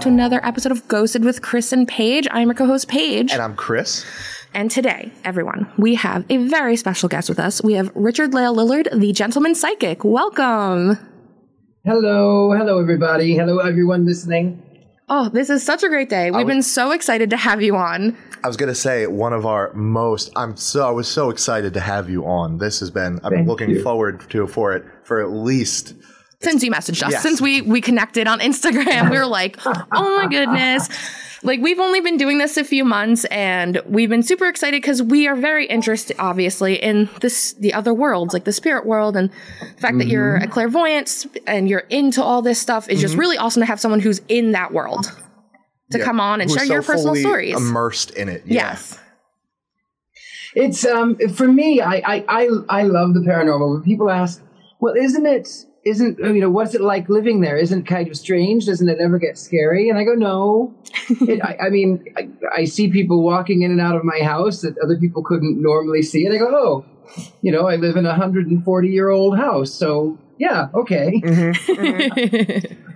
welcome 0.00 0.16
back 0.16 0.18
to 0.18 0.24
another 0.24 0.46
episode 0.46 0.72
of 0.72 0.88
Ghosted 0.88 1.24
with 1.26 1.42
Criss 1.42 1.72
and 1.74 1.86
Paige. 1.86 2.26
I'm 2.30 2.48
your 2.48 2.54
co-host 2.54 2.88
Paige. 2.88 3.32
And 3.32 3.42
I'm 3.42 3.54
Criss. 3.54 4.06
And 4.54 4.70
today, 4.70 5.12
everyone, 5.24 5.70
we 5.76 5.94
have 5.96 6.24
a 6.30 6.38
very 6.38 6.76
special 6.76 7.06
guest 7.10 7.28
with 7.28 7.38
us. 7.38 7.62
We 7.62 7.74
have 7.74 7.92
Richard 7.94 8.32
Lael 8.32 8.56
Lillard, 8.56 8.88
the 8.98 9.12
gentleman 9.12 9.54
psychic. 9.54 10.02
Welcome. 10.02 10.96
Hello, 11.84 12.50
hello 12.56 12.80
everybody. 12.80 13.36
Hello 13.36 13.58
everyone 13.58 14.06
listening. 14.06 14.62
Oh, 15.10 15.28
this 15.28 15.50
is 15.50 15.62
such 15.62 15.82
a 15.82 15.88
great 15.90 16.08
day. 16.08 16.30
We've 16.30 16.46
was- 16.46 16.54
been 16.54 16.62
so 16.62 16.92
excited 16.92 17.28
to 17.30 17.36
have 17.36 17.60
you 17.60 17.76
on. 17.76 18.16
I 18.42 18.48
was 18.48 18.56
gonna 18.56 18.74
say 18.74 19.06
one 19.06 19.34
of 19.34 19.44
our 19.44 19.70
most. 19.74 20.32
I'm 20.34 20.56
so. 20.56 20.88
I 20.88 20.92
was 20.92 21.08
so 21.08 21.28
excited 21.28 21.74
to 21.74 21.80
have 21.80 22.08
you 22.08 22.24
on. 22.24 22.56
This 22.56 22.80
has 22.80 22.90
been. 22.90 23.20
I've 23.22 23.32
been 23.32 23.46
looking 23.46 23.68
you. 23.68 23.82
forward 23.82 24.20
to 24.30 24.46
for 24.46 24.72
it 24.72 24.82
for 25.04 25.20
at 25.22 25.30
least. 25.30 25.92
Since 26.42 26.62
you 26.62 26.70
messaged 26.70 27.02
us, 27.02 27.12
Yes. 27.12 27.22
since 27.22 27.40
we 27.40 27.60
we 27.60 27.80
connected 27.82 28.26
on 28.26 28.40
Instagram, 28.40 29.10
we 29.10 29.18
were 29.18 29.26
like, 29.26 29.58
"Oh 29.66 30.16
my 30.22 30.26
goodness." 30.28 30.88
Like 31.42 31.60
we've 31.60 31.78
only 31.78 32.00
been 32.00 32.18
doing 32.18 32.36
this 32.38 32.56
a 32.58 32.64
few 32.64 32.84
months 32.84 33.24
and 33.26 33.80
we've 33.86 34.10
been 34.10 34.22
super 34.22 34.46
excited 34.46 34.82
because 34.82 35.02
we 35.02 35.26
are 35.26 35.34
very 35.34 35.64
interested 35.66 36.14
obviously 36.18 36.74
in 36.74 37.08
this 37.22 37.54
the 37.54 37.72
other 37.72 37.94
worlds, 37.94 38.34
like 38.34 38.44
the 38.44 38.52
spirit 38.52 38.84
world 38.84 39.16
and 39.16 39.30
the 39.60 39.80
fact 39.80 39.96
that 39.98 40.06
you're 40.06 40.34
Mm-hmm. 40.36 40.44
a 40.44 40.48
clairvoyant 40.48 41.26
and 41.46 41.66
you're 41.68 41.84
into 41.88 42.22
all 42.22 42.42
this 42.42 42.58
stuff 42.58 42.90
is 42.90 43.00
just 43.00 43.16
really 43.16 43.38
awesome 43.38 43.60
to 43.60 43.66
have 43.66 43.80
someone 43.80 44.00
who's 44.00 44.20
in 44.28 44.52
that 44.52 44.72
world 44.72 45.06
to 45.92 45.98
yeah, 45.98 46.04
come 46.04 46.20
on 46.20 46.42
and 46.42 46.50
who's 46.50 46.58
share 46.58 46.66
so 46.66 46.72
your 46.74 46.82
personal 46.82 47.14
fully 47.14 47.22
stories. 47.22 47.56
Immersed 47.56 48.10
in 48.12 48.28
it. 48.28 48.42
Yeah. 48.46 48.54
Yes. 48.72 48.98
It's 50.54 50.84
um 50.84 51.16
for 51.34 51.48
me, 51.48 51.80
I 51.80 52.02
I 52.06 52.24
I, 52.28 52.48
I 52.68 52.82
love 52.82 53.14
the 53.14 53.20
paranormal. 53.20 53.72
When 53.72 53.82
people 53.82 54.10
ask, 54.10 54.42
well, 54.78 54.94
isn't 54.94 55.24
it? 55.26 55.48
Isn't 55.84 56.20
uh, 56.22 56.32
you 56.32 56.40
know 56.40 56.50
what's 56.50 56.74
it 56.74 56.82
like 56.82 57.08
living 57.08 57.40
there? 57.40 57.56
Isn't 57.56 57.80
it 57.80 57.86
kind 57.86 58.08
of 58.08 58.16
strange? 58.16 58.66
Doesn't 58.66 58.88
it 58.88 58.98
ever 59.00 59.18
get 59.18 59.38
scary? 59.38 59.88
And 59.88 59.98
I 59.98 60.04
go, 60.04 60.12
no. 60.12 60.74
it, 61.08 61.42
I, 61.42 61.66
I 61.66 61.70
mean, 61.70 62.04
I, 62.16 62.28
I 62.54 62.64
see 62.64 62.90
people 62.90 63.22
walking 63.22 63.62
in 63.62 63.70
and 63.70 63.80
out 63.80 63.96
of 63.96 64.04
my 64.04 64.20
house 64.20 64.60
that 64.60 64.76
other 64.78 64.98
people 64.98 65.22
couldn't 65.22 65.60
normally 65.60 66.02
see, 66.02 66.26
and 66.26 66.34
I 66.34 66.38
go, 66.38 66.48
oh, 66.52 66.84
you 67.40 67.50
know, 67.50 67.66
I 67.66 67.76
live 67.76 67.96
in 67.96 68.04
a 68.04 68.14
hundred 68.14 68.46
and 68.48 68.62
forty 68.62 68.88
year 68.88 69.08
old 69.08 69.38
house, 69.38 69.72
so 69.72 70.18
yeah, 70.38 70.68
okay. 70.74 71.20
Mm-hmm. 71.24 71.72
Mm-hmm. 71.72 72.86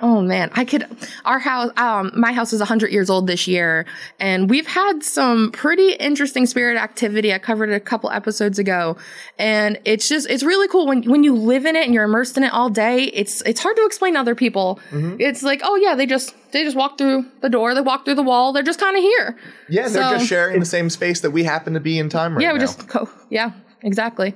Oh 0.00 0.20
man, 0.20 0.50
I 0.52 0.64
could. 0.64 0.86
Our 1.24 1.38
house, 1.38 1.70
um, 1.78 2.12
my 2.14 2.32
house 2.32 2.52
is 2.52 2.60
100 2.60 2.92
years 2.92 3.08
old 3.08 3.26
this 3.26 3.46
year, 3.46 3.86
and 4.20 4.50
we've 4.50 4.66
had 4.66 5.02
some 5.02 5.50
pretty 5.52 5.92
interesting 5.92 6.44
spirit 6.44 6.76
activity. 6.76 7.32
I 7.32 7.38
covered 7.38 7.70
it 7.70 7.74
a 7.74 7.80
couple 7.80 8.10
episodes 8.10 8.58
ago, 8.58 8.98
and 9.38 9.78
it's 9.84 10.08
just 10.08 10.28
it's 10.28 10.42
really 10.42 10.68
cool 10.68 10.86
when 10.86 11.02
when 11.04 11.24
you 11.24 11.34
live 11.34 11.64
in 11.64 11.76
it 11.76 11.84
and 11.86 11.94
you're 11.94 12.04
immersed 12.04 12.36
in 12.36 12.44
it 12.44 12.52
all 12.52 12.68
day. 12.68 13.04
It's 13.04 13.40
it's 13.42 13.60
hard 13.60 13.76
to 13.76 13.86
explain 13.86 14.14
to 14.14 14.20
other 14.20 14.34
people. 14.34 14.80
It's 15.18 15.42
like, 15.42 15.62
oh 15.64 15.76
yeah, 15.76 15.94
they 15.94 16.06
just 16.06 16.34
they 16.52 16.62
just 16.62 16.76
walk 16.76 16.98
through 16.98 17.24
the 17.40 17.48
door, 17.48 17.74
they 17.74 17.80
walk 17.80 18.04
through 18.04 18.16
the 18.16 18.22
wall, 18.22 18.52
they're 18.52 18.62
just 18.62 18.80
kind 18.80 18.96
of 18.96 19.02
here. 19.02 19.38
Yeah, 19.68 19.88
they're 19.88 20.18
just 20.18 20.26
sharing 20.26 20.60
the 20.60 20.66
same 20.66 20.90
space 20.90 21.20
that 21.20 21.30
we 21.30 21.44
happen 21.44 21.72
to 21.74 21.80
be 21.80 21.98
in 21.98 22.10
time 22.10 22.34
right 22.34 22.42
yeah, 22.42 22.48
now. 22.48 22.54
we 22.54 22.60
just 22.60 22.86
go. 22.86 23.08
Yeah, 23.30 23.52
exactly. 23.82 24.34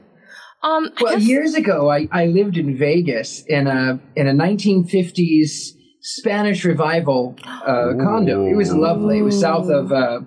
Um, 0.63 0.91
Well, 1.01 1.15
guess- 1.15 1.27
years 1.27 1.55
ago, 1.55 1.91
I, 1.91 2.09
I 2.13 2.27
lived 2.27 2.57
in 2.57 2.77
Vegas 2.77 3.43
in 3.47 3.67
a 3.67 3.99
in 4.15 4.27
a 4.27 4.33
1950s 4.33 5.73
Spanish 6.03 6.65
revival 6.65 7.37
uh, 7.45 7.93
condo. 7.99 8.47
It 8.47 8.57
was 8.57 8.73
lovely. 8.75 9.19
It 9.19 9.23
was 9.23 9.41
south 9.41 9.69
of 9.69 9.93
uh, 9.93 10.21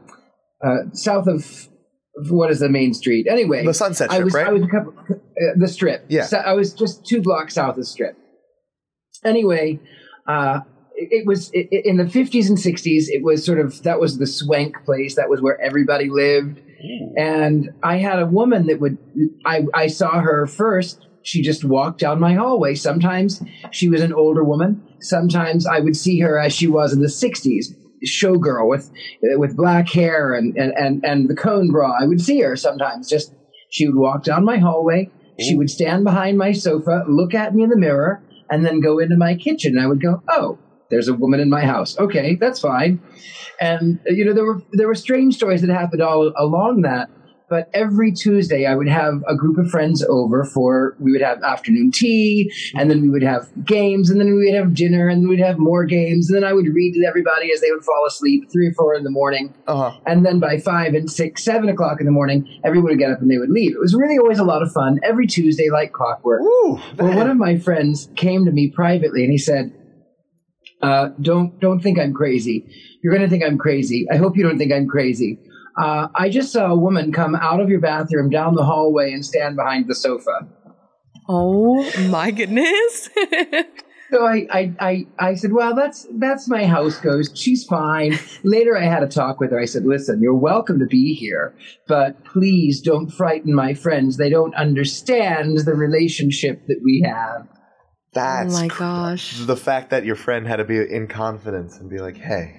uh, 0.63 0.77
south 0.93 1.27
of 1.27 1.67
of 2.15 2.31
what 2.31 2.51
is 2.51 2.59
the 2.59 2.69
main 2.69 2.93
street? 2.93 3.27
Anyway, 3.27 3.65
The 3.65 3.73
Sunset 3.73 4.11
I 4.11 4.15
Strip, 4.15 4.25
was, 4.25 4.33
right? 4.33 4.47
I 4.47 4.51
was 4.51 4.63
a 4.63 4.67
couple, 4.67 4.93
uh, 5.09 5.15
the 5.57 5.67
Strip. 5.67 6.05
Yeah. 6.09 6.25
So 6.25 6.37
I 6.37 6.53
was 6.53 6.73
just 6.73 7.05
two 7.05 7.21
blocks 7.21 7.55
south 7.55 7.71
of 7.71 7.77
the 7.77 7.85
Strip. 7.85 8.15
Anyway, 9.23 9.79
uh, 10.27 10.59
it, 10.95 11.21
it 11.21 11.27
was 11.27 11.51
i 11.55 11.67
in 11.71 11.97
the 11.97 12.03
50s 12.03 12.49
and 12.49 12.57
60s. 12.57 13.05
It 13.07 13.23
was 13.23 13.43
sort 13.45 13.59
of 13.59 13.81
that 13.83 13.99
was 13.99 14.17
the 14.17 14.27
swank 14.27 14.75
place. 14.85 15.15
That 15.15 15.29
was 15.29 15.41
where 15.41 15.59
everybody 15.59 16.09
lived. 16.09 16.59
And 17.17 17.69
I 17.81 17.97
had 17.97 18.19
a 18.19 18.25
woman 18.25 18.67
that 18.67 18.79
would, 18.79 18.97
I, 19.45 19.65
I 19.73 19.87
saw 19.87 20.19
her 20.19 20.45
first. 20.45 20.99
She 21.21 21.41
just 21.41 21.63
walked 21.63 21.99
down 21.99 22.19
my 22.19 22.33
hallway. 22.33 22.75
Sometimes 22.75 23.41
she 23.71 23.89
was 23.89 24.01
an 24.01 24.13
older 24.13 24.43
woman. 24.43 24.83
Sometimes 24.99 25.65
I 25.65 25.79
would 25.79 25.95
see 25.95 26.19
her 26.19 26.37
as 26.39 26.53
she 26.53 26.67
was 26.67 26.93
in 26.93 27.01
the 27.01 27.07
60s, 27.07 27.67
showgirl 28.05 28.67
with, 28.69 28.91
with 29.21 29.55
black 29.55 29.89
hair 29.89 30.33
and, 30.33 30.55
and, 30.57 30.73
and, 30.73 31.05
and 31.05 31.29
the 31.29 31.35
cone 31.35 31.71
bra. 31.71 31.97
I 31.99 32.05
would 32.05 32.21
see 32.21 32.41
her 32.41 32.55
sometimes. 32.55 33.09
Just, 33.09 33.33
she 33.69 33.87
would 33.87 33.97
walk 33.97 34.23
down 34.23 34.43
my 34.43 34.57
hallway. 34.57 35.09
She 35.39 35.55
would 35.55 35.69
stand 35.69 36.03
behind 36.03 36.37
my 36.37 36.51
sofa, 36.51 37.05
look 37.07 37.33
at 37.33 37.55
me 37.55 37.63
in 37.63 37.69
the 37.69 37.77
mirror, 37.77 38.21
and 38.51 38.63
then 38.65 38.81
go 38.81 38.99
into 38.99 39.17
my 39.17 39.35
kitchen. 39.35 39.79
I 39.79 39.87
would 39.87 40.01
go, 40.01 40.21
oh, 40.29 40.59
there's 40.93 41.07
a 41.07 41.13
woman 41.13 41.39
in 41.39 41.49
my 41.49 41.61
house. 41.65 41.97
Okay, 41.97 42.35
that's 42.35 42.59
fine. 42.59 43.01
And 43.59 43.99
you 44.05 44.23
know 44.25 44.33
there 44.33 44.45
were 44.45 44.61
there 44.71 44.87
were 44.87 44.95
strange 44.95 45.35
stories 45.35 45.61
that 45.61 45.69
happened 45.69 46.01
all 46.01 46.31
along 46.37 46.81
that. 46.83 47.09
But 47.49 47.69
every 47.73 48.11
Tuesday, 48.11 48.65
I 48.65 48.73
would 48.73 48.87
have 48.87 49.15
a 49.27 49.35
group 49.35 49.59
of 49.59 49.69
friends 49.69 50.03
over 50.09 50.43
for 50.43 50.95
we 50.99 51.11
would 51.11 51.21
have 51.21 51.43
afternoon 51.43 51.91
tea, 51.91 52.51
and 52.73 52.89
then 52.89 52.99
we 53.01 53.09
would 53.09 53.21
have 53.21 53.47
games, 53.63 54.09
and 54.09 54.19
then 54.19 54.27
we 54.33 54.45
would 54.45 54.55
have 54.55 54.73
dinner, 54.73 55.07
and 55.07 55.27
we'd 55.29 55.39
have 55.49 55.59
more 55.59 55.85
games, 55.85 56.29
and 56.31 56.35
then 56.35 56.49
I 56.49 56.53
would 56.53 56.65
read 56.73 56.93
to 56.95 57.05
everybody 57.07 57.51
as 57.53 57.61
they 57.61 57.69
would 57.69 57.83
fall 57.83 58.03
asleep, 58.07 58.49
three 58.51 58.67
or 58.69 58.73
four 58.73 58.95
in 58.95 59.03
the 59.03 59.11
morning, 59.11 59.53
Uh 59.67 59.75
huh. 59.91 59.99
and 60.07 60.25
then 60.25 60.39
by 60.39 60.57
five 60.57 60.95
and 60.95 61.11
six, 61.11 61.43
seven 61.43 61.69
o'clock 61.69 61.99
in 61.99 62.07
the 62.07 62.11
morning, 62.19 62.47
everyone 62.63 62.89
would 62.91 62.97
get 62.99 63.11
up 63.11 63.21
and 63.21 63.29
they 63.29 63.37
would 63.37 63.51
leave. 63.51 63.73
It 63.75 63.79
was 63.79 63.93
really 63.93 64.17
always 64.17 64.39
a 64.39 64.45
lot 64.45 64.63
of 64.63 64.71
fun 64.71 64.99
every 65.03 65.27
Tuesday, 65.27 65.69
like 65.69 65.91
clockwork. 65.91 66.41
Ooh. 66.41 66.79
Well, 66.97 67.15
one 67.15 67.29
of 67.29 67.37
my 67.37 67.59
friends 67.59 68.09
came 68.15 68.45
to 68.45 68.51
me 68.51 68.69
privately 68.69 69.21
and 69.21 69.31
he 69.31 69.37
said, 69.37 69.71
uh, 70.83 71.09
"Don't 71.21 71.59
don't 71.59 71.81
think 71.81 71.97
I'm 71.97 72.13
crazy. 72.13 72.67
You're 73.01 73.13
going 73.13 73.23
to 73.23 73.29
think 73.29 73.43
I'm 73.43 73.57
crazy. 73.57 74.05
I 74.11 74.17
hope 74.17 74.37
you 74.37 74.43
don't 74.43 74.57
think 74.57 74.71
I'm 74.71 74.87
crazy. 74.87 75.39
Uh, 75.77 76.07
I 76.13 76.29
just 76.29 76.51
saw 76.53 76.67
a 76.67 76.77
woman 76.77 77.11
come 77.11 77.33
out 77.35 77.59
of 77.59 77.69
your 77.69 77.79
bathroom 77.79 78.29
down 78.29 78.53
the 78.53 78.65
hallway 78.65 79.11
and 79.11 79.25
stand 79.25 79.55
behind 79.55 79.87
the 79.87 79.95
sofa." 79.95 80.47
oh 81.29 81.89
my 82.09 82.31
goodness. 82.31 83.09
So 84.13 84.27
I, 84.27 84.45
I, 84.51 84.73
I, 84.79 85.07
I 85.17 85.33
said, 85.33 85.53
well, 85.53 85.73
that's 85.73 86.05
that's 86.19 86.47
my 86.47 86.65
house 86.65 86.99
ghost. 86.99 87.35
She's 87.35 87.63
fine. 87.63 88.19
Later, 88.43 88.77
I 88.77 88.83
had 88.83 89.01
a 89.01 89.07
talk 89.07 89.39
with 89.39 89.49
her. 89.49 89.59
I 89.59 89.65
said, 89.65 89.85
listen, 89.85 90.21
you're 90.21 90.35
welcome 90.35 90.77
to 90.77 90.85
be 90.85 91.15
here, 91.15 91.55
but 91.87 92.23
please 92.23 92.79
don't 92.79 93.09
frighten 93.09 93.55
my 93.55 93.73
friends. 93.73 94.17
They 94.17 94.29
don't 94.29 94.53
understand 94.53 95.57
the 95.65 95.73
relationship 95.73 96.67
that 96.67 96.81
we 96.83 97.03
have. 97.03 97.47
That's 98.13 98.55
oh 98.55 98.61
my 98.61 98.67
cr- 98.67 98.79
gosh. 98.79 99.39
the 99.39 99.55
fact 99.57 99.89
that 99.91 100.05
your 100.05 100.15
friend 100.15 100.47
had 100.47 100.57
to 100.57 100.63
be 100.65 100.77
in 100.77 101.07
confidence 101.07 101.77
and 101.79 101.89
be 101.89 101.99
like, 101.99 102.17
"Hey, 102.17 102.55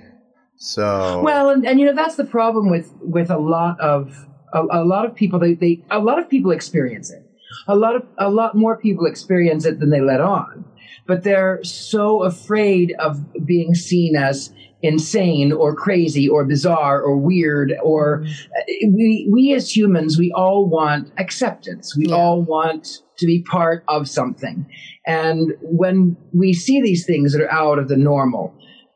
so 0.56 1.20
Well, 1.22 1.50
and, 1.50 1.66
and 1.66 1.78
you 1.80 1.86
know 1.86 1.94
that's 1.94 2.16
the 2.16 2.24
problem 2.24 2.70
with 2.70 2.92
with 3.00 3.30
a 3.30 3.38
lot 3.38 3.78
of 3.80 4.14
a, 4.52 4.62
a 4.70 4.84
lot 4.84 5.04
of 5.06 5.14
people. 5.14 5.38
They, 5.38 5.54
they 5.54 5.82
a 5.90 5.98
lot 5.98 6.18
of 6.18 6.28
people 6.28 6.50
experience 6.50 7.10
it. 7.10 7.22
A 7.68 7.76
lot 7.76 7.96
of 7.96 8.02
a 8.18 8.30
lot 8.30 8.54
more 8.56 8.76
people 8.76 9.06
experience 9.06 9.64
it 9.64 9.80
than 9.80 9.90
they 9.90 10.00
let 10.00 10.20
on. 10.20 10.64
But 11.06 11.22
they're 11.22 11.62
so 11.62 12.22
afraid 12.22 12.94
of 12.98 13.20
being 13.44 13.74
seen 13.74 14.16
as 14.16 14.52
insane 14.82 15.50
or 15.52 15.74
crazy 15.74 16.28
or 16.28 16.44
bizarre 16.44 17.00
or 17.00 17.16
weird 17.16 17.72
or 17.82 18.22
uh, 18.24 18.62
we 18.88 19.26
we 19.32 19.54
as 19.54 19.74
humans 19.74 20.18
we 20.18 20.30
all 20.32 20.68
want 20.68 21.10
acceptance 21.16 21.96
we 21.96 22.08
Yeah. 22.08 22.16
all 22.16 22.42
want 22.42 22.98
to 23.16 23.24
be 23.26 23.42
part 23.42 23.82
of 23.88 24.06
something 24.08 24.66
and 25.06 25.52
when 25.62 26.16
we 26.32 26.52
see 26.52 26.80
these 26.82 27.04
things 27.06 27.32
that 27.32 27.42
are 27.42 27.52
out 27.52 27.78
of 27.78 27.88
the 27.88 27.96
normal 27.96 28.54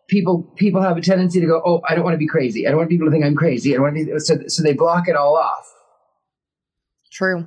people 0.09 0.43
people 0.57 0.81
have 0.81 0.97
a 0.97 1.01
tendency 1.01 1.41
to 1.41 1.47
go 1.47 1.61
oh 1.67 1.81
i 1.89 1.95
don't 1.95 2.05
want 2.05 2.15
to 2.15 2.19
be 2.19 2.27
crazy 2.27 2.67
i 2.67 2.71
don't 2.71 2.79
want 2.79 2.91
people 2.91 3.07
to 3.07 3.11
think 3.11 3.25
i'm 3.25 3.37
crazy 3.37 3.73
i 3.73 3.75
don't 3.75 3.83
want 3.83 3.97
to 3.97 4.05
be, 4.05 4.19
so, 4.19 4.35
so 4.47 4.63
they 4.63 4.73
block 4.73 5.09
it 5.09 5.17
all 5.17 5.37
off 5.37 5.65
True. 7.11 7.47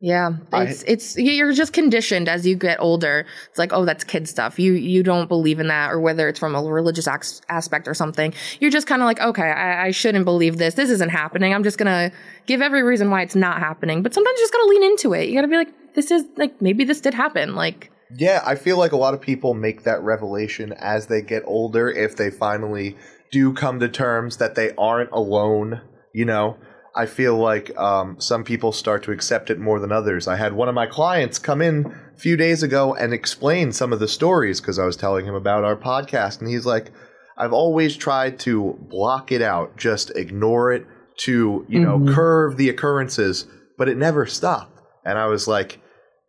Yeah, 0.00 0.30
I- 0.52 0.64
it's 0.64 0.82
it's 0.88 1.16
you're 1.16 1.52
just 1.52 1.72
conditioned 1.72 2.28
as 2.28 2.44
you 2.44 2.56
get 2.56 2.80
older. 2.80 3.24
It's 3.50 3.58
like, 3.58 3.72
oh, 3.72 3.84
that's 3.84 4.02
kid 4.02 4.28
stuff. 4.28 4.58
You 4.58 4.72
you 4.72 5.04
don't 5.04 5.28
believe 5.28 5.60
in 5.60 5.68
that, 5.68 5.92
or 5.92 6.00
whether 6.00 6.28
it's 6.28 6.40
from 6.40 6.56
a 6.56 6.62
religious 6.64 7.06
aspect 7.48 7.86
or 7.86 7.94
something. 7.94 8.34
You're 8.58 8.72
just 8.72 8.88
kind 8.88 9.00
of 9.00 9.06
like, 9.06 9.20
okay, 9.20 9.44
I, 9.52 9.86
I 9.86 9.90
shouldn't 9.92 10.24
believe 10.24 10.58
this. 10.58 10.74
This 10.74 10.90
isn't 10.90 11.10
happening. 11.10 11.54
I'm 11.54 11.62
just 11.62 11.78
gonna 11.78 12.10
give 12.46 12.60
every 12.62 12.82
reason 12.82 13.10
why 13.10 13.22
it's 13.22 13.36
not 13.36 13.60
happening. 13.60 14.02
But 14.02 14.12
sometimes 14.12 14.36
you 14.38 14.42
just 14.42 14.52
gotta 14.52 14.68
lean 14.70 14.82
into 14.82 15.12
it. 15.14 15.28
You 15.28 15.36
gotta 15.36 15.46
be 15.46 15.56
like, 15.56 15.94
this 15.94 16.10
is 16.10 16.24
like 16.36 16.60
maybe 16.60 16.82
this 16.82 17.00
did 17.00 17.14
happen. 17.14 17.54
Like, 17.54 17.91
Yeah, 18.16 18.42
I 18.44 18.54
feel 18.56 18.76
like 18.78 18.92
a 18.92 18.96
lot 18.96 19.14
of 19.14 19.20
people 19.20 19.54
make 19.54 19.84
that 19.84 20.02
revelation 20.02 20.72
as 20.78 21.06
they 21.06 21.22
get 21.22 21.42
older 21.46 21.88
if 21.90 22.16
they 22.16 22.30
finally 22.30 22.96
do 23.30 23.52
come 23.52 23.80
to 23.80 23.88
terms 23.88 24.36
that 24.38 24.54
they 24.54 24.72
aren't 24.76 25.10
alone, 25.12 25.80
you 26.12 26.24
know. 26.24 26.56
I 26.94 27.06
feel 27.06 27.36
like 27.38 27.74
um, 27.78 28.20
some 28.20 28.44
people 28.44 28.70
start 28.72 29.02
to 29.04 29.12
accept 29.12 29.48
it 29.48 29.58
more 29.58 29.80
than 29.80 29.90
others. 29.92 30.28
I 30.28 30.36
had 30.36 30.52
one 30.52 30.68
of 30.68 30.74
my 30.74 30.86
clients 30.86 31.38
come 31.38 31.62
in 31.62 31.86
a 32.14 32.18
few 32.18 32.36
days 32.36 32.62
ago 32.62 32.94
and 32.94 33.14
explain 33.14 33.72
some 33.72 33.94
of 33.94 33.98
the 34.00 34.08
stories 34.08 34.60
because 34.60 34.78
I 34.78 34.84
was 34.84 34.96
telling 34.96 35.24
him 35.24 35.34
about 35.34 35.64
our 35.64 35.76
podcast, 35.76 36.40
and 36.42 36.50
he's 36.50 36.66
like, 36.66 36.90
I've 37.38 37.54
always 37.54 37.96
tried 37.96 38.38
to 38.40 38.78
block 38.90 39.32
it 39.32 39.40
out, 39.40 39.78
just 39.78 40.10
ignore 40.14 40.70
it, 40.72 40.86
to, 41.20 41.64
you 41.68 41.80
know, 41.80 41.98
Mhm. 41.98 42.14
curve 42.14 42.56
the 42.58 42.68
occurrences, 42.68 43.46
but 43.78 43.88
it 43.88 43.96
never 43.96 44.26
stopped. 44.26 44.78
And 45.04 45.18
I 45.18 45.26
was 45.26 45.48
like, 45.48 45.80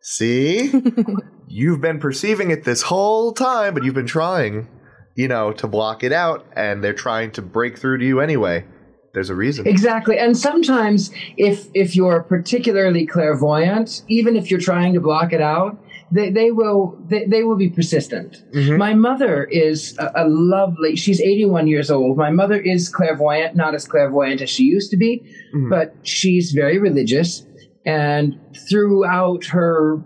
see? 0.02 0.72
you've 1.54 1.82
been 1.82 2.00
perceiving 2.00 2.50
it 2.52 2.64
this 2.64 2.82
whole 2.84 3.32
time, 3.34 3.74
but 3.74 3.84
you've 3.84 3.94
been 4.02 4.08
trying. 4.08 4.68
you 5.16 5.28
know, 5.28 5.54
to 5.54 5.68
block 5.68 6.04
it 6.04 6.12
out, 6.12 6.44
and 6.56 6.84
they're 6.84 6.92
trying 7.08 7.30
to 7.30 7.42
break 7.42 7.78
through 7.78 8.00
to 8.00 8.06
you 8.06 8.20
anyway. 8.20 8.66
There's 9.14 9.30
a 9.30 9.36
reason. 9.36 9.68
Exactly. 9.68 10.18
And 10.18 10.36
sometimes 10.36 11.12
if 11.38 11.68
if 11.76 11.96
you're 11.96 12.24
particularly 12.24 13.06
clairvoyant, 13.06 14.02
even 14.08 14.36
if 14.36 14.50
you're 14.50 14.60
trying 14.72 14.92
to 14.96 15.00
block 15.00 15.32
it 15.32 15.40
out, 15.40 15.78
they, 16.12 16.32
they 16.32 16.50
will 16.50 16.98
they, 17.12 17.26
they 17.28 17.44
will 17.44 17.58
be 17.58 17.70
persistent. 17.70 18.44
Mhm. 18.56 18.80
My 18.80 18.96
mother 18.96 19.44
is 19.44 19.96
a, 20.00 20.12
a 20.24 20.26
lovely 20.28 20.96
she's 20.96 21.22
81 21.22 21.68
years 21.68 21.92
old. 21.92 22.18
My 22.18 22.32
mother 22.32 22.60
is 22.60 22.90
clairvoyant, 22.90 23.56
not 23.56 23.76
as 23.76 23.86
clairvoyant 23.88 24.42
as 24.42 24.50
she 24.50 24.64
used 24.64 24.90
to 24.90 24.98
be, 24.98 25.22
Mhm. 25.56 25.70
but 25.70 25.94
she's 26.02 26.54
very 26.54 26.80
religious 26.80 27.46
and 27.86 28.40
throughout 28.68 29.46
her 29.58 30.02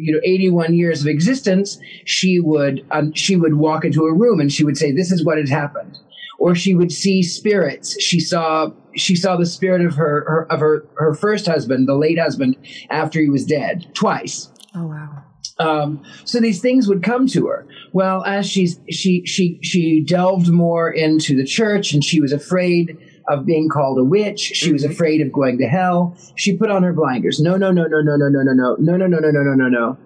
you 0.00 0.12
know 0.12 0.20
81 0.24 0.74
years 0.74 1.00
of 1.02 1.06
existence 1.06 1.78
she 2.04 2.40
would 2.40 2.84
um, 2.90 3.12
she 3.14 3.36
would 3.36 3.54
walk 3.54 3.84
into 3.84 4.04
a 4.04 4.12
room 4.14 4.40
and 4.40 4.52
she 4.52 4.64
would 4.64 4.76
say 4.76 4.92
this 4.92 5.12
is 5.12 5.24
what 5.24 5.38
had 5.38 5.48
happened 5.48 5.98
or 6.38 6.54
she 6.54 6.74
would 6.74 6.90
see 6.90 7.22
spirits 7.22 8.00
she 8.00 8.18
saw 8.20 8.70
she 8.96 9.14
saw 9.14 9.36
the 9.36 9.46
spirit 9.46 9.84
of 9.84 9.94
her, 9.94 10.24
her 10.26 10.52
of 10.52 10.60
her 10.60 10.86
her 10.96 11.14
first 11.14 11.46
husband 11.46 11.86
the 11.88 11.94
late 11.94 12.18
husband 12.18 12.56
after 12.90 13.20
he 13.20 13.28
was 13.28 13.44
dead 13.44 13.86
twice 13.94 14.50
Oh 14.74 14.86
wow. 14.86 15.24
um, 15.58 16.02
so 16.24 16.38
these 16.40 16.60
things 16.60 16.86
would 16.86 17.02
come 17.02 17.26
to 17.28 17.48
her. 17.48 17.66
Well, 17.92 18.24
as 18.24 18.48
she's 18.48 18.78
she 18.88 19.26
she 19.26 19.58
she 19.62 20.00
delved 20.00 20.48
more 20.48 20.90
into 20.92 21.36
the 21.36 21.44
church, 21.44 21.92
and 21.92 22.04
she 22.04 22.20
was 22.20 22.32
afraid 22.32 22.96
of 23.30 23.46
being 23.46 23.68
called 23.68 23.98
a 23.98 24.04
witch. 24.04 24.40
She 24.40 24.72
was 24.72 24.84
Mhm. 24.84 24.90
afraid 24.90 25.20
of 25.20 25.32
going 25.32 25.58
to 25.58 25.66
hell. 25.66 26.16
She 26.36 26.56
put 26.56 26.70
on 26.70 26.82
her 26.82 26.92
blinders. 26.92 27.40
No, 27.40 27.56
no, 27.56 27.70
no, 27.70 27.84
no, 27.86 28.00
no, 28.02 28.16
no, 28.16 28.28
no, 28.28 28.42
no, 28.42 28.52
no, 28.52 28.74
no, 28.78 28.96
no, 28.96 29.06
no, 29.06 29.18
no, 29.18 29.30
no, 29.30 29.42
no, 29.42 29.54
no, 29.54 29.68
no. 29.68 29.96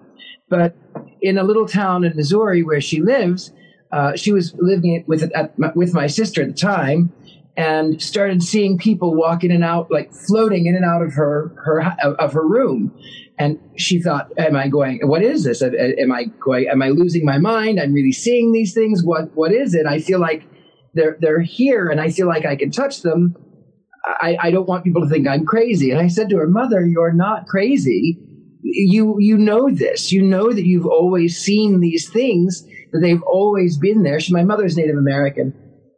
But 0.49 0.75
in 1.21 1.37
a 1.37 1.43
little 1.43 1.67
town 1.67 2.03
in 2.03 2.15
Missouri 2.15 2.61
where 2.63 2.81
she 2.81 3.01
lives, 3.01 3.51
uh, 3.91 4.15
she 4.15 4.31
was 4.31 4.53
living 4.59 5.03
with 5.07 5.23
at, 5.35 5.57
my- 5.57 5.71
with 5.75 5.93
my 5.93 6.07
sister 6.07 6.41
at 6.43 6.47
the 6.49 6.53
time, 6.53 7.11
and 7.57 8.01
started 8.01 8.43
seeing 8.43 8.77
people 8.77 9.15
walk 9.15 9.43
in 9.43 9.51
and 9.51 9.63
out, 9.63 9.89
like 9.89 10.11
floating 10.13 10.65
in 10.65 10.75
and 10.75 10.85
out 10.85 11.01
of 11.01 11.13
her 11.13 11.51
her 11.65 11.81
of 12.19 12.33
her 12.33 12.45
room 12.47 12.91
and 13.37 13.59
she 13.75 13.99
thought 14.01 14.31
am 14.37 14.55
i 14.55 14.67
going 14.69 14.97
what 15.03 15.21
is 15.21 15.43
this 15.43 15.61
am 15.61 16.11
i 16.11 16.23
going 16.39 16.67
am 16.69 16.81
i 16.81 16.87
losing 16.87 17.25
my 17.25 17.37
mind 17.37 17.79
i'm 17.81 17.91
really 17.93 18.13
seeing 18.13 18.53
these 18.53 18.73
things 18.73 19.03
what 19.03 19.29
what 19.35 19.51
is 19.51 19.73
it 19.75 19.85
i 19.85 19.99
feel 19.99 20.19
like 20.19 20.43
they're 20.95 21.17
they're 21.19 21.41
here 21.41 21.89
and 21.89 22.01
i 22.01 22.09
feel 22.09 22.27
like 22.27 22.45
i 22.45 22.55
can 22.55 22.71
touch 22.71 23.01
them. 23.01 23.35
I 24.05 24.37
i 24.41 24.51
don't 24.51 24.67
want 24.67 24.83
people 24.83 25.01
to 25.01 25.09
think 25.09 25.27
i'm 25.27 25.45
crazy. 25.45 25.91
And 25.91 25.99
i 25.99 26.07
said 26.07 26.29
to 26.29 26.37
her 26.37 26.47
mother 26.47 26.85
you're 26.85 27.13
not 27.13 27.47
crazy. 27.47 28.19
You 28.63 29.17
you 29.19 29.37
know 29.37 29.69
this. 29.69 30.11
You 30.11 30.23
know 30.23 30.51
that 30.51 30.65
you've 30.65 30.87
always 30.87 31.37
seen 31.37 31.81
these 31.81 32.09
things 32.09 32.65
that 32.91 32.99
they've 32.99 33.21
always 33.23 33.77
been 33.77 34.01
there. 34.03 34.19
She, 34.19 34.33
my 34.33 34.43
mother's 34.43 34.75
native 34.75 34.97
american. 34.97 35.53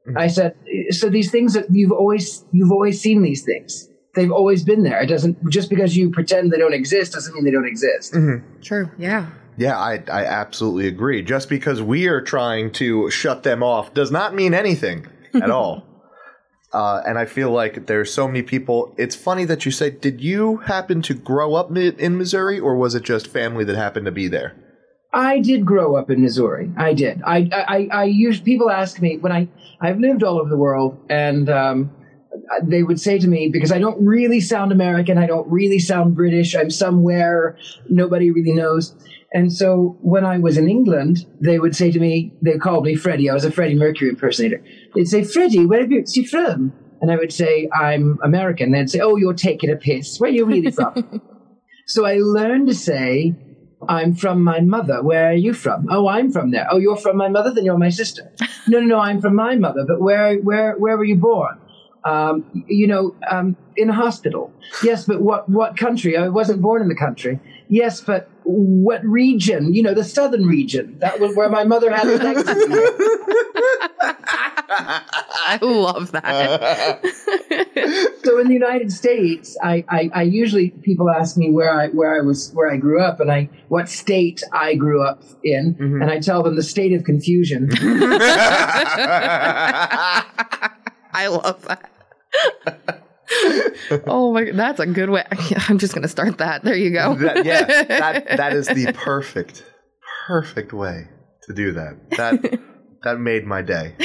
Mm-hmm. 0.07 0.17
I 0.17 0.27
said 0.27 0.55
so 0.89 1.09
these 1.09 1.31
things 1.31 1.53
that 1.53 1.65
you've 1.71 1.91
always 1.91 2.43
you've 2.51 2.71
always 2.71 3.00
seen 3.00 3.21
these 3.21 3.43
things. 3.43 3.88
They've 4.15 4.31
always 4.31 4.63
been 4.63 4.83
there. 4.83 5.00
It 5.01 5.07
doesn't 5.07 5.38
just 5.50 5.69
because 5.69 5.95
you 5.95 6.09
pretend 6.09 6.51
they 6.51 6.57
don't 6.57 6.73
exist 6.73 7.13
doesn't 7.13 7.35
mean 7.35 7.45
they 7.45 7.51
don't 7.51 7.67
exist. 7.67 8.13
Mm-hmm. 8.13 8.61
True. 8.61 8.89
Yeah. 8.97 9.29
Yeah, 9.57 9.77
I, 9.77 10.04
I 10.12 10.25
absolutely 10.25 10.88
agree. 10.88 11.24
Just 11.24 11.50
because 11.50 11.81
we 11.81 12.07
are 12.07 12.21
trying 12.21 12.71
to 12.74 13.09
shut 13.09 13.44
them 13.44 13.63
off 13.63 13.94
does 13.94 14.12
not 14.12 14.36
mean 14.36 14.54
anything 14.54 15.07
at 15.33 15.50
all. 15.50 15.83
Uh, 16.74 17.01
and 17.07 17.18
I 17.18 17.25
feel 17.25 17.50
like 17.50 17.88
there's 17.88 18.13
so 18.13 18.27
many 18.27 18.44
people. 18.44 18.94
It's 18.98 19.15
funny 19.15 19.45
that 19.45 19.65
you 19.65 19.71
say, 19.71 19.89
did 19.89 20.21
you 20.21 20.57
happen 20.57 21.01
to 21.04 21.13
grow 21.13 21.56
up 21.56 21.75
in 21.75 22.18
Missouri, 22.18 22.59
or 22.59 22.75
was 22.75 22.94
it 22.94 23.04
just 23.04 23.27
family 23.27 23.63
that 23.63 23.75
happened 23.75 24.06
to 24.06 24.12
be 24.12 24.27
there? 24.27 24.56
I 25.13 25.39
did 25.39 25.65
grow 25.65 25.95
up 25.95 26.12
in 26.12 26.21
Missouri. 26.21 26.69
I 26.77 26.94
did. 26.94 27.21
I 27.25 27.50
I, 27.51 27.88
I 27.92 28.03
use 28.03 28.42
people 28.42 28.69
ask 28.69 29.01
me 29.01 29.18
when 29.18 29.31
I 29.31 29.48
I've 29.80 30.00
lived 30.00 30.24
all 30.24 30.39
over 30.39 30.50
the 30.50 30.57
world, 30.57 31.00
and 31.10 31.50
um, 31.50 31.92
they 32.63 32.83
would 32.83 33.00
say 33.00 33.18
to 33.18 33.27
me 33.27 33.50
because 33.50 33.71
I 33.71 33.80
don't 33.80 34.06
really 34.06 34.42
sound 34.42 34.71
American, 34.71 35.18
I 35.18 35.25
don't 35.25 35.50
really 35.50 35.80
sound 35.80 36.15
British. 36.15 36.56
I'm 36.56 36.69
somewhere 36.69 37.57
nobody 37.89 38.31
really 38.31 38.53
knows. 38.53 38.94
And 39.33 39.51
so 39.51 39.97
when 40.01 40.25
I 40.25 40.38
was 40.38 40.57
in 40.57 40.69
England, 40.69 41.25
they 41.41 41.59
would 41.59 41.75
say 41.75 41.91
to 41.91 42.00
me, 42.00 42.33
they 42.41 42.57
called 42.57 42.85
me 42.85 42.95
Freddie. 42.95 43.29
I 43.29 43.33
was 43.33 43.44
a 43.44 43.51
Freddie 43.51 43.75
Mercury 43.75 44.09
impersonator. 44.09 44.63
They'd 44.95 45.07
say, 45.07 45.24
Freddie, 45.24 45.65
where 45.65 45.81
are 45.81 45.85
you 45.85 46.27
from? 46.27 46.74
And 47.01 47.12
I 47.12 47.18
would 47.18 47.33
say, 47.33 47.69
I'm 47.74 48.19
American. 48.24 48.71
They'd 48.71 48.89
say, 48.89 49.00
Oh, 49.00 49.18
you're 49.18 49.33
taking 49.33 49.69
a 49.69 49.75
piss. 49.75 50.19
Where 50.19 50.29
are 50.29 50.33
you 50.33 50.45
really 50.45 50.71
from? 50.71 51.21
so 51.88 52.06
I 52.06 52.18
learned 52.19 52.68
to 52.68 52.74
say, 52.74 53.35
I'm 53.88 54.15
from 54.15 54.44
my 54.44 54.62
mother. 54.62 55.03
Where 55.03 55.29
are 55.29 55.35
you 55.35 55.53
from? 55.53 55.88
Oh, 55.89 56.07
I'm 56.07 56.31
from 56.31 56.51
there. 56.51 56.68
Oh, 56.71 56.77
you're 56.77 56.97
from 56.97 57.18
my 57.18 57.29
mother? 57.29 57.53
Then 57.53 57.65
you're 57.65 57.77
my 57.77 57.89
sister. 57.89 58.31
No, 58.69 58.81
no, 58.81 58.85
no, 58.85 59.00
I'm 59.00 59.21
from 59.21 59.33
my 59.33 59.56
mother. 59.56 59.85
But 59.88 60.01
where, 60.01 60.35
where, 60.39 60.75
where 60.75 60.97
were 60.97 61.06
you 61.06 61.15
born? 61.15 61.57
Um, 62.03 62.65
you 62.68 62.85
know, 62.85 63.15
um, 63.31 63.56
in 63.77 63.89
a 63.89 63.94
hospital. 63.94 64.51
Yes, 64.83 65.06
but 65.06 65.21
what, 65.21 65.47
what 65.47 65.77
country? 65.77 66.18
I 66.18 66.27
wasn't 66.27 66.62
born 66.62 66.81
in 66.81 66.89
the 66.89 66.95
country. 66.95 67.39
Yes, 67.69 68.01
but 68.01 68.29
what 68.49 69.03
region? 69.03 69.73
You 69.73 69.83
know, 69.83 69.94
the 69.94 70.05
southern 70.05 70.45
region. 70.45 70.97
That 70.99 71.19
was 71.19 71.35
where 71.35 71.49
my 71.49 71.65
mother 71.65 71.91
had 71.94 72.07
an 72.07 72.21
accident. 72.25 72.71
I 74.69 75.59
love 75.61 76.11
that. 76.13 77.05
so 78.23 78.39
in 78.39 78.47
the 78.47 78.53
United 78.53 78.91
States, 78.94 79.57
I, 79.61 79.83
I, 79.89 80.09
I 80.13 80.21
usually 80.23 80.69
people 80.69 81.09
ask 81.09 81.35
me 81.38 81.51
where 81.51 81.73
I 81.73 81.88
where 81.89 82.15
I 82.17 82.21
was 82.21 82.51
where 82.53 82.71
I 82.71 82.77
grew 82.77 83.01
up 83.01 83.19
and 83.19 83.29
I 83.31 83.49
what 83.67 83.89
state 83.89 84.41
I 84.53 84.75
grew 84.75 85.01
up 85.03 85.23
in, 85.43 85.75
Mhm. 85.75 86.01
and 86.01 86.09
I 86.11 86.19
tell 86.19 86.41
them 86.43 86.55
the 86.55 86.63
state 86.63 86.93
of 86.93 87.03
confusion. 87.03 87.69
I 91.13 91.27
love 91.27 91.65
that. 91.67 91.89
oh 94.07 94.33
my, 94.33 94.51
that's 94.51 94.79
a 94.79 94.85
good 94.85 95.09
way. 95.09 95.24
I'm 95.69 95.77
just 95.77 95.94
gonna 95.94 96.07
start 96.07 96.38
that. 96.39 96.63
There 96.63 96.75
you 96.75 96.91
go. 96.91 97.15
That- 97.15 97.45
yeah, 97.45 97.65
that, 97.83 98.27
that 98.38 98.53
is 98.53 98.68
the 98.68 98.94
perfect, 98.94 99.63
perfect 100.27 100.74
way 100.74 101.07
to 101.43 101.53
do 101.53 101.74
that. 101.74 102.10
That 102.12 102.60
that 103.03 103.19
made 103.19 103.46
my 103.46 103.62
day. 103.62 103.96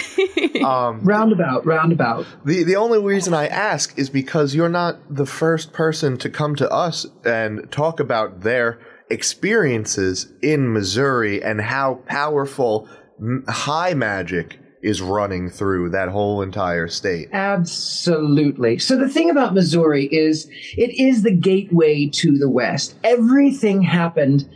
Um, 0.64 1.00
roundabout, 1.04 1.66
roundabout. 1.66 2.26
The 2.44 2.62
the 2.64 2.76
only 2.76 3.00
reason 3.00 3.34
I 3.34 3.46
ask 3.46 3.96
is 3.98 4.10
because 4.10 4.54
you're 4.54 4.68
not 4.68 4.98
the 5.14 5.26
first 5.26 5.72
person 5.72 6.16
to 6.18 6.30
come 6.30 6.54
to 6.56 6.68
us 6.70 7.06
and 7.24 7.70
talk 7.70 8.00
about 8.00 8.40
their 8.40 8.80
experiences 9.10 10.32
in 10.42 10.72
Missouri 10.72 11.42
and 11.42 11.60
how 11.60 11.96
powerful 12.06 12.88
high 13.48 13.94
magic 13.94 14.58
is 14.82 15.00
running 15.00 15.48
through 15.48 15.90
that 15.90 16.08
whole 16.08 16.42
entire 16.42 16.88
state. 16.88 17.28
Absolutely. 17.32 18.78
So 18.78 18.96
the 18.96 19.08
thing 19.08 19.30
about 19.30 19.54
Missouri 19.54 20.06
is 20.06 20.48
it 20.76 20.90
is 21.00 21.22
the 21.22 21.34
gateway 21.34 22.08
to 22.08 22.36
the 22.36 22.48
West. 22.48 22.96
Everything 23.04 23.82
happened. 23.82 24.48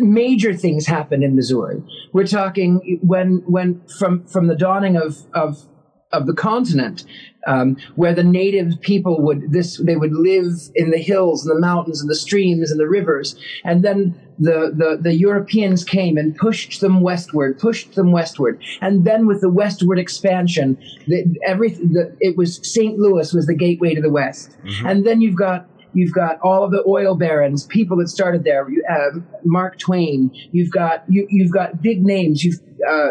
Major 0.00 0.52
things 0.52 0.86
happened 0.86 1.22
in 1.22 1.36
Missouri. 1.36 1.82
We're 2.12 2.26
talking 2.26 2.98
when, 3.02 3.42
when 3.46 3.80
from 3.98 4.26
from 4.26 4.48
the 4.48 4.56
dawning 4.56 4.96
of 4.96 5.22
of 5.32 5.66
of 6.12 6.26
the 6.26 6.34
continent, 6.34 7.04
um, 7.46 7.76
where 7.96 8.14
the 8.14 8.22
native 8.22 8.80
people 8.80 9.20
would 9.22 9.52
this 9.52 9.78
they 9.78 9.96
would 9.96 10.12
live 10.12 10.70
in 10.74 10.90
the 10.90 10.98
hills 10.98 11.46
and 11.46 11.56
the 11.56 11.60
mountains 11.60 12.00
and 12.00 12.08
the 12.08 12.14
streams 12.14 12.70
and 12.70 12.78
the 12.78 12.88
rivers, 12.88 13.36
and 13.64 13.84
then 13.84 14.14
the, 14.38 14.72
the, 14.74 14.98
the 15.00 15.14
Europeans 15.14 15.84
came 15.84 16.16
and 16.16 16.34
pushed 16.36 16.80
them 16.80 17.00
westward, 17.00 17.58
pushed 17.58 17.94
them 17.94 18.12
westward, 18.12 18.60
and 18.80 19.04
then 19.04 19.26
with 19.26 19.40
the 19.40 19.50
westward 19.50 19.98
expansion, 19.98 20.76
the, 21.06 21.24
every 21.46 21.70
the, 21.70 22.16
it 22.20 22.36
was 22.36 22.60
St. 22.62 22.98
Louis 22.98 23.32
was 23.32 23.46
the 23.46 23.54
gateway 23.54 23.94
to 23.94 24.00
the 24.00 24.10
west, 24.10 24.56
and 24.86 25.06
then 25.06 25.20
you've 25.20 25.36
got 25.36 25.68
You've 25.94 26.14
got 26.14 26.38
all 26.40 26.64
of 26.64 26.70
the 26.70 26.82
oil 26.86 27.14
barons, 27.14 27.66
people 27.66 27.98
that 27.98 28.08
started 28.08 28.44
there. 28.44 28.66
Uh, 28.90 29.20
Mark 29.44 29.78
Twain. 29.78 30.30
You've 30.50 30.70
got 30.70 31.04
you, 31.08 31.26
you've 31.28 31.52
got 31.52 31.82
big 31.82 32.02
names. 32.02 32.42
You've 32.42 32.60
uh, 32.88 33.08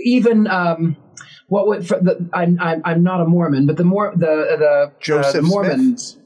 even 0.00 0.46
um, 0.46 0.96
what 1.48 1.66
would 1.66 1.86
for 1.86 1.98
the, 2.00 2.28
I'm, 2.32 2.58
I'm 2.60 2.82
I'm 2.84 3.02
not 3.02 3.20
a 3.20 3.24
Mormon, 3.24 3.66
but 3.66 3.76
the 3.76 3.84
more 3.84 4.12
the 4.14 4.56
the, 4.58 4.66
uh, 4.66 4.90
Joseph 5.00 5.32
the 5.32 5.38
Smith? 5.40 5.50
Mormons. 5.50 6.18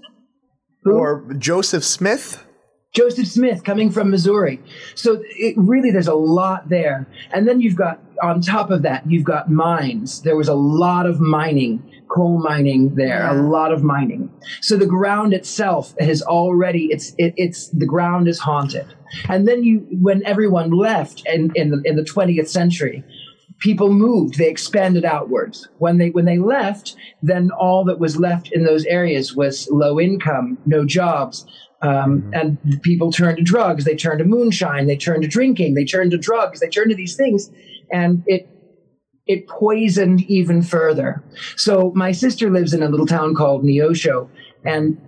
Who? 0.85 0.93
Or 0.99 1.35
Joseph 1.39 1.85
Smith? 1.85 2.45
Joseph 2.93 3.27
Smith 3.29 3.65
coming 3.65 3.91
from 3.91 4.11
Missouri. 4.11 4.61
So 4.95 5.23
it 5.25 5.55
really, 5.57 5.91
there's 5.91 6.09
a 6.09 6.15
lot 6.15 6.69
there. 6.69 7.07
And 7.33 7.49
then 7.49 7.61
you've 7.63 7.77
got, 7.77 8.01
on 8.23 8.43
top 8.43 8.71
of 8.71 8.83
that, 8.83 9.11
you've 9.11 9.25
got 9.25 9.51
mines. 9.51 10.21
There 10.23 10.37
was 10.37 10.49
a 10.49 10.55
lot 10.55 11.07
of 11.07 11.19
mining, 11.19 11.83
coal 12.11 12.43
mining 12.43 12.95
there, 12.97 13.21
Yeah. 13.21 13.33
a 13.33 13.49
lot 13.49 13.73
of 13.73 13.83
mining. 13.83 14.31
So 14.61 14.77
the 14.77 14.85
ground 14.87 15.33
itself 15.33 15.95
has 16.01 16.21
already, 16.21 16.89
it's, 16.91 17.15
it, 17.17 17.33
it's, 17.39 17.69
the 17.71 17.87
ground 17.87 18.29
is 18.29 18.39
haunted. 18.41 18.95
And 19.27 19.49
then 19.49 19.65
you, 19.65 19.87
when 20.03 20.23
everyone 20.27 20.71
left 20.71 21.23
in, 21.27 21.51
in 21.55 21.71
the, 21.71 21.81
in 21.87 21.97
the 21.97 22.03
20th 22.05 22.49
century, 22.49 23.05
people 23.63 23.93
moved. 23.93 24.39
They 24.39 24.51
expanded 24.51 25.05
outwards. 25.05 25.69
When 25.79 25.99
they 25.99 26.11
when 26.11 26.25
they 26.25 26.39
left 26.39 26.97
then 27.23 27.51
all 27.53 27.85
that 27.85 28.01
was 28.01 28.19
left 28.19 28.51
in 28.53 28.65
those 28.65 28.85
areas 28.87 29.35
was 29.35 29.69
low 29.71 30.01
income 30.01 30.59
no 30.67 30.85
jobs 30.85 31.47
um, 31.83 32.31
and 32.33 32.59
people 32.83 33.11
turned 33.11 33.39
to 33.39 33.43
drugs. 33.43 33.85
They 33.85 33.97
turned 33.97 34.21
to 34.21 34.25
moonshine. 34.25 34.87
They 34.87 34.97
turned 34.97 35.23
to 35.23 35.29
drinking. 35.29 35.75
They 35.75 35.85
turned 35.85 36.13
to 36.13 36.17
drugs. 36.17 36.61
They 36.61 36.69
turned 36.69 36.91
to 36.91 36.97
these 36.97 37.17
things 37.17 37.51
and 37.93 38.23
it 38.27 38.49
it 39.27 39.47
poisoned 39.47 40.23
even 40.23 40.63
further. 40.63 41.23
So 41.57 41.93
my 41.95 42.13
sister 42.13 42.51
lives 42.51 42.75
in 42.75 42.83
a 42.83 42.89
little 42.89 43.07
town 43.07 43.35
called 43.35 43.65
Neosho, 43.65 44.29
and 44.65 45.01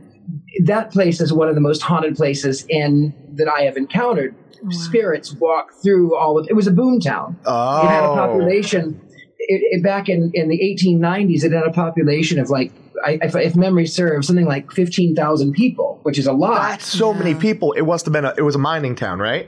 that 0.64 0.92
place 0.92 1.20
is 1.20 1.32
one 1.32 1.48
of 1.48 1.54
the 1.54 1.60
most 1.60 1.82
haunted 1.82 2.14
places 2.16 2.64
in 2.68 3.12
that 3.34 3.48
I 3.48 3.62
have 3.62 3.76
encountered. 3.76 4.36
Wow. 4.64 4.70
Spirits 4.70 5.32
walk 5.34 5.72
through 5.82 6.16
all 6.16 6.38
of 6.38 6.46
it. 6.48 6.54
Was 6.54 6.66
a 6.66 6.72
boom 6.72 7.00
town. 7.00 7.38
Oh. 7.44 7.82
It 7.82 7.88
had 7.88 8.04
a 8.04 8.08
oh. 8.08 8.14
population. 8.14 9.00
It, 9.38 9.78
it, 9.78 9.82
back 9.82 10.08
in, 10.08 10.30
in 10.32 10.48
the 10.48 10.58
1890s, 10.58 11.44
it 11.44 11.52
had 11.52 11.66
a 11.66 11.72
population 11.72 12.38
of 12.38 12.48
like, 12.48 12.72
I, 13.04 13.18
if, 13.20 13.36
if, 13.36 13.54
memory 13.54 13.86
serves, 13.86 14.26
something 14.26 14.46
like 14.46 14.72
15,000 14.72 15.52
people, 15.52 16.00
which 16.02 16.18
is 16.18 16.26
a 16.26 16.32
lot. 16.32 16.70
That's 16.70 16.86
so 16.86 17.12
yeah. 17.12 17.18
many 17.18 17.34
people. 17.34 17.72
It 17.72 17.82
must 17.82 18.06
have 18.06 18.12
been 18.12 18.24
a, 18.24 18.32
it 18.38 18.42
was 18.42 18.54
a 18.54 18.58
mining 18.58 18.94
town, 18.94 19.18
right? 19.18 19.46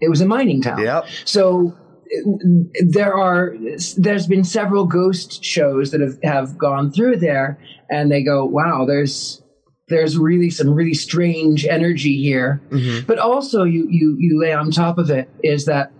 It 0.00 0.08
was 0.08 0.20
a 0.20 0.26
mining 0.26 0.62
town. 0.62 0.80
Yep. 0.80 1.06
So 1.24 1.76
there 2.86 3.14
are 3.14 3.54
there's 3.96 4.26
been 4.26 4.44
several 4.44 4.86
ghost 4.86 5.42
shows 5.44 5.90
that 5.90 6.00
have, 6.00 6.18
have 6.22 6.58
gone 6.58 6.92
through 6.92 7.16
there 7.16 7.58
and 7.90 8.10
they 8.10 8.22
go 8.22 8.44
wow 8.44 8.84
there's 8.86 9.42
there's 9.88 10.18
really 10.18 10.50
some 10.50 10.70
really 10.70 10.94
strange 10.94 11.64
energy 11.64 12.16
here 12.16 12.60
mm-hmm. 12.70 13.06
but 13.06 13.18
also 13.18 13.64
you 13.64 13.86
you 13.90 14.16
you 14.18 14.40
lay 14.40 14.52
on 14.52 14.70
top 14.70 14.98
of 14.98 15.10
it 15.10 15.28
is 15.42 15.64
that 15.66 15.92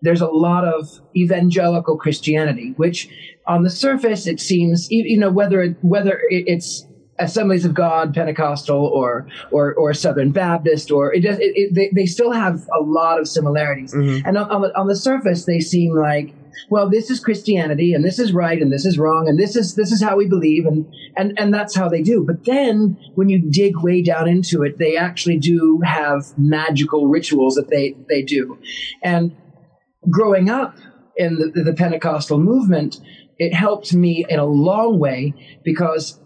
there's 0.00 0.20
a 0.20 0.28
lot 0.28 0.64
of 0.64 1.00
evangelical 1.16 1.96
christianity 1.96 2.72
which 2.76 3.08
on 3.46 3.62
the 3.62 3.70
surface 3.70 4.26
it 4.26 4.40
seems 4.40 4.88
you 4.90 5.18
know 5.18 5.30
whether 5.30 5.76
whether 5.82 6.20
it's 6.30 6.86
Assemblies 7.18 7.64
of 7.64 7.74
God, 7.74 8.14
Pentecostal, 8.14 8.86
or 8.86 9.28
or 9.50 9.74
or 9.74 9.92
Southern 9.94 10.32
Baptist, 10.32 10.90
or 10.90 11.12
it 11.12 11.20
does. 11.20 11.38
It, 11.38 11.52
it, 11.54 11.74
they, 11.74 11.90
they 11.94 12.06
still 12.06 12.32
have 12.32 12.66
a 12.76 12.82
lot 12.82 13.20
of 13.20 13.28
similarities, 13.28 13.92
mm-hmm. 13.92 14.26
and 14.26 14.36
on, 14.38 14.50
on, 14.50 14.62
the, 14.62 14.78
on 14.78 14.86
the 14.86 14.96
surface 14.96 15.44
they 15.44 15.60
seem 15.60 15.94
like 15.94 16.34
well 16.70 16.88
this 16.88 17.10
is 17.10 17.20
christianity 17.20 17.92
and 17.94 18.04
this 18.04 18.18
is 18.18 18.32
right 18.32 18.60
and 18.60 18.72
this 18.72 18.84
is 18.84 18.98
wrong 18.98 19.28
and 19.28 19.38
this 19.38 19.56
is 19.56 19.74
this 19.74 19.92
is 19.92 20.02
how 20.02 20.16
we 20.16 20.26
believe 20.26 20.66
and 20.66 20.86
and 21.16 21.38
and 21.38 21.52
that's 21.52 21.74
how 21.74 21.88
they 21.88 22.02
do. 22.02 22.24
But 22.26 22.44
then 22.44 22.98
when 23.14 23.28
you 23.28 23.50
dig 23.50 23.78
way 23.78 24.02
down 24.02 24.28
into 24.28 24.62
it 24.62 24.78
they 24.78 24.96
actually 24.96 25.38
do 25.38 25.80
have 25.84 26.24
magical 26.36 27.08
rituals 27.08 27.54
that 27.54 27.68
they 27.68 27.96
they 28.08 28.22
do. 28.22 28.58
And 29.02 29.36
growing 30.10 30.50
up 30.50 30.76
in 31.16 31.38
the, 31.38 31.62
the 31.62 31.74
pentecostal 31.74 32.38
movement 32.38 32.96
it 33.38 33.54
helped 33.54 33.92
me 33.92 34.24
in 34.28 34.38
a 34.38 34.44
long 34.44 34.98
way 34.98 35.34
because 35.64 36.20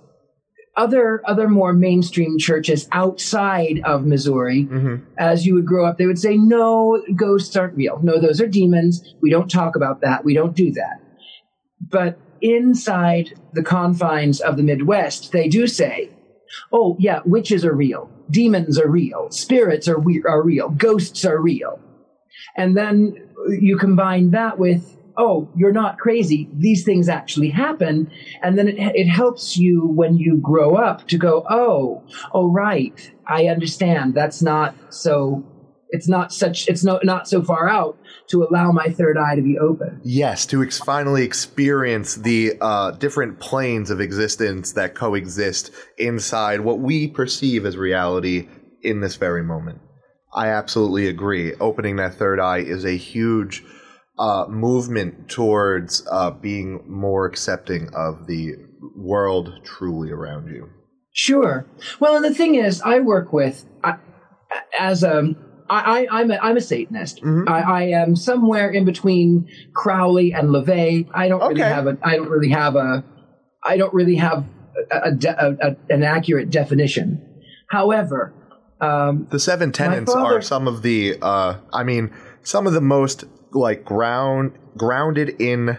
other 0.76 1.22
other 1.24 1.48
more 1.48 1.72
mainstream 1.72 2.38
churches 2.38 2.88
outside 2.92 3.80
of 3.84 4.04
Missouri, 4.04 4.64
mm-hmm. 4.64 4.96
as 5.18 5.46
you 5.46 5.54
would 5.54 5.66
grow 5.66 5.86
up, 5.86 5.98
they 5.98 6.06
would 6.06 6.18
say, 6.18 6.36
"No, 6.36 7.02
ghosts 7.14 7.56
aren't 7.56 7.76
real. 7.76 7.98
No, 8.02 8.20
those 8.20 8.40
are 8.40 8.46
demons. 8.46 9.14
We 9.22 9.30
don't 9.30 9.50
talk 9.50 9.76
about 9.76 10.02
that. 10.02 10.24
We 10.24 10.34
don't 10.34 10.54
do 10.54 10.72
that." 10.72 11.00
But 11.80 12.18
inside 12.40 13.34
the 13.52 13.62
confines 13.62 14.40
of 14.40 14.56
the 14.56 14.62
Midwest, 14.62 15.32
they 15.32 15.48
do 15.48 15.66
say, 15.66 16.10
"Oh, 16.72 16.96
yeah, 16.98 17.20
witches 17.24 17.64
are 17.64 17.74
real. 17.74 18.10
Demons 18.30 18.78
are 18.78 18.88
real. 18.88 19.30
Spirits 19.30 19.88
are 19.88 19.98
we- 19.98 20.24
are 20.28 20.42
real. 20.42 20.68
Ghosts 20.68 21.24
are 21.24 21.40
real." 21.40 21.80
And 22.56 22.76
then 22.76 23.14
you 23.48 23.76
combine 23.76 24.30
that 24.30 24.58
with 24.58 24.95
oh, 25.18 25.48
you're 25.56 25.72
not 25.72 25.98
crazy. 25.98 26.48
These 26.54 26.84
things 26.84 27.08
actually 27.08 27.50
happen. 27.50 28.10
And 28.42 28.58
then 28.58 28.68
it, 28.68 28.76
it 28.78 29.08
helps 29.08 29.56
you 29.56 29.86
when 29.86 30.16
you 30.16 30.38
grow 30.38 30.76
up 30.76 31.08
to 31.08 31.18
go, 31.18 31.44
oh, 31.48 32.02
oh, 32.32 32.50
right. 32.50 33.12
I 33.26 33.46
understand. 33.46 34.14
That's 34.14 34.42
not 34.42 34.74
so, 34.90 35.44
it's 35.90 36.08
not 36.08 36.32
such, 36.32 36.68
it's 36.68 36.84
no, 36.84 37.00
not 37.02 37.28
so 37.28 37.42
far 37.42 37.68
out 37.68 37.98
to 38.28 38.44
allow 38.44 38.72
my 38.72 38.88
third 38.88 39.16
eye 39.16 39.36
to 39.36 39.42
be 39.42 39.58
open. 39.58 40.00
Yes, 40.04 40.46
to 40.46 40.62
ex- 40.62 40.78
finally 40.78 41.24
experience 41.24 42.16
the 42.16 42.54
uh, 42.60 42.90
different 42.92 43.40
planes 43.40 43.90
of 43.90 44.00
existence 44.00 44.72
that 44.72 44.94
coexist 44.94 45.70
inside 45.96 46.60
what 46.60 46.80
we 46.80 47.08
perceive 47.08 47.64
as 47.64 47.76
reality 47.76 48.48
in 48.82 49.00
this 49.00 49.16
very 49.16 49.42
moment. 49.42 49.80
I 50.34 50.48
absolutely 50.48 51.08
agree. 51.08 51.54
Opening 51.54 51.96
that 51.96 52.14
third 52.14 52.40
eye 52.40 52.58
is 52.58 52.84
a 52.84 52.96
huge 52.96 53.64
uh, 54.18 54.46
movement 54.48 55.28
towards 55.28 56.06
uh, 56.10 56.30
being 56.30 56.82
more 56.86 57.26
accepting 57.26 57.88
of 57.94 58.26
the 58.26 58.54
world 58.96 59.60
truly 59.64 60.10
around 60.10 60.48
you. 60.48 60.68
Sure. 61.12 61.66
Well, 61.98 62.16
and 62.16 62.24
the 62.24 62.34
thing 62.34 62.56
is, 62.56 62.82
I 62.82 63.00
work 63.00 63.32
with 63.32 63.66
I, 63.82 63.96
as 64.78 65.02
a 65.02 65.34
I, 65.68 66.06
I'm 66.10 66.30
a, 66.30 66.36
I'm 66.36 66.56
a 66.56 66.60
Satanist. 66.60 67.22
Mm-hmm. 67.22 67.48
I, 67.48 67.60
I, 67.60 67.82
am 68.00 68.14
somewhere 68.14 68.70
in 68.70 68.84
between 68.84 69.48
Crowley 69.74 70.32
and 70.32 70.50
LaVey. 70.50 71.08
I 71.12 71.28
don't 71.28 71.42
okay. 71.42 71.54
really 71.54 71.60
have 71.62 71.86
a 71.86 71.98
I 72.02 72.16
don't 72.16 72.28
really 72.28 72.50
have 72.50 72.76
a 72.76 73.04
I 73.64 73.76
don't 73.76 73.92
really 73.92 74.16
have 74.16 74.44
a, 74.92 75.10
a, 75.10 75.56
a 75.60 75.76
an 75.90 76.02
accurate 76.02 76.50
definition. 76.50 77.42
However, 77.68 78.32
um, 78.80 79.26
the 79.30 79.40
seven 79.40 79.72
tenets 79.72 80.12
father, 80.12 80.38
are 80.38 80.42
some 80.42 80.68
of 80.68 80.82
the 80.82 81.16
uh, 81.20 81.56
I 81.72 81.82
mean 81.82 82.14
some 82.42 82.66
of 82.66 82.72
the 82.72 82.80
most 82.80 83.24
like 83.56 83.84
ground 83.84 84.52
grounded 84.76 85.40
in 85.40 85.78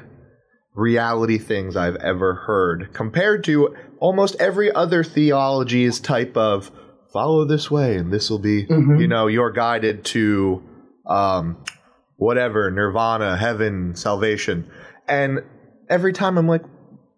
reality 0.75 1.37
things 1.37 1.75
I've 1.75 1.95
ever 1.97 2.35
heard 2.35 2.93
compared 2.93 3.43
to 3.45 3.75
almost 3.99 4.35
every 4.39 4.71
other 4.71 5.03
theology's 5.03 5.99
type 5.99 6.37
of 6.37 6.71
follow 7.11 7.45
this 7.45 7.71
way 7.71 7.95
and 7.95 8.11
this 8.11 8.29
will 8.29 8.39
be 8.39 8.65
mm-hmm. 8.65 8.97
you 8.97 9.07
know 9.07 9.27
you're 9.27 9.51
guided 9.51 10.05
to 10.05 10.61
um 11.07 11.57
whatever 12.17 12.69
nirvana 12.69 13.37
heaven 13.37 13.95
salvation 13.95 14.69
and 15.07 15.39
every 15.89 16.13
time 16.13 16.37
i'm 16.37 16.47
like 16.47 16.63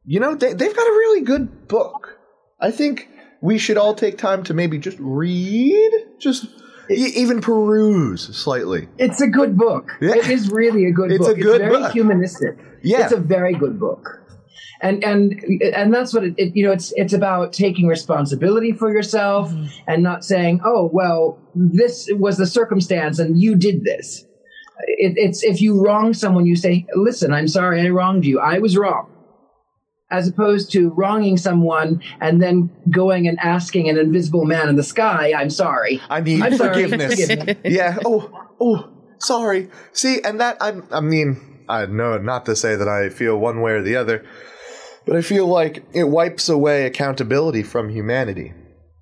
you 0.06 0.20
know 0.20 0.36
they, 0.36 0.54
they've 0.54 0.76
got 0.76 0.88
a 0.88 0.92
really 0.92 1.22
good 1.22 1.68
book 1.68 2.20
i 2.62 2.70
think 2.70 3.10
we 3.42 3.58
should 3.58 3.78
all 3.78 3.94
take 3.94 4.18
time 4.18 4.44
to 4.44 4.54
maybe 4.54 4.78
just 4.78 4.98
read 5.00 5.92
just 6.20 6.46
even 6.90 7.42
peruse 7.42 8.36
slightly. 8.36 8.88
It's 8.98 9.22
a 9.22 9.28
good 9.28 9.58
book. 9.58 9.92
Yeah. 10.02 10.16
It 10.16 10.30
is 10.30 10.50
really 10.50 10.86
a 10.86 10.92
good 10.92 11.10
book. 11.10 11.20
it's 11.20 11.28
book. 11.28 11.38
A 11.38 11.42
good 11.42 11.62
it's 11.62 11.70
very 11.70 11.82
book. 11.84 11.92
humanistic. 11.92 12.58
Yeah. 12.82 13.04
It's 13.04 13.14
a 13.14 13.18
very 13.18 13.54
good 13.54 13.80
book. 13.80 14.22
And 14.82 15.04
and 15.04 15.44
and 15.62 15.94
that's 15.94 16.14
what 16.14 16.24
it, 16.24 16.36
it 16.38 16.56
you 16.56 16.66
know 16.66 16.72
it's 16.72 16.94
it's 16.96 17.12
about 17.12 17.52
taking 17.52 17.88
responsibility 17.88 18.72
for 18.72 18.92
yourself 18.92 19.52
mm-hmm. 19.52 19.68
and 19.88 20.02
not 20.02 20.24
saying 20.24 20.62
oh 20.64 20.90
well 20.94 21.38
this 21.54 22.10
was 22.14 22.38
the 22.38 22.48
circumstance 22.48 23.20
and 23.20 23.42
you 23.42 23.56
did 23.56 23.84
this. 23.84 24.26
It, 24.88 25.14
it's 25.18 25.44
if 25.44 25.62
you 25.62 25.84
wrong 25.84 26.14
someone 26.14 26.46
you 26.46 26.56
say 26.56 26.86
listen 26.96 27.34
I'm 27.34 27.50
sorry 27.50 27.82
I 27.82 27.90
wronged 27.90 28.26
you 28.26 28.40
I 28.40 28.60
was 28.60 28.78
wrong 28.78 29.12
as 30.12 30.28
opposed 30.28 30.72
to 30.72 30.90
wronging 30.92 31.38
someone 31.38 32.02
and 32.20 32.42
then 32.42 32.70
going 32.90 33.28
and 33.28 33.40
asking 33.40 33.90
an 33.90 33.98
invisible 33.98 34.46
man 34.46 34.70
in 34.70 34.76
the 34.76 34.84
sky, 34.84 35.34
I'm 35.36 35.50
sorry. 35.50 36.02
I 36.10 36.22
need 36.22 36.42
I'm 36.42 36.58
forgiveness. 36.58 37.28
Sorry. 37.28 37.58
yeah. 37.66 37.98
Oh, 38.06 38.32
oh, 38.60 38.90
sorry. 39.20 39.70
See, 39.94 40.22
and 40.24 40.40
that, 40.40 40.58
I, 40.62 40.82
I 40.92 41.02
mean, 41.02 41.66
I 41.70 41.86
know 41.86 42.18
not 42.18 42.46
to 42.48 42.56
say 42.56 42.76
that 42.76 42.88
I 42.88 43.10
feel 43.10 43.38
one 43.38 43.62
way 43.62 43.74
or 43.74 43.84
the 43.84 43.96
other, 43.96 44.26
but 45.06 45.16
I 45.16 45.22
feel 45.22 45.46
like 45.46 45.86
it 45.94 46.06
wipes 46.06 46.50
away 46.50 46.86
accountability 46.86 47.64
from 47.64 47.90
humanity. 47.90 48.54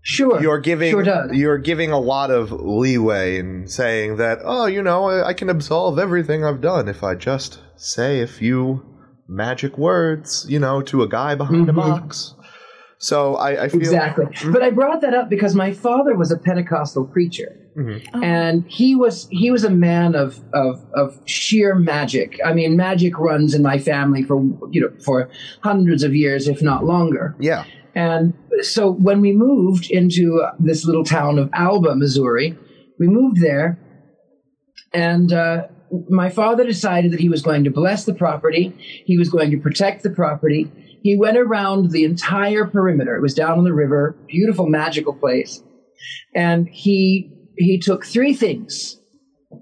Sure. 0.02 0.42
You're 0.42 0.60
giving 0.60 0.92
sure 0.92 1.34
you're 1.34 1.58
giving 1.58 1.92
a 1.92 2.00
lot 2.00 2.32
of 2.32 2.52
leeway 2.52 3.40
in 3.40 3.68
saying 3.68 4.16
that, 4.18 4.40
oh, 4.42 4.66
you 4.66 4.82
know, 4.82 5.10
I, 5.10 5.30
I 5.30 5.34
can 5.34 5.50
absolve 5.50 6.00
everything 6.00 6.46
I've 6.46 6.62
done 6.62 6.88
if 6.88 7.04
I 7.04 7.16
just 7.16 7.60
say 7.76 8.22
a 8.22 8.28
few 8.28 8.86
magic 9.27 9.77
words, 9.77 10.46
you 10.50 10.60
know, 10.60 10.81
to 10.84 11.03
a 11.03 11.07
guy 11.07 11.36
behind 11.36 11.67
mm-hmm. 11.67 11.77
a 11.77 11.81
box. 11.81 12.34
So 13.00 13.36
I, 13.36 13.65
I 13.65 13.69
feel 13.69 13.79
exactly. 13.79 14.25
Mm-hmm. 14.25 14.51
But 14.51 14.63
I 14.63 14.72
brought 14.72 15.01
that 15.01 15.13
up 15.13 15.29
because 15.29 15.53
my 15.53 15.72
father 15.72 16.15
was 16.15 16.31
a 16.31 16.38
Pentecostal 16.38 17.05
preacher, 17.05 17.55
mm-hmm. 17.77 18.15
oh. 18.15 18.24
and 18.24 18.65
he 18.67 18.96
was 18.96 19.27
he 19.29 19.51
was 19.51 19.63
a 19.63 19.69
man 19.69 20.15
of, 20.15 20.39
of 20.53 20.84
of 20.96 21.22
sheer 21.25 21.75
magic. 21.75 22.39
I 22.43 22.53
mean, 22.53 22.75
magic 22.75 23.19
runs 23.19 23.53
in 23.53 23.62
my 23.62 23.77
family 23.77 24.24
for 24.24 24.41
you 24.72 24.81
know 24.81 24.91
for 25.03 25.29
hundreds 25.62 26.01
of 26.01 26.15
years, 26.15 26.48
if 26.48 26.62
not 26.62 26.86
longer. 26.86 27.36
Yeah. 27.39 27.65
And 27.93 28.34
so 28.62 28.91
when 28.91 29.22
we 29.22 29.31
moved 29.31 29.89
into 29.89 30.43
this 30.60 30.86
little 30.86 31.03
town 31.03 31.39
of 31.39 31.50
Alba, 31.53 31.96
Missouri, 31.96 32.57
we 33.00 33.07
moved 33.07 33.41
there, 33.41 33.79
and 34.93 35.31
uh, 35.34 35.67
my 36.10 36.29
father 36.29 36.65
decided 36.65 37.12
that 37.12 37.20
he 37.20 37.29
was 37.29 37.41
going 37.41 37.63
to 37.63 37.72
bless 37.72 38.06
the 38.06 38.13
property. 38.13 38.74
He 39.06 39.17
was 39.17 39.29
going 39.29 39.51
to 39.51 39.60
protect 39.60 40.03
the 40.03 40.10
property. 40.10 40.72
He 41.01 41.17
went 41.17 41.38
around 41.38 41.91
the 41.91 42.03
entire 42.03 42.65
perimeter. 42.65 43.15
It 43.15 43.22
was 43.22 43.34
down 43.34 43.58
on 43.58 43.63
the 43.63 43.74
river, 43.74 44.15
beautiful, 44.27 44.67
magical 44.67 45.13
place. 45.13 45.62
And 46.36 46.67
he 46.67 47.32
he 47.58 47.79
took 47.79 48.06
three 48.06 48.34
things 48.34 49.00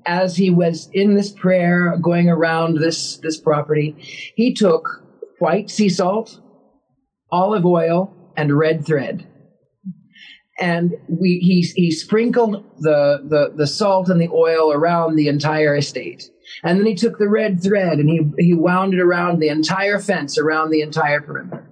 as 0.05 0.36
he 0.36 0.50
was 0.50 0.89
in 0.91 1.15
this 1.15 1.32
prayer 1.32 1.98
going 2.01 2.29
around 2.29 2.77
this 2.77 3.17
this 3.17 3.39
property. 3.39 3.96
He 4.36 4.53
took 4.53 5.03
white 5.39 5.70
sea 5.70 5.89
salt, 5.89 6.39
olive 7.32 7.65
oil, 7.65 8.13
and 8.36 8.58
red 8.58 8.86
thread 8.86 9.27
and 10.59 10.93
we 11.09 11.39
he 11.39 11.62
he 11.75 11.91
sprinkled 11.91 12.63
the, 12.79 13.19
the 13.27 13.53
the 13.55 13.67
salt 13.67 14.09
and 14.09 14.21
the 14.21 14.29
oil 14.29 14.71
around 14.71 15.15
the 15.15 15.27
entire 15.27 15.75
estate 15.75 16.29
And 16.63 16.79
then 16.79 16.85
he 16.85 16.95
took 16.95 17.17
the 17.17 17.29
red 17.29 17.62
thread 17.62 18.00
and 18.00 18.09
he, 18.09 18.21
he 18.38 18.53
wound 18.53 18.93
it 18.93 19.00
around 19.00 19.39
the 19.39 19.50
entire 19.50 20.00
fence, 20.00 20.38
around 20.38 20.69
the 20.69 20.81
entire 20.81 21.21
perimeter. 21.21 21.67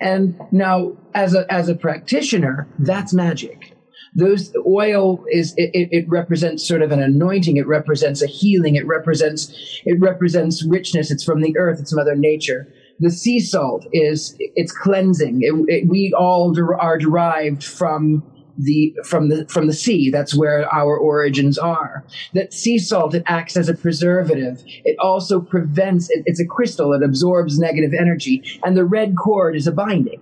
And 0.00 0.40
now, 0.50 0.96
as 1.14 1.34
a, 1.34 1.50
as 1.52 1.68
a 1.68 1.74
practitioner, 1.74 2.66
that's 2.78 3.12
magic. 3.12 3.76
Those 4.14 4.52
oil 4.66 5.24
is 5.30 5.54
it, 5.56 5.70
it, 5.72 6.08
represents 6.08 6.66
sort 6.66 6.82
of 6.82 6.92
an 6.92 7.00
anointing. 7.00 7.56
It 7.56 7.66
represents 7.66 8.20
a 8.20 8.26
healing. 8.26 8.76
It 8.76 8.86
represents 8.86 9.54
it 9.84 9.98
represents 10.00 10.66
richness. 10.66 11.10
It's 11.10 11.24
from 11.24 11.40
the 11.40 11.56
earth. 11.56 11.80
It's 11.80 11.94
Mother 11.94 12.14
Nature. 12.14 12.70
The 13.00 13.10
sea 13.10 13.40
salt 13.40 13.86
is 13.92 14.36
it's 14.38 14.72
cleansing. 14.72 15.40
It, 15.42 15.54
it, 15.68 15.88
we 15.88 16.14
all 16.16 16.52
der- 16.52 16.74
are 16.74 16.98
derived 16.98 17.64
from 17.64 18.22
the 18.58 18.94
from 19.04 19.28
the 19.28 19.46
from 19.48 19.66
the 19.66 19.72
sea. 19.72 20.10
That's 20.10 20.34
where 20.34 20.72
our 20.72 20.96
origins 20.96 21.58
are. 21.58 22.04
That 22.34 22.52
sea 22.52 22.78
salt 22.78 23.14
it 23.14 23.24
acts 23.26 23.56
as 23.56 23.68
a 23.68 23.74
preservative. 23.74 24.62
It 24.84 24.96
also 24.98 25.40
prevents 25.40 26.10
it, 26.10 26.22
it's 26.26 26.40
a 26.40 26.46
crystal. 26.46 26.92
It 26.92 27.02
absorbs 27.02 27.58
negative 27.58 27.92
energy. 27.98 28.42
And 28.62 28.76
the 28.76 28.84
red 28.84 29.14
cord 29.16 29.56
is 29.56 29.66
a 29.66 29.72
binding. 29.72 30.20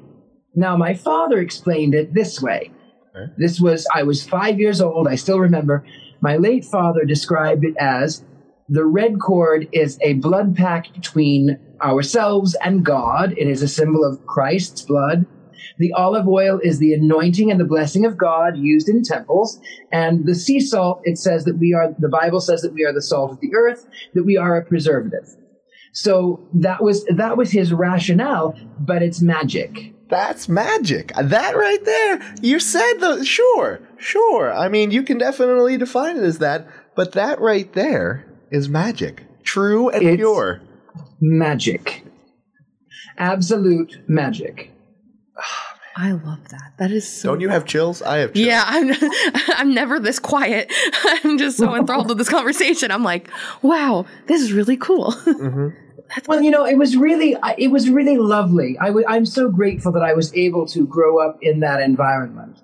Now 0.54 0.76
my 0.76 0.94
father 0.94 1.38
explained 1.38 1.94
it 1.94 2.14
this 2.14 2.40
way. 2.40 2.72
Okay. 3.16 3.32
this 3.38 3.60
was 3.60 3.88
i 3.92 4.04
was 4.04 4.24
5 4.24 4.60
years 4.60 4.80
old. 4.80 5.08
I 5.08 5.16
still 5.16 5.40
remember. 5.40 5.84
My 6.20 6.36
late 6.36 6.64
father 6.64 7.04
described 7.04 7.64
it 7.64 7.74
as 7.78 8.24
the 8.68 8.84
red 8.84 9.18
cord 9.18 9.68
is 9.72 9.98
a 10.00 10.14
blood 10.14 10.54
pact 10.54 10.94
between 10.94 11.58
ourselves 11.82 12.56
and 12.62 12.84
god 12.84 13.32
it 13.36 13.48
is 13.48 13.62
a 13.62 13.68
symbol 13.68 14.04
of 14.04 14.24
christ's 14.26 14.82
blood 14.82 15.26
the 15.78 15.92
olive 15.94 16.28
oil 16.28 16.60
is 16.62 16.78
the 16.78 16.92
anointing 16.92 17.50
and 17.50 17.58
the 17.58 17.64
blessing 17.64 18.04
of 18.04 18.18
God 18.18 18.56
used 18.56 18.88
in 18.88 19.02
temples. 19.02 19.58
And 19.90 20.26
the 20.26 20.34
sea 20.34 20.60
salt, 20.60 21.00
it 21.04 21.16
says 21.16 21.44
that 21.44 21.56
we 21.56 21.72
are, 21.72 21.94
the 21.98 22.08
Bible 22.08 22.40
says 22.40 22.60
that 22.62 22.74
we 22.74 22.84
are 22.84 22.92
the 22.92 23.00
salt 23.00 23.30
of 23.32 23.40
the 23.40 23.54
earth, 23.54 23.86
that 24.14 24.24
we 24.24 24.36
are 24.36 24.56
a 24.56 24.64
preservative. 24.64 25.26
So 25.94 26.46
that 26.54 26.82
was, 26.82 27.04
that 27.06 27.38
was 27.38 27.50
his 27.50 27.72
rationale, 27.72 28.54
but 28.78 29.02
it's 29.02 29.22
magic. 29.22 29.94
That's 30.10 30.48
magic. 30.50 31.12
That 31.18 31.56
right 31.56 31.84
there. 31.84 32.34
You 32.42 32.60
said 32.60 32.94
the 32.98 33.24
sure, 33.24 33.80
sure. 33.96 34.52
I 34.52 34.68
mean, 34.68 34.90
you 34.90 35.02
can 35.02 35.16
definitely 35.16 35.78
define 35.78 36.16
it 36.18 36.24
as 36.24 36.38
that, 36.38 36.68
but 36.94 37.12
that 37.12 37.40
right 37.40 37.72
there 37.72 38.26
is 38.50 38.68
magic. 38.68 39.24
True 39.44 39.88
and 39.88 40.02
It's- 40.02 40.16
pure. 40.16 40.60
Magic. 41.20 42.04
Absolute 43.18 44.00
magic. 44.08 44.70
I 45.96 46.12
love 46.12 46.48
that. 46.48 46.72
That 46.78 46.90
is 46.92 47.06
so. 47.06 47.30
Don't 47.30 47.40
you 47.40 47.48
have 47.48 47.66
chills? 47.66 48.00
I 48.00 48.18
have 48.18 48.32
chills. 48.32 48.46
Yeah, 48.46 48.64
I'm. 48.66 48.94
I'm 49.56 49.74
never 49.74 49.98
this 49.98 50.18
quiet. 50.18 50.72
I'm 51.04 51.36
just 51.36 51.58
so 51.58 51.74
enthralled 51.74 52.08
with 52.08 52.16
this 52.16 52.28
conversation. 52.28 52.90
I'm 52.90 53.02
like, 53.02 53.28
wow, 53.60 54.06
this 54.26 54.40
is 54.40 54.52
really 54.52 54.76
cool. 54.76 55.12
Mm-hmm. 55.12 55.68
Well, 56.26 56.42
you 56.42 56.50
know, 56.50 56.64
it 56.64 56.76
was 56.76 56.96
really, 56.96 57.36
it 57.58 57.68
was 57.68 57.88
really 57.90 58.16
lovely. 58.16 58.76
I 58.80 58.86
w- 58.86 59.06
I'm 59.08 59.26
so 59.26 59.48
grateful 59.48 59.92
that 59.92 60.02
I 60.02 60.12
was 60.12 60.34
able 60.34 60.66
to 60.68 60.86
grow 60.86 61.18
up 61.18 61.38
in 61.40 61.60
that 61.60 61.80
environment. 61.80 62.59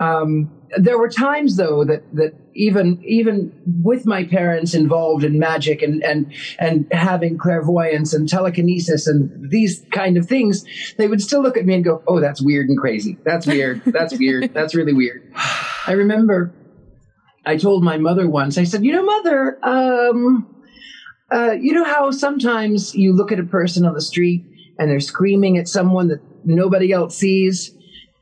Um, 0.00 0.50
there 0.76 0.98
were 0.98 1.08
times, 1.08 1.56
though, 1.56 1.84
that 1.84 2.02
that 2.14 2.34
even 2.54 3.02
even 3.04 3.52
with 3.82 4.06
my 4.06 4.24
parents 4.24 4.74
involved 4.74 5.24
in 5.24 5.38
magic 5.38 5.82
and 5.82 6.02
and 6.04 6.32
and 6.58 6.86
having 6.92 7.38
clairvoyance 7.38 8.12
and 8.12 8.28
telekinesis 8.28 9.06
and 9.06 9.50
these 9.50 9.84
kind 9.92 10.16
of 10.16 10.26
things, 10.26 10.64
they 10.98 11.08
would 11.08 11.22
still 11.22 11.42
look 11.42 11.56
at 11.56 11.64
me 11.64 11.74
and 11.74 11.84
go, 11.84 12.02
"Oh, 12.06 12.20
that's 12.20 12.42
weird 12.42 12.68
and 12.68 12.78
crazy. 12.78 13.18
That's 13.24 13.46
weird. 13.46 13.82
That's 13.86 14.18
weird. 14.18 14.52
That's 14.52 14.74
really 14.74 14.92
weird." 14.92 15.22
I 15.86 15.92
remember 15.92 16.52
I 17.46 17.56
told 17.56 17.82
my 17.82 17.96
mother 17.96 18.28
once. 18.28 18.58
I 18.58 18.64
said, 18.64 18.84
"You 18.84 18.92
know, 18.92 19.04
mother." 19.04 19.58
Um, 19.62 20.54
uh, 21.32 21.52
you 21.52 21.72
know 21.72 21.84
how 21.84 22.10
sometimes 22.10 22.94
you 22.94 23.14
look 23.14 23.32
at 23.32 23.38
a 23.38 23.44
person 23.44 23.84
on 23.84 23.94
the 23.94 24.00
street 24.00 24.44
and 24.78 24.90
they're 24.90 25.00
screaming 25.00 25.58
at 25.58 25.68
someone 25.68 26.08
that 26.08 26.20
nobody 26.44 26.92
else 26.92 27.16
sees, 27.16 27.74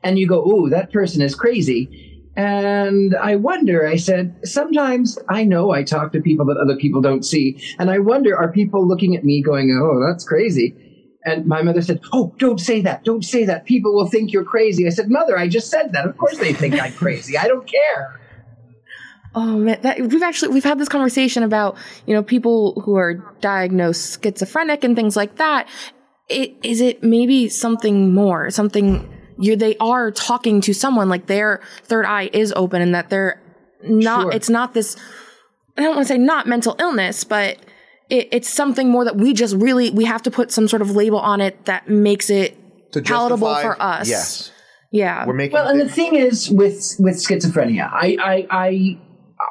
and 0.07 0.17
you 0.17 0.27
go, 0.27 0.41
"Ooh, 0.49 0.69
that 0.69 0.91
person 0.91 1.21
is 1.21 1.35
crazy." 1.35 2.23
And 2.37 3.15
I 3.15 3.35
wonder, 3.35 3.87
I 3.87 3.97
said, 3.97 4.35
sometimes 4.43 5.17
I 5.27 5.43
know 5.43 5.71
I 5.71 5.83
talk 5.83 6.11
to 6.11 6.21
people 6.21 6.45
that 6.45 6.57
other 6.57 6.75
people 6.75 7.01
don't 7.01 7.25
see, 7.25 7.59
and 7.79 7.89
I 7.89 7.97
wonder, 7.99 8.37
are 8.37 8.51
people 8.51 8.87
looking 8.87 9.15
at 9.17 9.25
me 9.25 9.41
going, 9.41 9.67
"Oh, 9.71 9.99
that's 10.07 10.23
crazy"? 10.23 10.75
And 11.25 11.45
my 11.45 11.61
mother 11.61 11.81
said, 11.81 11.99
"Oh, 12.13 12.33
don't 12.37 12.59
say 12.59 12.81
that. 12.81 13.03
Don't 13.03 13.25
say 13.25 13.43
that. 13.45 13.65
People 13.65 13.93
will 13.93 14.07
think 14.07 14.31
you're 14.31 14.45
crazy." 14.45 14.87
I 14.87 14.91
said, 14.91 15.09
"Mother, 15.09 15.37
I 15.37 15.47
just 15.49 15.69
said 15.69 15.91
that. 15.91 16.05
Of 16.07 16.17
course 16.17 16.37
they 16.37 16.53
think 16.53 16.81
I'm 16.81 16.93
crazy. 16.93 17.37
I 17.37 17.47
don't 17.47 17.67
care." 17.67 18.21
Oh 19.35 19.57
man, 19.57 19.79
that, 19.81 19.99
we've 19.99 20.23
actually 20.23 20.53
we've 20.53 20.63
had 20.63 20.79
this 20.79 20.89
conversation 20.89 21.43
about 21.43 21.75
you 22.05 22.13
know 22.13 22.23
people 22.23 22.81
who 22.81 22.95
are 22.95 23.15
diagnosed 23.41 24.23
schizophrenic 24.23 24.83
and 24.83 24.95
things 24.95 25.15
like 25.15 25.35
that. 25.35 25.67
It, 26.29 26.55
is 26.63 26.81
it 26.81 27.03
maybe 27.03 27.49
something 27.49 28.13
more, 28.13 28.49
something 28.51 29.16
you 29.37 29.55
they 29.55 29.77
are 29.77 30.11
talking 30.11 30.61
to 30.61 30.73
someone 30.73 31.09
like 31.09 31.27
their 31.27 31.61
third 31.83 32.05
eye 32.05 32.29
is 32.33 32.53
open 32.55 32.81
and 32.81 32.95
that 32.95 33.09
they're 33.09 33.41
not. 33.83 34.23
Sure. 34.23 34.31
It's 34.31 34.49
not 34.49 34.73
this. 34.73 34.95
I 35.77 35.83
don't 35.83 35.95
want 35.95 36.07
to 36.07 36.13
say 36.13 36.17
not 36.17 36.47
mental 36.47 36.75
illness, 36.79 37.23
but 37.23 37.57
it, 38.09 38.29
it's 38.31 38.49
something 38.49 38.89
more 38.89 39.05
that 39.05 39.17
we 39.17 39.33
just 39.33 39.55
really 39.55 39.91
we 39.91 40.05
have 40.05 40.23
to 40.23 40.31
put 40.31 40.51
some 40.51 40.67
sort 40.67 40.81
of 40.81 40.91
label 40.91 41.19
on 41.19 41.41
it 41.41 41.65
that 41.65 41.89
makes 41.89 42.29
it 42.29 42.57
To 42.93 43.01
palatable 43.01 43.47
justify- 43.47 43.75
for 43.75 43.81
us. 43.81 44.09
Yes. 44.09 44.51
Yeah. 44.91 45.25
We're 45.25 45.33
making 45.33 45.53
Well, 45.53 45.67
and 45.67 45.79
the 45.81 45.89
thing 45.89 46.15
is 46.15 46.49
with 46.49 46.95
with 46.99 47.15
schizophrenia, 47.15 47.89
I 47.91 48.17
I 48.21 48.47
I, 48.49 48.99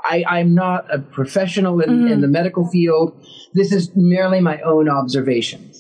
I 0.09 0.25
I'm 0.39 0.55
not 0.55 0.93
a 0.93 0.99
professional 0.99 1.81
in, 1.81 1.91
in 1.91 2.09
mm-hmm. 2.09 2.21
the 2.23 2.29
medical 2.29 2.67
field. 2.69 3.23
This 3.53 3.73
is 3.73 3.91
merely 3.95 4.41
my 4.41 4.61
own 4.63 4.89
observations, 4.89 5.76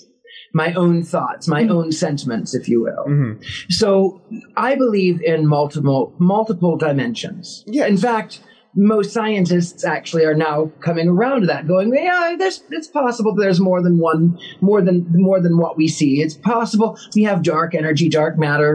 my 0.63 0.73
own 0.83 1.03
thoughts, 1.03 1.47
my 1.49 1.65
own 1.77 1.89
sentiments, 1.93 2.55
if 2.55 2.65
you 2.71 2.79
will. 2.87 3.05
Mhm. 3.09 3.33
So 3.81 4.21
I 4.57 4.75
believe 4.85 5.17
in 5.33 5.47
multiple 5.47 6.03
multiple 6.19 6.75
dimensions. 6.89 7.65
Yeah. 7.67 7.87
In 7.87 7.99
fact, 8.09 8.41
most 8.75 9.13
scientists 9.13 9.85
actually 9.85 10.25
are 10.31 10.35
now 10.49 10.71
coming 10.81 11.09
around 11.09 11.41
to 11.43 11.47
that, 11.53 11.67
going, 11.75 11.89
"Yeah, 11.95 12.35
there's 12.39 12.63
it's 12.77 12.89
possible 12.89 13.35
there's 13.35 13.61
more 13.71 13.81
than 13.87 13.99
one, 14.11 14.23
more 14.61 14.81
than 14.87 14.97
more 15.29 15.41
than 15.41 15.55
what 15.63 15.77
we 15.81 15.87
see. 15.89 16.13
It's 16.25 16.35
possible 16.55 16.89
we 17.15 17.23
have 17.31 17.43
dark 17.43 17.75
energy, 17.75 18.09
dark 18.09 18.35
matter." 18.39 18.75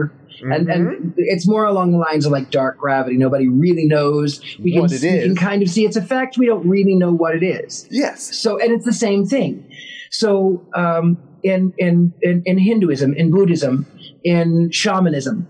And, 0.54 0.66
Mm-hmm. 0.66 0.70
and 0.72 1.14
it's 1.34 1.46
more 1.54 1.64
along 1.72 1.88
the 1.92 1.98
lines 2.08 2.26
of 2.26 2.32
like 2.32 2.50
dark 2.50 2.74
gravity. 2.78 3.16
Nobody 3.16 3.46
really 3.64 3.86
knows. 3.94 4.40
We 4.64 4.72
can, 4.72 4.80
What 4.82 4.92
it 4.92 5.02
we 5.02 5.20
can 5.28 5.36
kind 5.36 5.62
of 5.62 5.68
see 5.68 5.84
its 5.88 5.96
effect. 5.96 6.36
We 6.36 6.46
don't 6.46 6.66
really 6.76 6.96
know 7.02 7.12
what 7.22 7.32
it 7.38 7.44
is. 7.44 7.86
Yes. 7.92 8.16
So, 8.42 8.58
and 8.62 8.72
it's 8.74 8.84
the 8.92 8.98
same 9.06 9.24
thing. 9.34 9.52
So, 10.10 10.62
um, 10.74 11.16
in, 11.42 11.72
in, 11.78 12.12
in, 12.22 12.42
in 12.44 12.58
Hinduism, 12.58 13.14
in 13.14 13.30
Buddhism, 13.30 13.86
in 14.24 14.70
shamanism, 14.70 15.48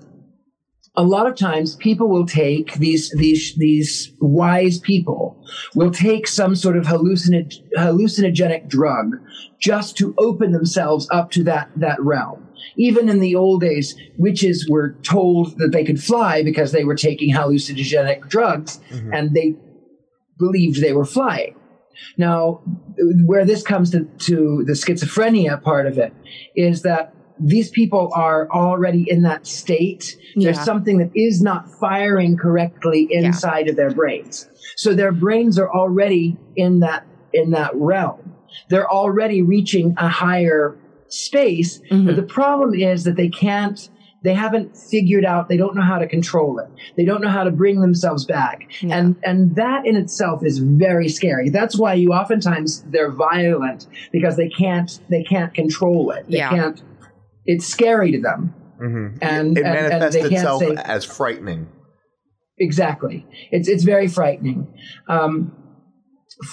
a 0.95 1.03
lot 1.03 1.27
of 1.27 1.37
times 1.37 1.77
people 1.77 2.09
will 2.09 2.27
take 2.27 2.75
these, 2.75 3.11
these, 3.13 3.55
these 3.57 4.13
wise 4.21 4.79
people 4.79 5.43
will 5.75 5.91
take 5.91 6.27
some 6.27 6.55
sort 6.55 6.77
of 6.77 6.85
hallucinag- 6.85 7.63
hallucinogenic 7.77 8.69
drug 8.69 9.17
just 9.59 9.97
to 9.97 10.15
open 10.19 10.53
themselves 10.53 11.09
up 11.11 11.31
to 11.31 11.45
that, 11.45 11.71
that 11.77 12.01
realm. 12.03 12.47
Even 12.77 13.09
in 13.09 13.21
the 13.21 13.35
old 13.35 13.63
days, 13.63 13.97
witches 14.19 14.69
were 14.69 14.95
told 15.03 15.59
that 15.59 15.73
they 15.73 15.85
could 15.85 16.03
fly 16.03 16.43
because 16.43 16.73
they 16.73 16.85
were 16.85 16.95
taking 16.95 17.33
hallucinogenic 17.33 18.29
drugs 18.29 18.79
mm-hmm. 18.91 19.13
and 19.13 19.35
they 19.35 19.55
believed 20.39 20.81
they 20.81 20.93
were 20.93 21.05
flying. 21.05 21.55
Now, 22.17 22.63
where 23.27 23.45
this 23.45 23.63
comes 23.63 23.91
to, 23.91 24.05
to 24.05 24.65
the 24.67 24.73
schizophrenia 24.73 25.63
part 25.63 25.87
of 25.87 25.99
it 25.99 26.13
is 26.55 26.83
that 26.83 27.15
these 27.39 27.71
people 27.71 28.11
are 28.15 28.49
already 28.51 29.09
in 29.09 29.23
that 29.23 29.47
state. 29.47 30.17
There's 30.37 30.61
something 30.61 30.99
that 30.99 31.11
is 31.15 31.43
not 31.43 31.69
firing 31.81 32.37
correctly 32.37 33.09
inside 33.11 33.69
of 33.69 33.77
their 33.77 33.91
brains. 33.91 34.49
So 34.77 34.95
their 34.95 35.13
brains 35.13 35.59
are 35.59 35.71
already 35.71 36.37
in 36.57 36.81
that 36.81 37.07
in 37.33 37.51
that 37.53 37.75
realm. 37.75 38.35
They're 38.69 38.91
already 38.91 39.43
reaching 39.43 39.95
a 39.97 40.09
higher 40.09 40.79
space. 41.09 41.79
Mm-hmm. 41.91 42.07
But 42.07 42.17
the 42.17 42.23
problem 42.23 42.75
is 42.75 43.05
that 43.05 43.17
they 43.17 43.29
can't 43.29 43.89
they 44.25 44.35
haven't 44.35 44.77
figured 44.77 45.25
out 45.25 45.49
they 45.49 45.57
don't 45.57 45.75
know 45.75 45.83
how 45.83 45.99
to 45.99 46.07
control 46.07 46.59
it 46.59 46.69
they 46.97 47.05
don't 47.05 47.21
know 47.21 47.29
how 47.29 47.45
to 47.45 47.51
bring 47.51 47.81
themselves 47.81 48.25
back 48.25 48.69
Yeah. 48.81 48.97
and 48.99 49.17
and 49.25 49.57
that 49.57 49.87
in 49.87 49.97
itself 49.97 50.45
is 50.45 50.59
very 50.59 51.09
scary 51.09 51.51
that's 51.51 51.77
why 51.79 51.95
you 51.95 52.11
oftentimes 52.13 52.83
they're 52.91 53.11
violent 53.11 53.87
because 54.13 54.37
they 54.37 54.49
can't 54.49 55.01
they 55.11 55.23
can't 55.25 55.53
control 55.55 56.11
it 56.13 56.25
they 56.29 56.39
Yeah. 56.39 56.51
can't 56.51 56.83
it's 57.47 57.67
scary 57.67 58.13
to 58.13 58.21
them 58.21 58.55
Mhm. 58.81 59.19
and 59.23 59.59
It 59.59 59.65
and, 59.65 59.77
and 59.77 59.89
manifests 59.91 60.15
they 60.15 60.21
can't 60.23 60.33
itself 60.35 60.63
say 60.63 60.75
as 60.85 61.05
frightening. 61.05 61.67
exactly 62.59 63.27
it's 63.51 63.69
it's 63.69 63.85
very 63.85 64.09
frightening 64.09 64.67
um, 65.09 65.53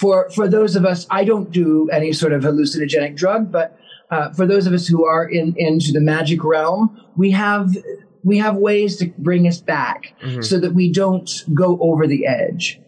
for 0.00 0.28
for 0.30 0.46
those 0.48 0.76
of 0.76 0.84
us 0.84 1.06
i 1.10 1.24
don't 1.24 1.50
do 1.50 1.88
any 1.90 2.12
sort 2.12 2.32
of 2.32 2.42
hallucinogenic 2.42 3.16
drug 3.16 3.50
but 3.50 3.76
uh, 4.10 4.30
for 4.32 4.46
those 4.46 4.66
of 4.66 4.72
us 4.72 4.86
who 4.86 5.04
are 5.06 5.28
in 5.28 5.54
into 5.56 5.92
the 5.92 6.00
magic 6.00 6.42
realm 6.44 6.96
we 7.16 7.30
have 7.30 7.76
we 8.22 8.38
have 8.38 8.56
ways 8.56 8.96
to 8.96 9.06
bring 9.18 9.46
us 9.46 9.60
back 9.60 10.14
Mhm. 10.22 10.44
so 10.44 10.58
that 10.60 10.74
we 10.74 10.92
don't 10.92 11.30
go 11.54 11.78
over 11.80 12.06
the 12.06 12.26
edge 12.26 12.80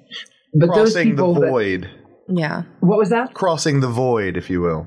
but 0.55 0.67
those 0.75 0.93
Crossing 0.93 1.09
the 1.09 1.11
people 1.13 1.35
that, 1.35 1.49
void. 1.51 1.89
Yeah. 2.29 2.63
What 2.81 2.99
was 2.99 3.09
that? 3.09 3.33
Crossing 3.35 3.81
the 3.81 3.89
void, 3.89 4.37
if 4.37 4.51
you 4.51 4.61
will. 4.61 4.87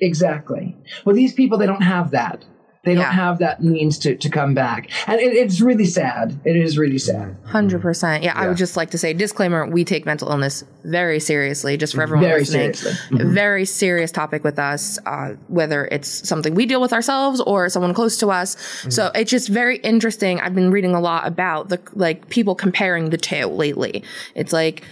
Exactly. 0.00 0.76
Well, 1.04 1.16
these 1.16 1.32
people, 1.32 1.56
they 1.58 1.66
don't 1.66 1.82
have 1.82 2.10
that. 2.10 2.44
They 2.86 2.94
don't 2.94 3.02
Yeah. 3.02 3.12
have 3.12 3.38
that 3.40 3.62
means 3.62 3.98
to, 3.98 4.16
to 4.16 4.30
come 4.30 4.54
back. 4.54 4.88
And 5.06 5.20
it, 5.20 5.34
it's 5.34 5.60
really 5.60 5.84
sad. 5.84 6.40
It 6.44 6.56
is 6.56 6.78
really 6.78 6.98
sad. 6.98 7.36
100%. 7.48 8.22
Yeah, 8.22 8.32
I 8.34 8.46
would 8.48 8.56
just 8.56 8.76
like 8.76 8.90
to 8.92 8.98
say 8.98 9.12
disclaimer, 9.12 9.66
we 9.66 9.84
take 9.84 10.06
mental 10.06 10.30
illness 10.30 10.64
very 10.84 11.18
seriously 11.20 11.76
just 11.76 11.94
for 11.96 12.02
everyone 12.02 12.24
Very 12.24 12.40
listening. 12.40 12.72
seriously. 12.74 13.24
Very 13.24 13.64
serious 13.64 14.12
topic 14.12 14.44
with 14.44 14.58
us, 14.58 14.98
uh, 15.04 15.34
whether 15.48 15.86
it's 15.86 16.26
something 16.28 16.54
we 16.54 16.64
deal 16.64 16.80
with 16.80 16.92
ourselves 16.92 17.40
or 17.40 17.68
someone 17.68 17.92
close 17.92 18.16
to 18.18 18.28
us. 18.28 18.56
So 18.88 19.10
it's 19.14 19.30
just 19.32 19.48
very 19.48 19.78
interesting. 19.78 20.40
I've 20.40 20.54
been 20.54 20.70
reading 20.70 20.94
a 20.94 21.00
lot 21.00 21.26
about 21.26 21.68
the 21.68 21.80
like 21.94 22.28
people 22.30 22.54
comparing 22.54 23.10
the 23.10 23.18
two 23.18 23.46
lately. 23.46 24.04
It's 24.36 24.52
like 24.52 24.84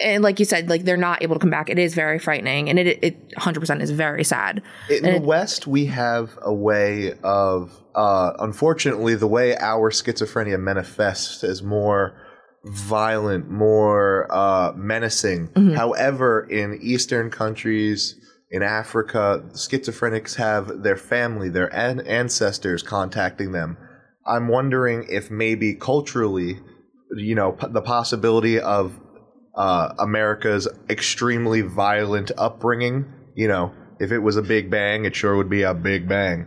and 0.00 0.22
like 0.22 0.38
you 0.38 0.44
said, 0.44 0.68
like 0.68 0.84
they're 0.84 0.96
not 0.96 1.22
able 1.22 1.34
to 1.34 1.40
come 1.40 1.50
back. 1.50 1.68
It 1.68 1.78
is 1.78 1.94
very 1.94 2.18
frightening, 2.18 2.68
and 2.68 2.78
it 2.78 2.98
it 3.02 3.30
100% 3.34 3.80
is 3.82 3.90
very 3.90 4.24
sad. 4.24 4.62
In 4.88 5.02
the 5.02 5.20
West, 5.20 5.66
we 5.66 5.86
have 5.86 6.38
a 6.42 6.52
way 6.52 7.14
of, 7.22 7.72
uh, 7.94 8.32
unfortunately, 8.38 9.14
the 9.14 9.26
way 9.26 9.56
our 9.56 9.90
schizophrenia 9.90 10.58
manifests 10.60 11.42
is 11.42 11.62
more 11.62 12.16
violent, 12.64 13.48
more 13.50 14.26
uh, 14.30 14.72
menacing. 14.76 15.50
However, 15.74 16.46
in 16.48 16.78
Eastern 16.82 17.30
countries, 17.30 18.16
in 18.50 18.62
Africa, 18.62 19.44
schizophrenics 19.52 20.36
have 20.36 20.82
their 20.82 20.96
family, 20.96 21.48
their 21.48 21.74
an- 21.74 22.00
ancestors 22.06 22.82
contacting 22.82 23.52
them. 23.52 23.76
I'm 24.26 24.48
wondering 24.48 25.06
if 25.08 25.30
maybe 25.30 25.74
culturally, 25.74 26.58
you 27.16 27.34
know, 27.34 27.52
p- 27.52 27.66
the 27.70 27.80
possibility 27.82 28.58
of 28.60 28.98
uh, 29.58 29.92
America's 29.98 30.68
extremely 30.88 31.60
violent 31.60 32.30
upbringing. 32.38 33.04
You 33.34 33.48
know, 33.48 33.72
if 34.00 34.12
it 34.12 34.20
was 34.20 34.36
a 34.36 34.42
big 34.42 34.70
bang, 34.70 35.04
it 35.04 35.14
sure 35.14 35.36
would 35.36 35.50
be 35.50 35.62
a 35.62 35.74
big 35.74 36.08
bang. 36.08 36.46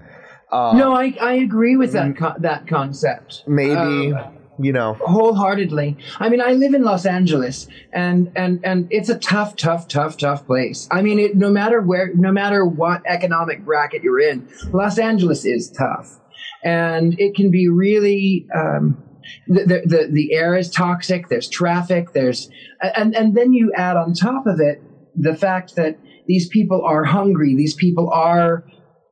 Uh, 0.52 0.74
No, 0.76 0.96
I, 0.96 1.16
I 1.22 1.34
agree 1.34 1.76
with 1.76 1.92
that 1.94 2.18
co- 2.18 2.36
that 2.40 2.68
concept. 2.68 3.44
maybe, 3.48 4.14
Um, 4.14 4.38
you 4.60 4.74
know, 4.74 4.94
wholeheartedly. 4.94 5.98
I 6.20 6.30
mean, 6.30 6.42
I 6.42 6.54
live 6.54 6.74
in 6.74 6.84
Los 6.84 7.06
Angeles, 7.06 7.68
and 7.92 8.32
and 8.36 8.60
and 8.64 8.88
it's 8.92 9.10
a 9.10 9.18
tough, 9.18 9.56
tough, 9.56 9.88
tough, 9.88 10.18
tough 10.18 10.46
place. 10.46 10.88
I 10.92 11.02
mean, 11.02 11.20
it, 11.20 11.36
no 11.36 11.50
matter 11.50 11.82
where, 11.82 12.12
no 12.16 12.32
matter 12.32 12.66
what 12.66 13.02
economic 13.06 13.66
bracket 13.66 14.04
you're 14.04 14.20
in, 14.20 14.48
Los 14.72 14.98
Angeles 15.00 15.46
is 15.46 15.70
tough, 15.70 16.20
and 16.64 17.20
it 17.20 17.36
can 17.36 17.52
be 17.52 17.68
really. 17.68 18.46
Um, 18.56 19.04
the, 19.48 19.82
the 19.86 20.10
the 20.12 20.34
air 20.34 20.56
is 20.56 20.70
toxic. 20.70 21.28
There's 21.28 21.50
traffic. 21.50 22.14
There's 22.14 22.50
and 22.82 23.16
and 23.16 23.36
then 23.36 23.54
you 23.54 23.72
add 23.76 23.98
on 23.98 24.14
top 24.14 24.46
of 24.48 24.60
it 24.60 24.82
the 25.16 25.36
fact 25.36 25.76
that 25.76 25.98
these 26.28 26.48
people 26.48 26.84
are 26.84 27.04
hungry. 27.04 27.56
These 27.56 27.76
people 27.76 28.10
are 28.12 28.66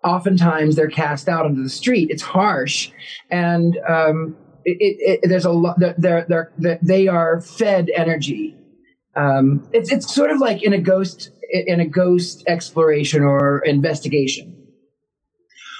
oftentimes 0.03 0.75
they're 0.75 0.89
cast 0.89 1.27
out 1.27 1.45
into 1.45 1.61
the 1.61 1.69
street. 1.69 2.09
It's 2.09 2.21
harsh, 2.21 2.91
and 3.29 3.77
um, 3.87 4.37
it, 4.65 4.77
it, 4.79 5.19
it, 5.23 5.27
there's 5.29 5.45
a 5.45 5.51
lot. 5.51 5.79
They're, 5.79 5.95
they're, 5.97 6.53
they're, 6.57 6.79
they 6.81 7.07
are 7.07 7.41
fed 7.41 7.89
energy. 7.93 8.55
Um, 9.15 9.67
it's 9.73 9.91
it's 9.91 10.13
sort 10.13 10.31
of 10.31 10.39
like 10.39 10.63
in 10.63 10.73
a 10.73 10.79
ghost 10.79 11.31
in 11.51 11.79
a 11.79 11.87
ghost 11.87 12.43
exploration 12.47 13.23
or 13.23 13.59
investigation. 13.65 14.58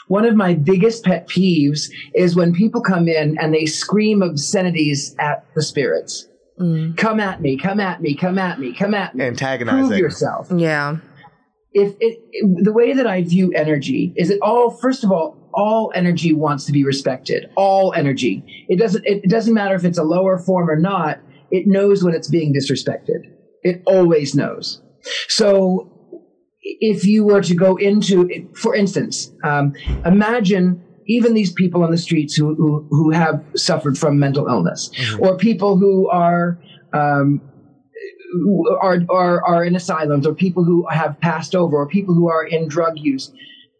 One 0.09 0.25
of 0.25 0.35
my 0.35 0.55
biggest 0.55 1.03
pet 1.05 1.27
peeves 1.27 1.89
is 2.15 2.35
when 2.35 2.51
people 2.53 2.81
come 2.81 3.07
in 3.07 3.37
and 3.39 3.53
they 3.53 3.65
scream 3.65 4.21
obscenities 4.23 5.15
at 5.19 5.45
the 5.55 5.61
spirits. 5.61 6.27
Mm. 6.59 6.97
Come 6.97 7.19
at 7.19 7.41
me! 7.41 7.57
Come 7.57 7.79
at 7.79 8.01
me! 8.01 8.15
Come 8.15 8.37
at 8.39 8.59
me! 8.59 8.73
Come 8.73 8.93
at 8.95 9.15
me! 9.15 9.23
antagonizing. 9.23 9.87
Prove 9.87 9.99
yourself 9.99 10.47
Yeah. 10.53 10.97
if 11.73 11.93
it, 12.01 12.19
it- 12.31 12.63
the 12.65 12.73
way 12.73 12.93
that 12.93 13.05
I 13.07 13.21
view 13.21 13.53
energy 13.55 14.11
is 14.17 14.29
it 14.31 14.39
all 14.41 14.71
first 14.71 15.03
of 15.03 15.11
all 15.11 15.37
all 15.53 15.91
energy 15.95 16.33
wants 16.33 16.65
to 16.65 16.71
be 16.71 16.83
respected 16.83 17.45
all 17.55 17.93
energy 17.93 18.43
it 18.67 18.77
doesn't 18.79 19.05
it, 19.05 19.23
it 19.23 19.29
doesn't 19.29 19.53
matter 19.53 19.75
if 19.75 19.85
it's 19.85 19.97
a 19.97 20.03
lower 20.03 20.37
form 20.37 20.69
or 20.69 20.75
not 20.75 21.19
it 21.51 21.65
knows 21.67 22.03
when 22.03 22.13
it's 22.13 22.27
being 22.29 22.53
disrespected 22.53 23.21
it 23.63 23.81
always 23.85 24.35
knows 24.35 24.81
so 25.27 25.89
if 26.79 27.05
you 27.05 27.25
were 27.25 27.41
to 27.41 27.55
go 27.55 27.75
into 27.75 28.29
for 28.55 28.75
instance 28.75 29.31
um, 29.43 29.73
imagine 30.05 30.83
even 31.07 31.33
these 31.33 31.51
people 31.51 31.83
on 31.83 31.89
the 31.89 31.97
streets 31.97 32.35
who, 32.35 32.53
who, 32.53 32.85
who 32.91 33.09
have 33.09 33.43
suffered 33.55 33.97
from 33.97 34.19
mental 34.19 34.47
illness 34.47 34.91
or 35.19 35.37
people 35.37 35.77
who 35.77 36.07
are 36.09 36.59
um, 36.93 37.41
who 38.31 38.77
are, 38.81 38.99
are 39.09 39.43
are 39.43 39.65
in 39.65 39.75
asylums 39.75 40.25
or 40.25 40.33
people 40.33 40.63
who 40.63 40.87
have 40.89 41.19
passed 41.19 41.55
over 41.55 41.77
or 41.77 41.87
people 41.87 42.13
who 42.13 42.29
are 42.29 42.45
in 42.45 42.67
drug 42.67 42.93
use. 42.97 43.31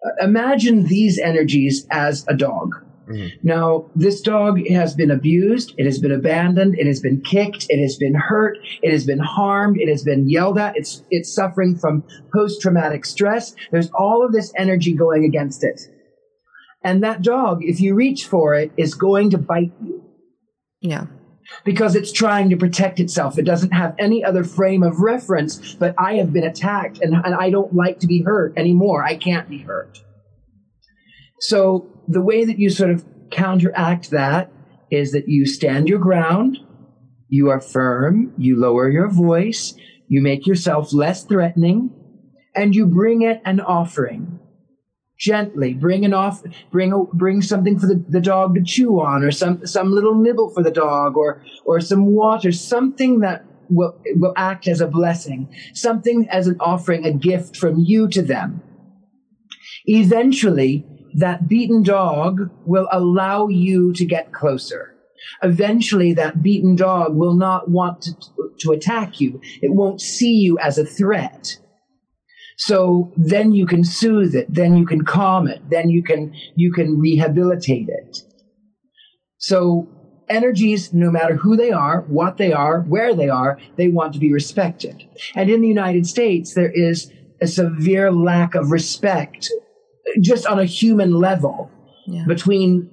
Uh, 0.04 0.26
imagine 0.26 0.86
these 0.86 1.20
energies 1.20 1.86
as 1.92 2.26
a 2.28 2.36
dog. 2.36 2.74
Mhm. 3.10 3.32
Now, 3.44 3.90
this 3.96 4.22
dog 4.22 4.60
has 4.68 4.94
been 4.94 5.10
abused, 5.12 5.74
it 5.78 5.86
has 5.86 6.00
been 6.00 6.12
abandoned, 6.12 6.76
it 6.78 6.86
has 6.86 7.00
been 7.00 7.22
kicked, 7.22 7.66
it 7.70 7.82
has 7.82 7.98
been 7.98 8.14
hurt, 8.14 8.58
it 8.84 8.92
has 8.92 9.06
been 9.06 9.20
harmed, 9.20 9.78
it 9.80 9.90
has 9.90 10.04
been 10.04 10.30
yelled 10.30 10.58
at, 10.58 10.78
it's 10.78 11.04
it's 11.10 11.34
suffering 11.34 11.76
from 11.76 12.04
post-traumatic 12.34 13.06
stress. 13.06 13.56
There's 13.72 13.90
all 13.98 14.24
of 14.26 14.32
this 14.32 14.54
energy 14.56 14.94
going 14.94 15.26
against 15.26 15.64
it. 15.64 15.80
And 16.84 17.04
that 17.04 17.22
dog, 17.22 17.64
if 17.64 17.82
you 17.82 17.96
reach 17.96 18.26
for 18.26 18.54
it, 18.54 18.72
is 18.78 18.94
going 18.94 19.32
to 19.32 19.38
bite 19.38 19.74
you 19.84 20.02
Yeah. 20.82 21.08
because 21.66 21.96
it's 21.96 22.12
trying 22.12 22.50
to 22.52 22.58
protect 22.58 23.00
itself. 23.00 23.38
It 23.40 23.46
doesn't 23.46 23.72
have 23.74 23.96
any 23.98 24.24
other 24.24 24.44
frame 24.44 24.84
of 24.84 25.00
reference, 25.00 25.74
but 25.76 25.96
I 25.98 26.16
have 26.16 26.32
been 26.32 26.44
attacked 26.46 27.00
and, 27.02 27.14
and 27.26 27.34
I 27.36 27.50
don't 27.50 27.74
like 27.74 28.00
to 28.00 28.08
be 28.08 28.22
hurt 28.22 28.54
anymore. 28.56 29.04
I 29.04 29.16
can't 29.16 29.50
be 29.50 29.58
hurt. 29.58 30.00
So 31.42 31.88
the 32.10 32.22
way 32.22 32.44
that 32.44 32.60
you 32.60 32.72
sort 32.72 32.90
of 32.90 33.06
counteract 33.30 34.10
that 34.10 34.52
is 34.90 35.12
that 35.12 35.30
you 35.30 35.46
stand 35.46 35.88
your 35.88 36.00
ground, 36.00 36.58
you 37.28 37.50
are 37.50 37.62
firm, 37.62 38.34
you 38.36 38.60
lower 38.60 38.90
your 38.90 39.08
voice, 39.08 39.76
you 40.08 40.20
make 40.20 40.48
yourself 40.48 40.92
less 40.92 41.24
threatening, 41.24 41.92
and 42.56 42.76
you 42.76 42.88
bring 42.88 43.22
it 43.22 43.42
an 43.46 43.60
offering. 43.60 44.40
Gently 45.20 45.74
bring 45.74 46.06
an 46.06 46.14
off 46.14 46.42
bring 46.72 46.94
a, 46.94 47.04
bring 47.04 47.42
something 47.42 47.78
for 47.78 47.88
the, 47.88 48.04
the 48.08 48.22
dog 48.22 48.56
to 48.56 48.64
chew 48.64 49.02
on 49.02 49.22
or 49.22 49.32
some 49.32 49.68
some 49.68 49.92
little 49.92 50.16
nibble 50.16 50.50
for 50.54 50.64
the 50.64 50.72
dog 50.72 51.18
or 51.18 51.44
or 51.66 51.82
some 51.82 52.06
water 52.06 52.54
something 52.54 53.20
that 53.20 53.44
will 53.70 54.00
will 54.16 54.32
act 54.38 54.66
as 54.66 54.80
a 54.80 54.88
blessing 54.88 55.54
something 55.74 56.26
as 56.32 56.48
an 56.48 56.56
offering 56.62 57.06
a 57.06 57.12
gift 57.12 57.58
from 57.58 57.80
you 57.80 58.08
to 58.08 58.22
them. 58.22 58.62
Eventually 59.84 60.86
that 61.14 61.48
beaten 61.48 61.84
dog 61.84 62.50
will 62.66 62.88
allow 62.92 63.48
you 63.48 63.94
to 63.94 64.06
get 64.06 64.32
closer. 64.32 64.96
Eventually 65.44 66.14
that 66.14 66.42
beaten 66.42 66.76
dog 66.76 67.16
will 67.16 67.34
not 67.34 67.70
want 67.70 68.02
to, 68.04 68.14
to 68.60 68.72
attack 68.72 69.20
you. 69.20 69.40
It 69.62 69.74
won't 69.74 70.02
see 70.02 70.34
you 70.34 70.58
as 70.60 70.78
a 70.78 70.86
threat. 70.86 71.58
So 72.58 73.14
then 73.16 73.54
you 73.54 73.66
can 73.66 73.86
soothe 73.86 74.36
it, 74.36 74.54
then 74.54 74.76
you 74.76 74.86
can 74.86 75.06
calm 75.06 75.48
it, 75.48 75.62
then 75.70 75.90
you 75.90 76.04
can 76.04 76.34
you 76.56 76.74
can 76.74 77.00
rehabilitate 77.00 77.88
it. 77.88 78.18
So 79.38 79.88
energies, 80.28 80.94
no 80.94 81.10
matter 81.10 81.36
who 81.36 81.56
they 81.56 81.72
are, 81.72 82.02
what 82.02 82.38
they 82.38 82.52
are, 82.52 82.82
where 82.82 83.16
they 83.16 83.30
are, 83.30 83.58
they 83.78 83.88
want 83.88 84.14
to 84.14 84.20
be 84.20 84.34
respected. 84.34 85.04
And 85.36 85.50
in 85.50 85.62
the 85.62 85.68
United 85.68 86.06
States, 86.06 86.54
there 86.54 86.72
is 86.72 87.12
a 87.42 87.48
severe 87.48 88.12
lack 88.12 88.56
of 88.56 88.72
respect, 88.72 89.50
just 90.22 90.46
on 90.46 90.60
a 90.60 90.66
human 90.66 91.12
level, 91.14 91.70
Yeah. 92.08 92.26
between 92.28 92.90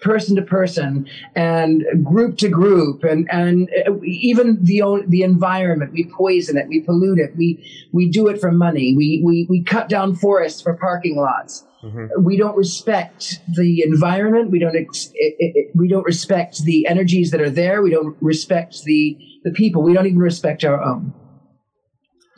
person 0.00 0.36
to 0.36 0.42
person 0.42 1.08
and 1.34 1.82
group 2.04 2.36
to 2.38 2.48
group 2.48 3.02
and 3.02 3.26
and 3.32 3.68
uh, 3.86 3.92
even 4.04 4.58
the 4.62 4.80
the 5.08 5.22
environment. 5.22 5.92
We 5.92 6.08
poison 6.16 6.56
it. 6.56 6.68
We 6.68 6.80
pollute 6.82 7.18
it. 7.18 7.30
We 7.36 7.64
we 7.92 8.08
do 8.08 8.28
it 8.28 8.40
for 8.40 8.52
money. 8.52 8.94
We 8.96 9.22
we, 9.24 9.46
we 9.50 9.62
cut 9.64 9.88
down 9.88 10.14
forests 10.14 10.60
for 10.62 10.74
parking 10.74 11.16
lots. 11.16 11.64
Mhm. 11.84 12.08
we 12.24 12.36
don't 12.36 12.56
respect 12.56 13.38
the 13.56 13.82
environment. 13.84 14.50
We 14.50 14.58
don't 14.58 14.74
ex- 14.76 15.12
it, 15.14 15.34
it, 15.38 15.52
it- 15.54 15.70
we 15.76 15.86
don't 15.88 16.04
respect 16.04 16.64
the 16.64 16.86
energies 16.88 17.30
that 17.30 17.40
are 17.40 17.50
there. 17.50 17.82
We 17.82 17.90
don't 17.90 18.16
respect 18.20 18.82
the 18.84 19.16
the 19.44 19.52
people. 19.52 19.82
We 19.82 19.94
don't 19.94 20.06
even 20.06 20.18
respect 20.18 20.64
our 20.64 20.82
own. 20.82 21.12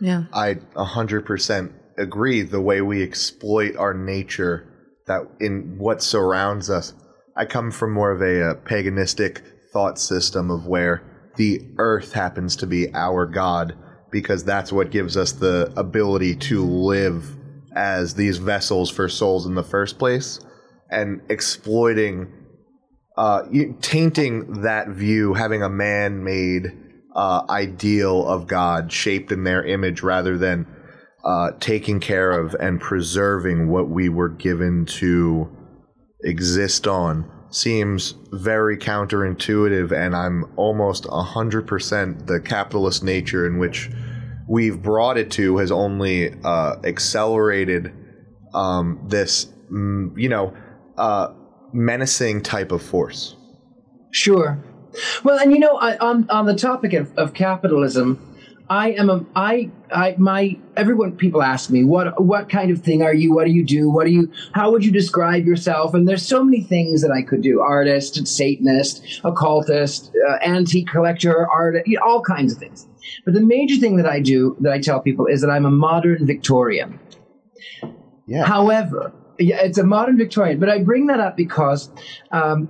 Yeah. 0.00 0.24
I 0.32 0.54
100% 0.76 1.70
agree 2.00 2.42
the 2.42 2.60
way 2.60 2.80
we 2.80 3.02
exploit 3.02 3.76
our 3.76 3.94
nature 3.94 4.66
that 5.06 5.22
in 5.40 5.76
what 5.78 6.02
surrounds 6.02 6.70
us. 6.70 6.94
I 7.36 7.44
come 7.44 7.70
from 7.70 7.92
more 7.92 8.10
of 8.10 8.20
a, 8.22 8.50
uh 8.50 8.54
paganistic 8.54 9.42
thought 9.72 9.98
system 9.98 10.50
of 10.50 10.66
where 10.66 11.30
the 11.36 11.60
earth 11.78 12.12
happens 12.12 12.56
to 12.56 12.66
be 12.66 12.92
our 12.92 13.24
god 13.24 13.76
because 14.10 14.42
that's 14.44 14.72
what 14.72 14.90
gives 14.90 15.16
us 15.16 15.32
the 15.32 15.72
ability 15.76 16.34
to 16.34 16.64
live 16.64 17.36
as 17.74 18.14
these 18.14 18.38
vessels 18.38 18.90
for 18.90 19.08
souls 19.08 19.46
in 19.46 19.54
the 19.54 19.62
first 19.62 19.98
place 19.98 20.40
and 20.90 21.20
exploiting 21.28 22.32
uh, 23.16 23.42
tainting 23.80 24.62
that 24.62 24.88
view, 24.88 25.34
having 25.34 25.62
a 25.62 25.68
man-made 25.68 26.72
uh, 27.14 27.42
ideal 27.50 28.26
of 28.26 28.46
God 28.46 28.90
shaped 28.90 29.30
in 29.30 29.44
their 29.44 29.64
image 29.64 30.02
rather 30.02 30.38
than 30.38 30.66
uh, 31.24 31.52
taking 31.61 32.00
care 32.00 32.30
of 32.30 32.54
and 32.54 32.80
preserving 32.80 33.68
what 33.68 33.88
we 33.88 34.09
were 34.09 34.28
given 34.28 34.87
to 34.87 35.50
exist 36.22 36.87
on 36.87 37.30
seems 37.50 38.14
very 38.33 38.76
counterintuitive 38.76 39.92
and 39.92 40.14
I'm 40.14 40.44
almost 40.56 41.04
100% 41.04 42.26
the 42.26 42.40
capitalist 42.40 43.02
nature 43.02 43.46
in 43.46 43.59
which 43.59 43.90
we've 44.48 44.80
brought 44.80 45.18
it 45.18 45.30
to 45.33 45.59
has 45.59 45.70
only 45.70 46.35
uh, 46.44 46.76
accelerated 46.85 47.92
um, 48.54 49.00
this, 49.06 49.46
mm, 49.72 50.12
you 50.16 50.28
know, 50.28 50.54
uh, 50.96 51.28
menacing 51.72 52.42
type 52.42 52.72
of 52.72 52.83
force. 52.83 53.37
Sure. 54.11 54.62
Well, 55.22 55.38
and 55.38 55.52
you 55.52 55.61
know, 55.61 55.76
I, 55.76 55.96
on 55.98 56.28
on 56.30 56.46
the 56.46 56.54
topic 56.54 56.92
of, 56.94 57.16
of 57.16 57.33
capitalism, 57.33 58.29
I 58.70 58.92
am 58.92 59.11
a 59.11 59.26
I 59.35 59.68
I 59.92 60.14
my 60.16 60.56
everyone 60.76 61.16
people 61.16 61.42
ask 61.42 61.70
me 61.70 61.83
what 61.83 62.22
what 62.22 62.48
kind 62.48 62.70
of 62.70 62.80
thing 62.80 63.02
are 63.02 63.12
you? 63.12 63.35
What 63.35 63.46
do 63.46 63.52
you 63.52 63.64
do? 63.64 63.90
What 63.90 64.06
do 64.06 64.12
you? 64.12 64.30
How 64.52 64.70
would 64.70 64.85
you 64.85 64.92
describe 64.92 65.44
yourself? 65.44 65.92
And 65.92 66.09
there's 66.09 66.24
so 66.24 66.44
many 66.44 66.62
things 66.62 67.02
that 67.02 67.11
I 67.11 67.22
could 67.22 67.42
do: 67.42 67.61
artist, 67.61 68.28
Satanist, 68.28 69.22
occultist, 69.24 70.12
uh, 70.28 70.38
antique 70.46 70.87
collector, 70.87 71.48
art, 71.50 71.85
you 71.85 71.96
know, 71.96 72.06
all 72.06 72.22
kinds 72.22 72.52
of 72.52 72.59
things. 72.61 72.87
But 73.24 73.35
the 73.35 73.40
major 73.40 73.74
thing 73.76 73.96
that 73.96 74.06
I 74.06 74.20
do 74.20 74.56
that 74.61 74.72
I 74.72 74.78
tell 74.78 75.00
people 75.00 75.26
is 75.26 75.40
that 75.40 75.50
I'm 75.50 75.66
a 75.66 75.70
modern 75.70 76.24
Victorian. 76.24 77.00
Yeah. 78.28 78.44
However, 78.44 79.12
yeah, 79.40 79.62
it's 79.62 79.78
a 79.78 79.85
modern 79.85 80.16
Victorian, 80.16 80.61
but 80.61 80.68
I 80.68 80.78
bring 80.78 81.09
that 81.09 81.18
up 81.18 81.37
because 81.37 81.90
um, 82.30 82.68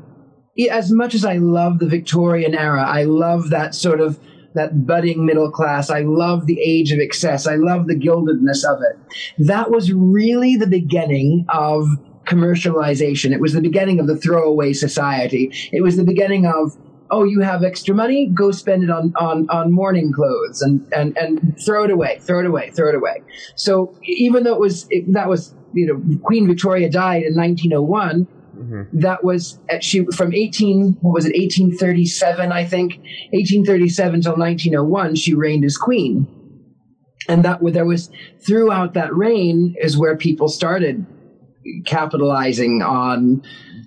as 0.70 0.90
much 0.90 1.14
as 1.14 1.26
I 1.26 1.36
love 1.36 1.78
the 1.78 1.86
Victorian 1.86 2.54
era, 2.54 2.82
I 2.82 3.04
love 3.04 3.50
that 3.50 3.74
sort 3.74 4.00
of 4.00 4.18
that 4.54 4.86
budding 4.86 5.24
middle 5.24 5.50
class. 5.50 5.90
I 5.90 6.00
love 6.00 6.46
the 6.46 6.60
age 6.60 6.92
of 6.92 6.98
excess. 6.98 7.46
I 7.46 7.56
love 7.56 7.86
the 7.86 7.94
gildedness 7.94 8.64
of 8.64 8.78
it. 8.82 8.98
That 9.38 9.70
was 9.70 9.92
really 9.92 10.56
the 10.56 10.66
beginning 10.66 11.46
of 11.48 11.86
commercialization. 12.24 13.32
It 13.32 13.40
was 13.40 13.52
the 13.52 13.60
beginning 13.60 14.00
of 14.00 14.06
the 14.06 14.16
throwaway 14.16 14.72
society. 14.72 15.52
It 15.72 15.82
was 15.82 15.96
the 15.96 16.04
beginning 16.04 16.46
of 16.46 16.76
oh, 17.12 17.24
you 17.24 17.40
have 17.40 17.64
extra 17.64 17.92
money, 17.92 18.26
go 18.26 18.52
spend 18.52 18.84
it 18.84 18.90
on 18.90 19.12
on 19.16 19.48
on 19.50 19.72
mourning 19.72 20.12
clothes 20.12 20.62
and 20.62 20.86
and 20.92 21.16
and 21.18 21.58
throw 21.64 21.84
it 21.84 21.90
away, 21.90 22.18
throw 22.20 22.40
it 22.40 22.46
away, 22.46 22.70
throw 22.70 22.88
it 22.88 22.94
away. 22.94 23.22
So 23.56 23.94
even 24.04 24.44
though 24.44 24.54
it 24.54 24.60
was 24.60 24.86
it, 24.90 25.12
that 25.12 25.28
was 25.28 25.54
you 25.72 25.86
know 25.86 26.18
Queen 26.22 26.46
Victoria 26.46 26.88
died 26.88 27.22
in 27.22 27.34
1901 27.36 28.26
Mm-hmm. 28.60 28.98
That 29.00 29.24
was 29.24 29.58
at, 29.70 29.82
she 29.82 30.04
from 30.14 30.34
18 30.34 30.98
what 31.00 31.14
was 31.14 31.24
it 31.24 31.34
1837 31.34 32.52
I 32.52 32.64
think? 32.64 32.92
1837 33.32 34.20
till 34.20 34.36
1901 34.36 35.14
she 35.14 35.34
reigned 35.34 35.64
as 35.64 35.78
queen, 35.78 36.26
and 37.26 37.44
that 37.44 37.60
there 37.72 37.86
was 37.86 38.10
throughout 38.46 38.94
that 38.94 39.14
reign 39.14 39.74
is 39.80 39.96
where 39.96 40.16
people 40.16 40.48
started 40.48 41.06
capitalizing 41.86 42.82
on 42.82 43.42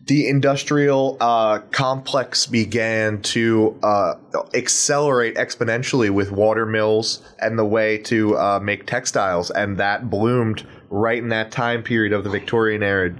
the 0.07 0.27
industrial 0.27 1.17
uh, 1.21 1.59
complex 1.71 2.45
began 2.45 3.21
to 3.21 3.77
uh, 3.83 4.15
accelerate 4.53 5.35
exponentially 5.35 6.09
with 6.09 6.31
water 6.31 6.65
mills 6.65 7.21
and 7.39 7.57
the 7.57 7.65
way 7.65 7.97
to 7.99 8.37
uh, 8.37 8.59
make 8.59 8.85
textiles, 8.85 9.49
and 9.51 9.77
that 9.77 10.09
bloomed 10.09 10.67
right 10.89 11.19
in 11.19 11.29
that 11.29 11.51
time 11.51 11.83
period 11.83 12.11
of 12.11 12.23
the 12.23 12.29
Victorian 12.29 12.83
era 12.83 13.15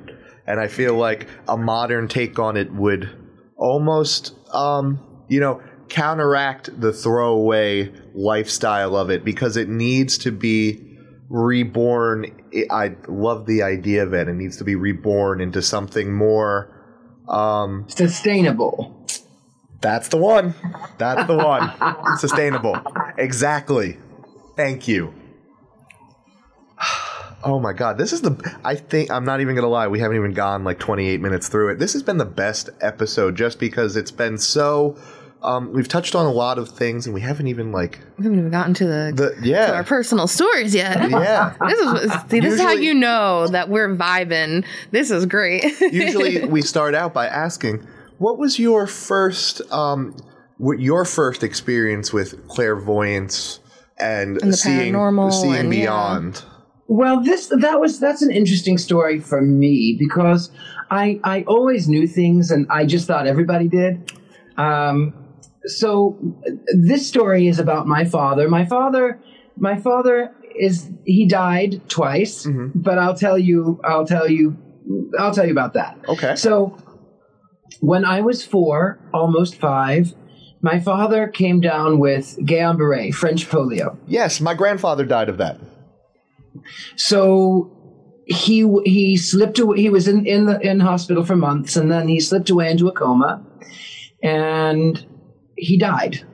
and 0.46 0.60
I 0.60 0.68
feel 0.68 0.96
like 0.96 1.28
a 1.48 1.58
modern 1.58 2.08
take 2.08 2.40
on 2.40 2.58
it 2.58 2.72
would 2.74 3.10
almost, 3.58 4.36
um, 4.54 5.00
you 5.30 5.40
know, 5.40 5.62
counteract 5.90 6.80
the 6.80 6.92
throwaway 6.92 7.92
lifestyle 8.14 8.96
of 8.96 9.10
it 9.10 9.24
because 9.24 9.58
it 9.58 9.70
needs 9.70 10.18
to 10.20 10.32
be 10.32 10.98
reborn. 11.30 12.26
I 12.70 12.96
love 13.08 13.46
the 13.46 13.64
idea 13.64 14.04
of 14.04 14.14
it. 14.14 14.28
It 14.28 14.34
needs 14.34 14.58
to 14.58 14.64
be 14.64 14.76
reborn 14.76 15.42
into 15.42 15.62
something 15.62 16.14
more 16.14 16.70
um, 17.28 17.86
sustainable. 17.88 19.08
That's 19.82 20.08
the 20.08 20.18
one. 20.18 20.54
That's 20.98 21.28
the 21.28 21.36
one. 21.36 21.72
Sustainable. 22.18 22.78
Exactly. 23.18 23.98
Thank 24.56 24.88
you. 24.88 25.14
Oh 27.46 27.60
my 27.60 27.74
god, 27.74 27.98
this 27.98 28.14
is 28.14 28.22
the. 28.22 28.58
I 28.64 28.76
think 28.76 29.12
I'm 29.12 29.26
not 29.26 29.42
even 29.42 29.56
gonna 29.56 29.68
lie. 29.68 29.88
We 29.88 30.00
haven't 30.00 30.18
even 30.18 30.34
gone 30.34 30.64
like 30.64 30.80
28 30.80 31.20
minutes 31.20 31.50
through 31.50 31.70
it. 31.70 31.80
This 31.80 31.94
has 31.94 32.02
been 32.02 32.18
the 32.18 32.26
best 32.26 32.70
episode 32.82 33.36
just 33.36 33.60
because 33.60 33.96
it's 33.96 34.12
been 34.12 34.38
so. 34.38 34.98
Um, 35.42 35.74
we've 35.74 35.90
touched 35.90 36.16
on 36.16 36.26
a 36.26 36.32
lot 36.32 36.58
of 36.58 36.70
things, 36.70 37.06
and 37.06 37.14
we 37.14 37.20
haven't 37.20 37.48
even 37.48 37.74
like 37.74 38.00
we 38.18 38.24
haven't 38.24 38.40
even 38.40 38.52
gotten 38.52 38.74
to 38.76 38.86
the, 38.86 39.12
the 39.14 39.48
yeah 39.48 39.68
to 39.68 39.76
our 39.76 39.84
personal 39.84 40.28
stories 40.28 40.74
yet. 40.74 40.98
Yeah, 41.12 41.54
this 41.68 41.80
is 41.80 42.12
see, 42.12 42.18
this 42.18 42.34
usually, 42.34 42.48
is 42.54 42.62
how 42.62 42.72
you 42.72 42.94
know 42.94 43.48
that 43.48 43.68
we're 43.68 43.94
vibing. 43.94 44.66
This 44.92 45.12
is 45.12 45.26
great. 45.26 45.66
usually, 45.82 46.46
we 46.46 46.62
start 46.62 46.96
out 46.96 47.14
by 47.14 47.28
asking, 47.28 47.86
"What 48.20 48.38
was 48.38 48.58
your 48.58 48.88
first 48.88 49.62
um, 49.70 50.16
what 50.60 50.80
your 50.80 51.04
first 51.04 51.44
experience 51.44 52.14
with 52.14 52.48
clairvoyance 52.48 53.60
and, 53.98 54.42
and 54.42 54.56
seeing 54.56 54.94
seeing 55.32 55.56
and, 55.56 55.70
beyond?" 55.70 56.36
Yeah. 56.36 56.53
Well, 56.88 57.22
this 57.22 57.48
that 57.48 57.80
was 57.80 58.00
that's 58.00 58.22
an 58.22 58.32
interesting 58.32 58.78
story 58.78 59.20
for 59.20 59.42
me 59.42 59.96
because 59.98 60.52
I 60.92 61.20
I 61.24 61.44
always 61.48 61.88
knew 61.88 62.08
things 62.08 62.52
and 62.52 62.68
I 62.70 62.86
just 62.86 63.08
thought 63.08 63.26
everybody 63.26 63.68
did. 63.68 64.12
Um, 64.58 65.14
so 65.66 66.18
this 66.76 67.08
story 67.08 67.48
is 67.48 67.60
about 67.60 67.88
my 67.88 68.06
father. 68.06 68.50
My 68.50 68.66
father, 68.66 69.20
my 69.58 69.80
father 69.80 70.36
is 70.56 70.92
he 71.06 71.26
died 71.26 71.82
twice, 71.90 72.46
mm-hmm. 72.46 72.68
but 72.76 72.98
I'll 72.98 73.16
tell 73.16 73.38
you, 73.38 73.80
I'll 73.84 74.06
tell 74.06 74.30
you, 74.30 74.58
I'll 75.18 75.34
tell 75.34 75.46
you 75.46 75.52
about 75.52 75.74
that. 75.74 75.98
Okay. 76.08 76.36
So 76.36 76.78
when 77.80 78.06
I 78.06 78.22
was 78.22 78.46
four, 78.46 79.00
almost 79.14 79.56
five, 79.56 80.14
my 80.62 80.80
father 80.80 81.28
came 81.28 81.60
down 81.60 82.00
with 82.00 82.38
Guillain-Barré, 82.40 83.14
French 83.14 83.50
polio. 83.50 83.98
Yes, 84.08 84.40
my 84.40 84.54
grandfather 84.54 85.06
died 85.06 85.30
of 85.30 85.38
that. 85.38 85.60
So 86.96 87.72
he 88.26 88.68
he 88.86 89.18
slipped 89.18 89.60
away. 89.60 89.82
He 89.82 89.90
was 89.90 90.08
in 90.08 90.26
in 90.26 90.46
the 90.46 90.60
in 90.60 90.80
hospital 90.80 91.24
for 91.24 91.36
months, 91.36 91.76
and 91.76 91.92
then 91.92 92.08
he 92.08 92.20
slipped 92.20 92.50
away 92.50 92.72
into 92.72 92.88
a 92.88 92.92
coma, 92.92 93.46
and 94.22 95.06
he 95.58 95.78
died. 95.78 96.26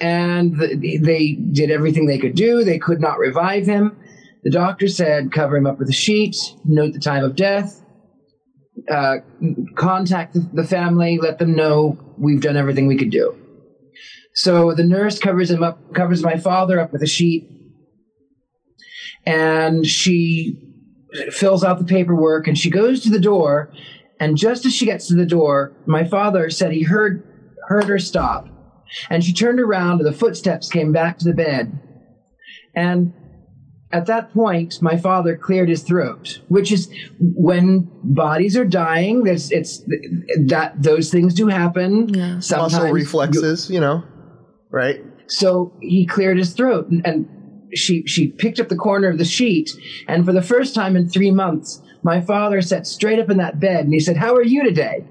And 0.00 0.58
the, 0.58 0.98
they 0.98 1.32
did 1.32 1.70
everything 1.70 2.06
they 2.06 2.18
could 2.18 2.34
do. 2.34 2.64
They 2.64 2.78
could 2.78 3.00
not 3.00 3.18
revive 3.18 3.66
him. 3.66 3.96
The 4.42 4.50
doctor 4.50 4.88
said, 4.88 5.32
cover 5.32 5.56
him 5.56 5.66
up 5.66 5.78
with 5.78 5.90
a 5.90 5.92
sheet, 5.92 6.34
note 6.64 6.94
the 6.94 6.98
time 6.98 7.22
of 7.22 7.36
death, 7.36 7.84
uh, 8.90 9.16
contact 9.74 10.34
the 10.54 10.64
family, 10.64 11.18
let 11.18 11.38
them 11.38 11.54
know 11.54 11.98
we've 12.16 12.40
done 12.40 12.56
everything 12.56 12.86
we 12.86 12.96
could 12.96 13.10
do. 13.10 13.36
So 14.34 14.72
the 14.72 14.84
nurse 14.84 15.18
covers 15.18 15.50
him 15.50 15.62
up, 15.62 15.92
covers 15.92 16.22
my 16.22 16.38
father 16.38 16.80
up 16.80 16.92
with 16.92 17.02
a 17.02 17.06
sheet, 17.06 17.50
and 19.26 19.86
she 19.86 20.58
fills 21.30 21.64
out 21.64 21.78
the 21.78 21.84
paperwork 21.84 22.46
and 22.46 22.56
she 22.56 22.70
goes 22.70 23.00
to 23.00 23.10
the 23.10 23.20
door. 23.20 23.72
And 24.18 24.36
just 24.36 24.66
as 24.66 24.74
she 24.74 24.84
gets 24.86 25.08
to 25.08 25.14
the 25.14 25.26
door 25.26 25.72
my 25.86 26.04
father 26.04 26.50
said 26.50 26.72
he 26.72 26.82
heard 26.82 27.26
heard 27.68 27.84
her 27.84 27.98
stop. 27.98 28.48
And 29.08 29.22
she 29.22 29.32
turned 29.32 29.60
around 29.60 30.00
and 30.00 30.06
the 30.06 30.12
footsteps 30.12 30.68
came 30.68 30.92
back 30.92 31.18
to 31.18 31.24
the 31.24 31.34
bed. 31.34 31.78
And 32.74 33.12
at 33.92 34.06
that 34.06 34.32
point 34.32 34.80
my 34.80 34.96
father 34.96 35.36
cleared 35.36 35.68
his 35.68 35.82
throat 35.82 36.40
which 36.46 36.70
is 36.70 36.88
when 37.18 37.90
bodies 38.04 38.56
are 38.56 38.64
dying 38.64 39.24
there's 39.24 39.50
it's 39.50 39.82
that 40.46 40.74
those 40.80 41.10
things 41.10 41.34
do 41.34 41.48
happen. 41.48 42.08
Yeah. 42.08 42.38
Sometimes 42.40 42.72
muscle 42.74 42.92
reflexes 42.92 43.68
you, 43.68 43.74
you 43.74 43.80
know 43.80 44.04
right? 44.70 45.04
So 45.26 45.76
he 45.80 46.06
cleared 46.06 46.38
his 46.38 46.54
throat 46.54 46.88
and, 46.88 47.06
and 47.06 47.28
she 47.74 48.06
she 48.06 48.28
picked 48.28 48.60
up 48.60 48.68
the 48.68 48.76
corner 48.76 49.08
of 49.08 49.18
the 49.18 49.24
sheet, 49.24 49.70
and 50.08 50.24
for 50.24 50.32
the 50.32 50.42
first 50.42 50.74
time 50.74 50.96
in 50.96 51.08
three 51.08 51.30
months, 51.30 51.82
my 52.02 52.20
father 52.20 52.60
sat 52.62 52.86
straight 52.86 53.18
up 53.18 53.30
in 53.30 53.36
that 53.38 53.60
bed, 53.60 53.84
and 53.84 53.94
he 53.94 54.00
said, 54.00 54.16
"How 54.16 54.34
are 54.34 54.42
you 54.42 54.62
today?" 54.62 55.04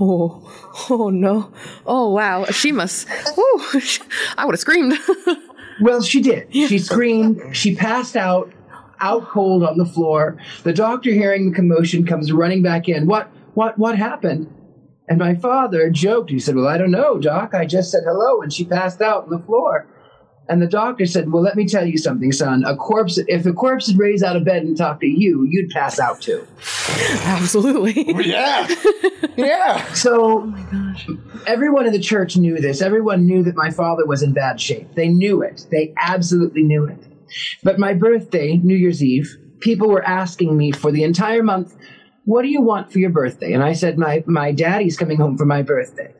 Oh, 0.00 0.52
oh 0.90 1.10
no! 1.10 1.52
Oh 1.86 2.10
wow! 2.10 2.46
She 2.46 2.72
must. 2.72 3.06
Oh, 3.36 3.80
I 4.36 4.44
would 4.44 4.54
have 4.54 4.60
screamed. 4.60 4.94
well, 5.80 6.02
she 6.02 6.20
did. 6.20 6.48
Yeah. 6.50 6.66
She 6.66 6.78
screamed. 6.78 7.56
She 7.56 7.76
passed 7.76 8.16
out, 8.16 8.52
out 8.98 9.28
cold 9.28 9.62
on 9.62 9.78
the 9.78 9.84
floor. 9.84 10.38
The 10.64 10.72
doctor, 10.72 11.10
hearing 11.10 11.50
the 11.50 11.56
commotion, 11.56 12.06
comes 12.06 12.32
running 12.32 12.62
back 12.62 12.88
in. 12.88 13.06
What? 13.06 13.30
What? 13.54 13.78
What 13.78 13.96
happened? 13.96 14.50
And 15.08 15.18
my 15.18 15.34
father 15.34 15.90
joked. 15.90 16.30
He 16.30 16.40
said, 16.40 16.56
"Well, 16.56 16.66
I 16.66 16.76
don't 16.76 16.90
know, 16.90 17.18
Doc. 17.18 17.54
I 17.54 17.64
just 17.64 17.92
said 17.92 18.02
hello, 18.04 18.42
and 18.42 18.52
she 18.52 18.64
passed 18.64 19.00
out 19.00 19.24
on 19.24 19.30
the 19.30 19.38
floor." 19.38 19.86
And 20.48 20.60
the 20.60 20.66
doctor 20.66 21.06
said, 21.06 21.32
Well, 21.32 21.42
let 21.42 21.56
me 21.56 21.66
tell 21.66 21.86
you 21.86 21.96
something, 21.96 22.30
son. 22.32 22.64
A 22.64 22.76
corpse, 22.76 23.18
if 23.28 23.46
a 23.46 23.52
corpse 23.52 23.88
had 23.88 23.98
raised 23.98 24.22
out 24.22 24.36
of 24.36 24.44
bed 24.44 24.62
and 24.62 24.76
talked 24.76 25.00
to 25.00 25.06
you, 25.06 25.46
you'd 25.48 25.70
pass 25.70 25.98
out 25.98 26.20
too. 26.20 26.46
Absolutely. 27.24 28.14
Oh, 28.14 28.20
yeah. 28.20 28.68
yeah. 29.36 29.92
So 29.94 30.52
oh 30.54 30.94
everyone 31.46 31.86
in 31.86 31.92
the 31.92 31.98
church 31.98 32.36
knew 32.36 32.58
this. 32.58 32.82
Everyone 32.82 33.26
knew 33.26 33.42
that 33.42 33.56
my 33.56 33.70
father 33.70 34.06
was 34.06 34.22
in 34.22 34.32
bad 34.32 34.60
shape. 34.60 34.94
They 34.94 35.08
knew 35.08 35.42
it. 35.42 35.66
They 35.70 35.94
absolutely 35.96 36.62
knew 36.62 36.86
it. 36.86 37.06
But 37.62 37.78
my 37.78 37.94
birthday, 37.94 38.56
New 38.56 38.76
Year's 38.76 39.02
Eve, 39.02 39.36
people 39.60 39.88
were 39.88 40.04
asking 40.04 40.56
me 40.56 40.72
for 40.72 40.92
the 40.92 41.02
entire 41.02 41.42
month, 41.42 41.74
What 42.24 42.42
do 42.42 42.48
you 42.48 42.60
want 42.60 42.92
for 42.92 42.98
your 42.98 43.10
birthday? 43.10 43.52
And 43.52 43.62
I 43.62 43.72
said, 43.72 43.98
My, 43.98 44.22
my 44.26 44.52
daddy's 44.52 44.96
coming 44.96 45.16
home 45.16 45.36
for 45.36 45.46
my 45.46 45.62
birthday. 45.62 46.14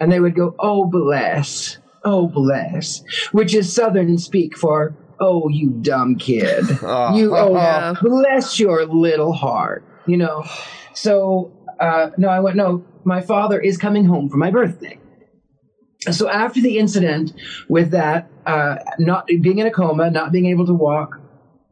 And 0.00 0.10
they 0.10 0.20
would 0.20 0.34
go, 0.34 0.54
Oh, 0.58 0.86
bless. 0.86 1.78
Oh, 2.04 2.28
bless. 2.28 3.02
Which 3.32 3.54
is 3.54 3.72
Southern 3.72 4.18
speak 4.18 4.56
for, 4.56 4.94
Oh, 5.20 5.48
you 5.48 5.70
dumb 5.70 6.16
kid. 6.16 6.64
Oh. 6.82 7.14
You, 7.16 7.36
oh, 7.36 7.54
Yeah. 7.54 7.94
bless 8.00 8.58
your 8.58 8.84
little 8.86 9.32
heart. 9.32 9.84
You 10.06 10.16
know? 10.16 10.44
So, 10.94 11.52
uh, 11.78 12.10
no, 12.16 12.28
I 12.28 12.40
went, 12.40 12.56
No, 12.56 12.84
my 13.04 13.20
father 13.20 13.60
is 13.60 13.76
coming 13.78 14.04
home 14.04 14.28
for 14.28 14.36
my 14.36 14.50
birthday. 14.50 14.98
So 16.10 16.28
after 16.28 16.60
the 16.60 16.78
incident 16.78 17.32
with 17.68 17.92
that, 17.92 18.28
uh, 18.44 18.76
not 18.98 19.26
being 19.26 19.58
in 19.58 19.66
a 19.66 19.70
coma, 19.70 20.10
not 20.10 20.32
being 20.32 20.46
able 20.46 20.66
to 20.66 20.74
walk, 20.74 21.20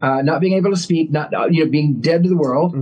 uh, 0.00 0.22
not 0.22 0.40
being 0.40 0.54
able 0.54 0.70
to 0.70 0.76
speak, 0.76 1.10
not 1.10 1.34
uh, 1.34 1.46
you 1.50 1.64
know 1.64 1.70
being 1.70 2.00
dead 2.00 2.22
to 2.22 2.28
the 2.28 2.36
world, 2.36 2.74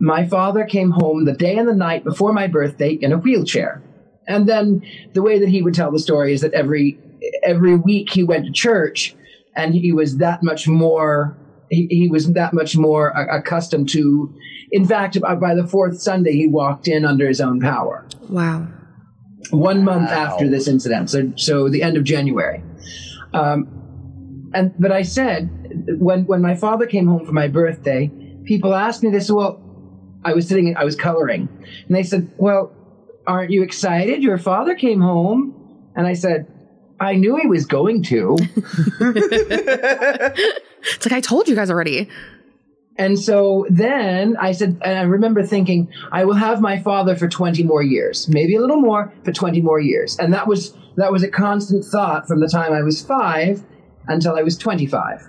my 0.00 0.26
father 0.26 0.64
came 0.64 0.90
home 0.90 1.24
the 1.24 1.32
day 1.32 1.56
and 1.56 1.68
the 1.68 1.74
night 1.74 2.02
before 2.02 2.32
my 2.32 2.48
birthday 2.48 2.90
in 2.90 3.12
a 3.12 3.18
wheelchair. 3.18 3.82
And 4.28 4.48
then 4.48 4.82
the 5.14 5.22
way 5.22 5.38
that 5.38 5.48
he 5.48 5.62
would 5.62 5.74
tell 5.74 5.90
the 5.92 5.98
story 5.98 6.32
is 6.32 6.40
that 6.40 6.52
every 6.54 6.98
every 7.44 7.76
week 7.76 8.10
he 8.12 8.22
went 8.22 8.44
to 8.46 8.52
church, 8.52 9.14
and 9.56 9.74
he 9.74 9.92
was 9.92 10.18
that 10.18 10.42
much 10.42 10.66
more. 10.68 11.38
He, 11.68 11.86
he 11.90 12.08
was 12.08 12.32
that 12.32 12.52
much 12.54 12.76
more 12.76 13.08
accustomed 13.08 13.88
to. 13.90 14.32
In 14.72 14.84
fact, 14.86 15.20
by 15.20 15.34
by 15.36 15.54
the 15.54 15.66
fourth 15.66 16.00
Sunday, 16.00 16.32
he 16.32 16.48
walked 16.48 16.88
in 16.88 17.04
under 17.04 17.26
his 17.28 17.40
own 17.40 17.60
power 17.60 18.06
Wow. 18.28 18.66
one 19.50 19.84
month 19.84 20.10
Wow. 20.10 20.16
after 20.16 20.48
this 20.48 20.66
incident, 20.68 21.10
so 21.10 21.32
so 21.36 21.68
the 21.68 21.82
end 21.82 21.96
of 21.96 22.04
January. 22.04 22.62
Um, 23.32 23.68
and 24.54 24.72
but 24.78 24.90
I 24.92 25.02
said 25.02 25.50
when 25.98 26.24
when 26.24 26.42
my 26.42 26.54
father 26.56 26.86
came 26.86 27.06
home 27.06 27.24
for 27.24 27.32
my 27.32 27.48
birthday, 27.48 28.10
people 28.44 28.74
asked 28.74 29.02
me 29.02 29.10
this. 29.10 29.30
Well, 29.30 29.62
I 30.24 30.34
was 30.34 30.48
sitting, 30.48 30.76
I 30.76 30.84
was 30.84 30.96
coloring, 30.96 31.48
and 31.88 31.96
they 31.96 32.02
said, 32.02 32.28
"Well, 32.38 32.75
aren't 33.26 33.50
you 33.50 33.62
excited? 33.62 34.22
Your 34.22 34.38
father 34.38 34.74
came 34.74 35.00
home." 35.00 35.90
And 35.94 36.06
I 36.06 36.14
said, 36.14 36.46
"I 37.00 37.14
knew 37.14 37.36
he 37.36 37.46
was 37.46 37.66
going 37.66 38.02
to." 38.04 38.36
It's 40.94 41.04
like 41.04 41.12
I 41.12 41.20
told 41.20 41.48
you 41.48 41.54
guys 41.54 41.70
already. 41.70 42.08
And 42.98 43.18
so 43.18 43.66
then 43.68 44.36
I 44.38 44.52
said, 44.52 44.78
and 44.82 44.98
I 44.98 45.02
remember 45.02 45.42
thinking, 45.42 45.92
I 46.10 46.24
will 46.24 46.34
have 46.34 46.60
my 46.60 46.78
father 46.78 47.14
for 47.14 47.28
20 47.28 47.62
more 47.62 47.82
years, 47.82 48.28
maybe 48.28 48.56
a 48.56 48.60
little 48.60 48.80
more, 48.80 49.12
but 49.24 49.34
20 49.34 49.60
more 49.60 49.78
years. 49.78 50.18
And 50.18 50.32
that 50.32 50.46
was, 50.46 50.74
that 50.96 51.12
was 51.12 51.22
a 51.22 51.28
constant 51.28 51.84
thought 51.84 52.26
from 52.26 52.40
the 52.40 52.48
time 52.48 52.72
I 52.72 52.82
was 52.82 53.02
five 53.02 53.62
until 54.08 54.34
I 54.34 54.42
was 54.42 54.56
25. 54.56 55.28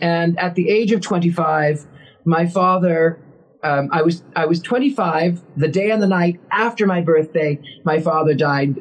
And 0.00 0.38
at 0.38 0.54
the 0.54 0.68
age 0.68 0.92
of 0.92 1.00
25, 1.00 1.86
my 2.26 2.46
father, 2.46 3.18
um, 3.62 3.88
I 3.92 4.02
was, 4.02 4.22
I 4.36 4.46
was 4.46 4.60
25 4.60 5.42
the 5.56 5.68
day 5.68 5.90
and 5.90 6.02
the 6.02 6.06
night 6.06 6.40
after 6.50 6.86
my 6.86 7.00
birthday. 7.00 7.60
My 7.84 8.00
father 8.00 8.34
died 8.34 8.76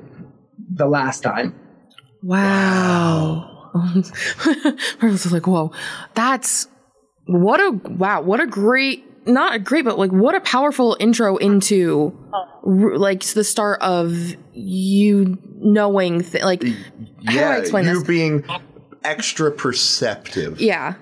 the 0.74 0.88
last 0.88 1.22
time. 1.22 1.56
Wow. 2.24 3.70
I 3.76 5.06
was 5.06 5.32
like, 5.32 5.48
whoa, 5.48 5.72
that's 6.14 6.68
what 7.26 7.60
a 7.60 7.72
wow, 7.72 8.22
what 8.22 8.40
a 8.40 8.48
great, 8.48 9.28
not 9.28 9.56
a 9.56 9.60
great, 9.60 9.86
but 9.86 9.98
like 9.98 10.12
what 10.12 10.36
a 10.36 10.42
powerful 10.42 10.98
intro 11.00 11.38
into 11.38 12.18
r- 12.66 12.98
like 12.98 13.24
the 13.24 13.44
start 13.44 13.82
of 13.82 14.36
you 14.54 15.38
knowing, 15.58 16.22
th- 16.24 16.44
like, 16.44 16.64
how 16.64 16.72
do 16.72 16.76
I 17.30 17.34
Yeah. 17.34 17.58
explain 17.58 17.86
You 17.86 17.94
this? 18.00 18.04
being 18.08 18.44
extra 19.04 19.52
perceptive. 19.52 20.60
Yeah. 20.60 20.96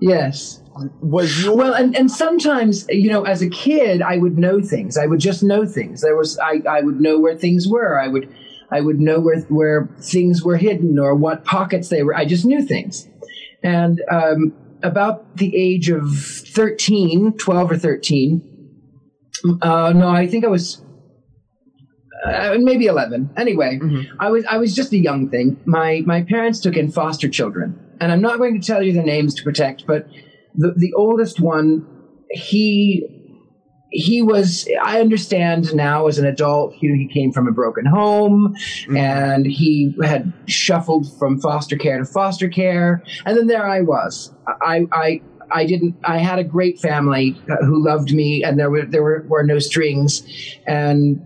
Yes. 0.00 0.59
Was 1.00 1.42
your 1.42 1.56
Well, 1.56 1.74
and, 1.74 1.96
and 1.96 2.10
sometimes, 2.10 2.86
you 2.88 3.10
know, 3.10 3.24
as 3.24 3.42
a 3.42 3.50
kid, 3.50 4.02
I 4.02 4.18
would 4.18 4.38
know 4.38 4.60
things. 4.60 4.96
I 4.96 5.06
would 5.06 5.18
just 5.18 5.42
know 5.42 5.66
things. 5.66 6.00
There 6.00 6.16
was, 6.16 6.38
I, 6.38 6.62
I 6.68 6.80
would 6.80 7.00
know 7.00 7.18
where 7.18 7.36
things 7.36 7.66
were. 7.66 8.00
I 8.00 8.06
would, 8.06 8.32
I 8.70 8.80
would 8.80 9.00
know 9.00 9.20
where, 9.20 9.40
where 9.42 9.88
things 10.00 10.44
were 10.44 10.56
hidden 10.56 10.98
or 10.98 11.14
what 11.14 11.44
pockets 11.44 11.88
they 11.88 12.02
were. 12.02 12.14
I 12.14 12.24
just 12.24 12.44
knew 12.44 12.62
things. 12.62 13.08
And, 13.62 14.00
um, 14.10 14.54
about 14.82 15.36
the 15.36 15.54
age 15.56 15.90
of 15.90 16.08
13, 16.16 17.36
12 17.36 17.70
or 17.70 17.76
13, 17.76 18.70
uh, 19.60 19.92
no, 19.94 20.08
I 20.08 20.26
think 20.26 20.44
I 20.44 20.48
was, 20.48 20.82
uh, 22.24 22.56
maybe 22.58 22.86
11. 22.86 23.30
Anyway, 23.36 23.80
I 24.18 24.30
was, 24.30 24.44
I 24.44 24.58
was 24.58 24.74
just 24.74 24.92
a 24.92 24.98
young 24.98 25.28
thing. 25.30 25.60
My, 25.64 26.02
my 26.06 26.22
parents 26.22 26.60
took 26.60 26.76
in 26.76 26.92
foster 26.92 27.28
children 27.28 27.78
and 28.00 28.10
I'm 28.10 28.22
not 28.22 28.38
going 28.38 28.58
to 28.58 28.66
tell 28.66 28.82
you 28.82 28.92
their 28.92 29.04
names 29.04 29.34
to 29.34 29.42
protect, 29.42 29.86
but 29.86 30.06
the, 30.54 30.72
the 30.76 30.92
oldest 30.94 31.40
one, 31.40 31.86
he 32.30 33.06
he 33.92 34.22
was 34.22 34.68
i 34.84 35.00
understand 35.00 35.74
now 35.74 36.06
as 36.06 36.16
an 36.16 36.24
adult 36.24 36.72
he, 36.74 36.86
he 36.94 37.08
came 37.12 37.32
from 37.32 37.48
a 37.48 37.50
broken 37.50 37.84
home 37.84 38.54
and 38.96 39.46
he 39.46 39.92
had 40.04 40.32
shuffled 40.46 41.06
from 41.18 41.40
foster 41.40 41.76
care 41.76 41.98
to 41.98 42.04
foster 42.04 42.48
care 42.48 43.02
and 43.26 43.36
then 43.36 43.48
there 43.48 43.66
i 43.66 43.80
was 43.80 44.32
i 44.62 44.86
i 44.92 45.20
I 45.52 45.66
didn't. 45.66 45.96
I 46.04 46.18
had 46.18 46.38
a 46.38 46.44
great 46.44 46.78
family 46.78 47.36
uh, 47.50 47.64
who 47.64 47.84
loved 47.84 48.12
me, 48.12 48.44
and 48.44 48.58
there 48.58 48.70
were 48.70 48.86
there 48.86 49.02
were, 49.02 49.24
were 49.28 49.42
no 49.42 49.58
strings, 49.58 50.22
and 50.66 51.20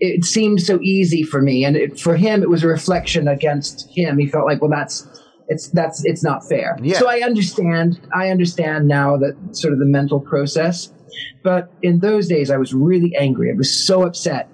it 0.00 0.24
seemed 0.24 0.62
so 0.62 0.80
easy 0.80 1.22
for 1.22 1.42
me. 1.42 1.64
And 1.64 1.76
it, 1.76 2.00
for 2.00 2.16
him, 2.16 2.42
it 2.42 2.50
was 2.50 2.64
a 2.64 2.68
reflection 2.68 3.28
against 3.28 3.88
him. 3.90 4.18
He 4.18 4.26
felt 4.26 4.46
like, 4.46 4.60
well, 4.60 4.70
that's 4.70 5.06
it's 5.48 5.68
that's 5.68 6.04
it's 6.04 6.22
not 6.22 6.46
fair. 6.48 6.76
Yeah. 6.82 6.98
So 6.98 7.08
I 7.08 7.20
understand. 7.20 8.00
I 8.14 8.30
understand 8.30 8.88
now 8.88 9.16
that 9.18 9.36
sort 9.52 9.72
of 9.72 9.78
the 9.78 9.86
mental 9.86 10.20
process. 10.20 10.92
But 11.42 11.72
in 11.82 12.00
those 12.00 12.28
days, 12.28 12.50
I 12.50 12.56
was 12.56 12.74
really 12.74 13.14
angry. 13.16 13.50
I 13.50 13.54
was 13.56 13.86
so 13.86 14.02
upset. 14.04 14.50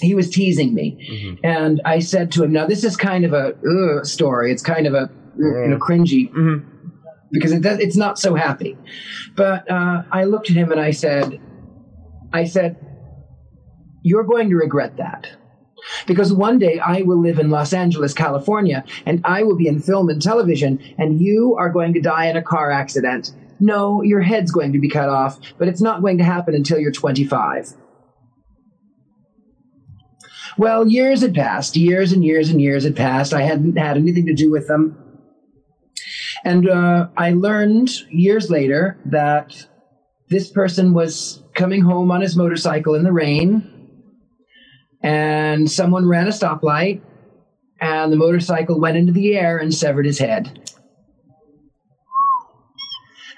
He 0.00 0.14
was 0.14 0.28
teasing 0.28 0.74
me, 0.74 0.98
mm-hmm. 1.10 1.46
and 1.46 1.80
I 1.84 2.00
said 2.00 2.32
to 2.32 2.44
him, 2.44 2.52
"Now 2.52 2.66
this 2.66 2.82
is 2.82 2.96
kind 2.96 3.24
of 3.24 3.32
a 3.32 4.04
story. 4.04 4.50
It's 4.50 4.62
kind 4.62 4.86
of 4.86 4.94
a 4.94 5.10
you 5.38 5.44
know 5.68 5.78
mm-hmm. 5.78 5.82
cringy 5.82 6.30
mm-hmm. 6.32 6.88
because 7.30 7.52
it 7.52 7.62
does, 7.62 7.78
it's 7.78 7.96
not 7.96 8.18
so 8.18 8.34
happy." 8.34 8.76
But 9.36 9.70
uh, 9.70 10.02
I 10.10 10.24
looked 10.24 10.50
at 10.50 10.56
him 10.56 10.72
and 10.72 10.80
I 10.80 10.90
said, 10.90 11.40
"I 12.32 12.44
said, 12.44 12.76
you're 14.02 14.24
going 14.24 14.50
to 14.50 14.56
regret 14.56 14.96
that." 14.96 15.28
Because 16.06 16.32
one 16.32 16.58
day 16.58 16.78
I 16.78 17.02
will 17.02 17.20
live 17.20 17.38
in 17.38 17.50
Los 17.50 17.72
Angeles, 17.72 18.14
California, 18.14 18.84
and 19.06 19.20
I 19.24 19.42
will 19.42 19.56
be 19.56 19.68
in 19.68 19.80
film 19.80 20.08
and 20.08 20.20
television, 20.20 20.80
and 20.98 21.20
you 21.20 21.56
are 21.58 21.70
going 21.70 21.92
to 21.94 22.00
die 22.00 22.26
in 22.26 22.36
a 22.36 22.42
car 22.42 22.70
accident. 22.70 23.32
No, 23.60 24.02
your 24.02 24.20
head's 24.20 24.50
going 24.50 24.72
to 24.72 24.78
be 24.78 24.88
cut 24.88 25.08
off, 25.08 25.38
but 25.58 25.68
it's 25.68 25.80
not 25.80 26.02
going 26.02 26.18
to 26.18 26.24
happen 26.24 26.54
until 26.54 26.78
you're 26.78 26.92
25. 26.92 27.74
Well, 30.56 30.86
years 30.86 31.22
had 31.22 31.34
passed. 31.34 31.76
Years 31.76 32.12
and 32.12 32.24
years 32.24 32.50
and 32.50 32.60
years 32.60 32.84
had 32.84 32.96
passed. 32.96 33.34
I 33.34 33.42
hadn't 33.42 33.76
had 33.76 33.96
anything 33.96 34.26
to 34.26 34.34
do 34.34 34.50
with 34.50 34.68
them. 34.68 34.96
And 36.44 36.68
uh, 36.68 37.08
I 37.16 37.32
learned 37.32 37.90
years 38.10 38.50
later 38.50 38.98
that 39.06 39.66
this 40.28 40.50
person 40.50 40.92
was 40.92 41.42
coming 41.54 41.80
home 41.80 42.10
on 42.10 42.20
his 42.20 42.36
motorcycle 42.36 42.94
in 42.94 43.02
the 43.02 43.12
rain, 43.12 43.73
and 45.04 45.70
someone 45.70 46.08
ran 46.08 46.26
a 46.26 46.30
stoplight, 46.30 47.02
and 47.78 48.10
the 48.10 48.16
motorcycle 48.16 48.80
went 48.80 48.96
into 48.96 49.12
the 49.12 49.36
air 49.36 49.58
and 49.58 49.72
severed 49.72 50.06
his 50.06 50.18
head. 50.18 50.72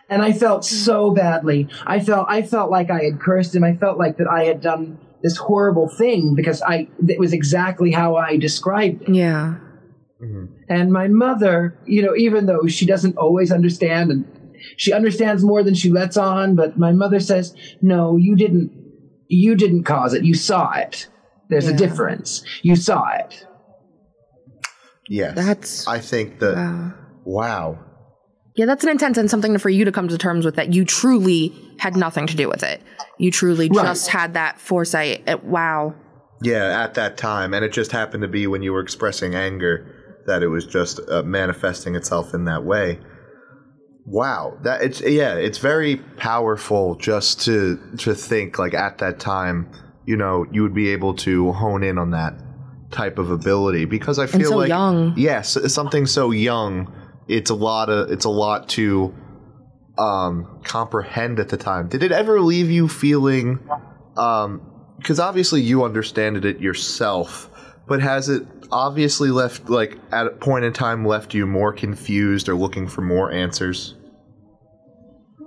And 0.09 0.23
I 0.23 0.33
felt 0.33 0.65
hmm. 0.65 0.75
so 0.75 1.11
badly. 1.11 1.69
I 1.85 1.99
felt 1.99 2.27
I 2.31 2.43
felt 2.43 2.71
like 2.71 2.89
I 2.89 3.03
had 3.03 3.21
cursed 3.21 3.55
him. 3.55 3.65
I 3.65 3.75
felt 3.75 3.99
like 3.99 4.19
that 4.19 4.29
I 4.29 4.45
had 4.45 4.61
done 4.61 4.99
this 5.25 5.37
horrible 5.37 5.89
thing 5.89 6.37
because 6.37 6.63
I 6.63 6.89
it 7.09 7.19
was 7.19 7.33
exactly 7.33 7.91
how 7.91 8.15
I 8.15 8.37
described 8.37 9.03
it. 9.03 9.15
Yeah. 9.15 9.57
Mm-hmm. 10.23 10.45
And 10.69 10.93
my 10.93 11.09
mother, 11.09 11.77
you 11.85 12.03
know, 12.03 12.15
even 12.15 12.47
though 12.47 12.69
she 12.69 12.87
doesn't 12.87 13.19
always 13.19 13.51
understand 13.51 14.11
and 14.13 14.25
she 14.77 14.93
understands 14.93 15.43
more 15.43 15.65
than 15.65 15.75
she 15.75 15.91
lets 15.91 16.17
on, 16.17 16.55
but 16.55 16.79
my 16.79 16.93
mother 16.93 17.19
says, 17.19 17.55
"No, 17.83 18.17
you 18.17 18.37
didn't 18.37 18.71
you 19.29 19.57
didn't 19.57 19.83
cause 19.83 20.15
it. 20.15 20.25
You 20.25 20.35
saw 20.35 20.73
it. 20.75 21.09
There's 21.49 21.69
a 21.69 21.75
difference. 21.75 22.43
You 22.63 22.77
saw 22.77 23.09
it." 23.19 23.47
yes. 25.09 25.35
That's- 25.37 25.87
I 25.87 25.99
think 26.01 26.39
that 26.41 26.57
Wow. 26.57 26.93
wow. 27.25 27.79
Yeah, 28.57 28.65
that's 28.67 28.85
an 28.85 28.91
intent 28.91 29.19
and 29.19 29.31
something 29.31 29.59
for 29.59 29.69
you 29.69 29.85
to 29.85 29.93
come 29.93 30.09
to 30.09 30.17
terms 30.17 30.45
with 30.47 30.57
that 30.57 30.73
you 30.73 30.85
truly 30.87 31.53
had 31.79 31.95
nothing 31.95 32.27
to 32.27 32.35
do 32.37 32.49
with 32.49 32.63
it. 32.63 32.81
You 33.19 33.31
truly 33.31 33.69
Right. 33.69 33.85
just 33.85 34.09
had 34.09 34.35
that 34.35 34.59
foresight. 34.59 35.29
Uh, 35.29 35.37
wow. 35.43 35.95
Yeah, 36.43 36.83
at 36.83 36.95
that 36.95 37.17
time, 37.19 37.53
and 37.55 37.65
it 37.65 37.73
just 37.73 37.93
happened 37.93 38.23
to 38.23 38.29
be 38.29 38.47
when 38.47 38.63
you 38.63 38.73
were 38.73 38.81
expressing 38.81 39.35
anger 39.35 39.87
that 40.27 40.43
it 40.43 40.49
was 40.49 40.67
just 40.67 41.01
uh, 41.09 41.23
manifesting 41.23 41.95
itself 41.95 42.35
in 42.35 42.45
that 42.47 42.65
way. 42.65 42.99
Wow, 44.07 44.57
that 44.63 44.83
it's 44.83 45.01
yeah, 45.01 45.35
it's 45.35 45.59
very 45.59 45.97
powerful 46.17 46.95
just 46.97 47.41
to 47.43 47.79
to 47.99 48.15
think 48.15 48.59
like 48.59 48.73
at 48.75 48.99
that 48.99 49.19
time, 49.19 49.69
you 50.07 50.17
know, 50.17 50.47
you 50.51 50.63
would 50.63 50.75
be 50.75 50.91
able 50.91 51.15
to 51.15 51.53
hone 51.53 51.83
in 51.83 51.99
on 51.99 52.13
that 52.13 52.35
type 52.91 53.19
of 53.19 53.31
ability 53.31 53.85
because 53.85 54.19
I 54.19 54.27
feel 54.27 54.51
so 54.51 54.57
like 54.57 54.69
young. 54.69 55.15
yes, 55.17 55.59
something 55.73 56.07
so 56.07 56.31
young, 56.31 56.93
it's 57.29 57.51
a 57.51 57.55
lot 57.55 57.91
of 57.91 58.11
it's 58.11 58.25
a 58.25 58.31
lot 58.31 58.69
to 58.71 59.13
um 59.99 60.61
comprehend 60.65 61.41
at 61.41 61.49
the 61.49 61.57
time. 61.57 61.89
Did 61.89 62.03
it 62.03 62.13
ever 62.13 62.41
leave 62.41 62.71
you 62.71 62.89
feeling 62.89 63.59
um 64.17 64.63
because 64.99 65.21
obviously 65.21 65.61
you 65.61 65.85
understood 65.85 66.45
it 66.45 66.61
yourself, 66.61 67.51
but 67.89 68.01
has 68.01 68.29
it 68.29 68.47
obviously 68.71 69.31
left 69.31 69.69
like 69.69 69.99
at 70.13 70.27
a 70.27 70.31
point 70.31 70.65
in 70.65 70.73
time 70.73 71.05
left 71.05 71.35
you 71.35 71.47
more 71.47 71.73
confused 71.73 72.49
or 72.49 72.55
looking 72.55 72.87
for 72.87 73.03
more 73.03 73.31
answers? 73.33 73.95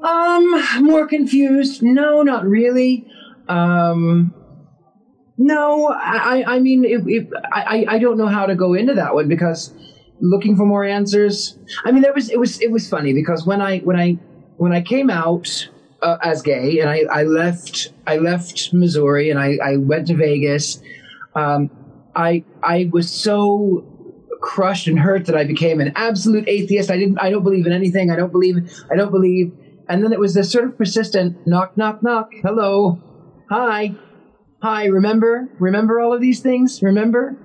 Um, 0.03 0.64
more 0.82 1.07
confused? 1.07 1.82
No, 1.84 2.22
not 2.24 2.45
really. 2.45 3.05
Um, 3.49 4.34
no, 5.39 5.87
I, 5.87 6.43
I 6.45 6.59
mean, 6.59 6.83
it, 6.83 7.01
it, 7.07 7.29
I, 7.49 7.85
I 7.87 7.97
don't 7.97 8.17
know 8.17 8.27
how 8.27 8.45
to 8.45 8.55
go 8.55 8.73
into 8.73 8.93
that 8.95 9.15
one 9.15 9.29
because 9.29 9.73
looking 10.19 10.57
for 10.57 10.65
more 10.65 10.83
answers. 10.83 11.57
I 11.85 11.91
mean, 11.93 12.01
there 12.01 12.13
was, 12.13 12.29
it 12.29 12.37
was, 12.37 12.61
it 12.61 12.71
was 12.71 12.89
funny 12.89 13.13
because 13.13 13.45
when 13.45 13.61
I, 13.61 13.79
when 13.79 13.97
I, 13.97 14.17
when 14.57 14.73
I 14.73 14.81
came 14.81 15.09
out 15.09 15.69
uh, 16.01 16.17
as 16.21 16.41
gay 16.41 16.81
and 16.81 16.89
I, 16.89 17.03
I 17.09 17.23
left, 17.23 17.93
I 18.05 18.17
left 18.17 18.73
Missouri 18.73 19.29
and 19.29 19.39
I, 19.39 19.57
I 19.63 19.77
went 19.77 20.07
to 20.07 20.15
Vegas. 20.15 20.81
Um, 21.35 21.71
I, 22.13 22.43
I 22.61 22.89
was 22.91 23.09
so 23.09 23.85
crushed 24.41 24.87
and 24.87 24.99
hurt 24.99 25.25
that 25.27 25.37
I 25.37 25.45
became 25.45 25.79
an 25.79 25.93
absolute 25.95 26.49
atheist. 26.49 26.91
I 26.91 26.97
didn't, 26.97 27.17
I 27.17 27.29
don't 27.29 27.43
believe 27.43 27.65
in 27.65 27.71
anything. 27.71 28.11
I 28.11 28.17
don't 28.17 28.33
believe, 28.33 28.69
I 28.91 28.97
don't 28.97 29.11
believe. 29.11 29.53
And 29.87 30.03
then 30.03 30.11
it 30.11 30.19
was 30.19 30.33
this 30.33 30.51
sort 30.51 30.65
of 30.65 30.77
persistent 30.77 31.47
knock, 31.47 31.77
knock, 31.77 32.03
knock. 32.03 32.31
Hello. 32.43 32.99
Hi. 33.49 33.95
Hi. 34.62 34.86
Remember? 34.86 35.47
Remember 35.60 35.99
all 35.99 36.14
of 36.14 36.22
these 36.22 36.39
things? 36.41 36.82
Remember? 36.84 37.36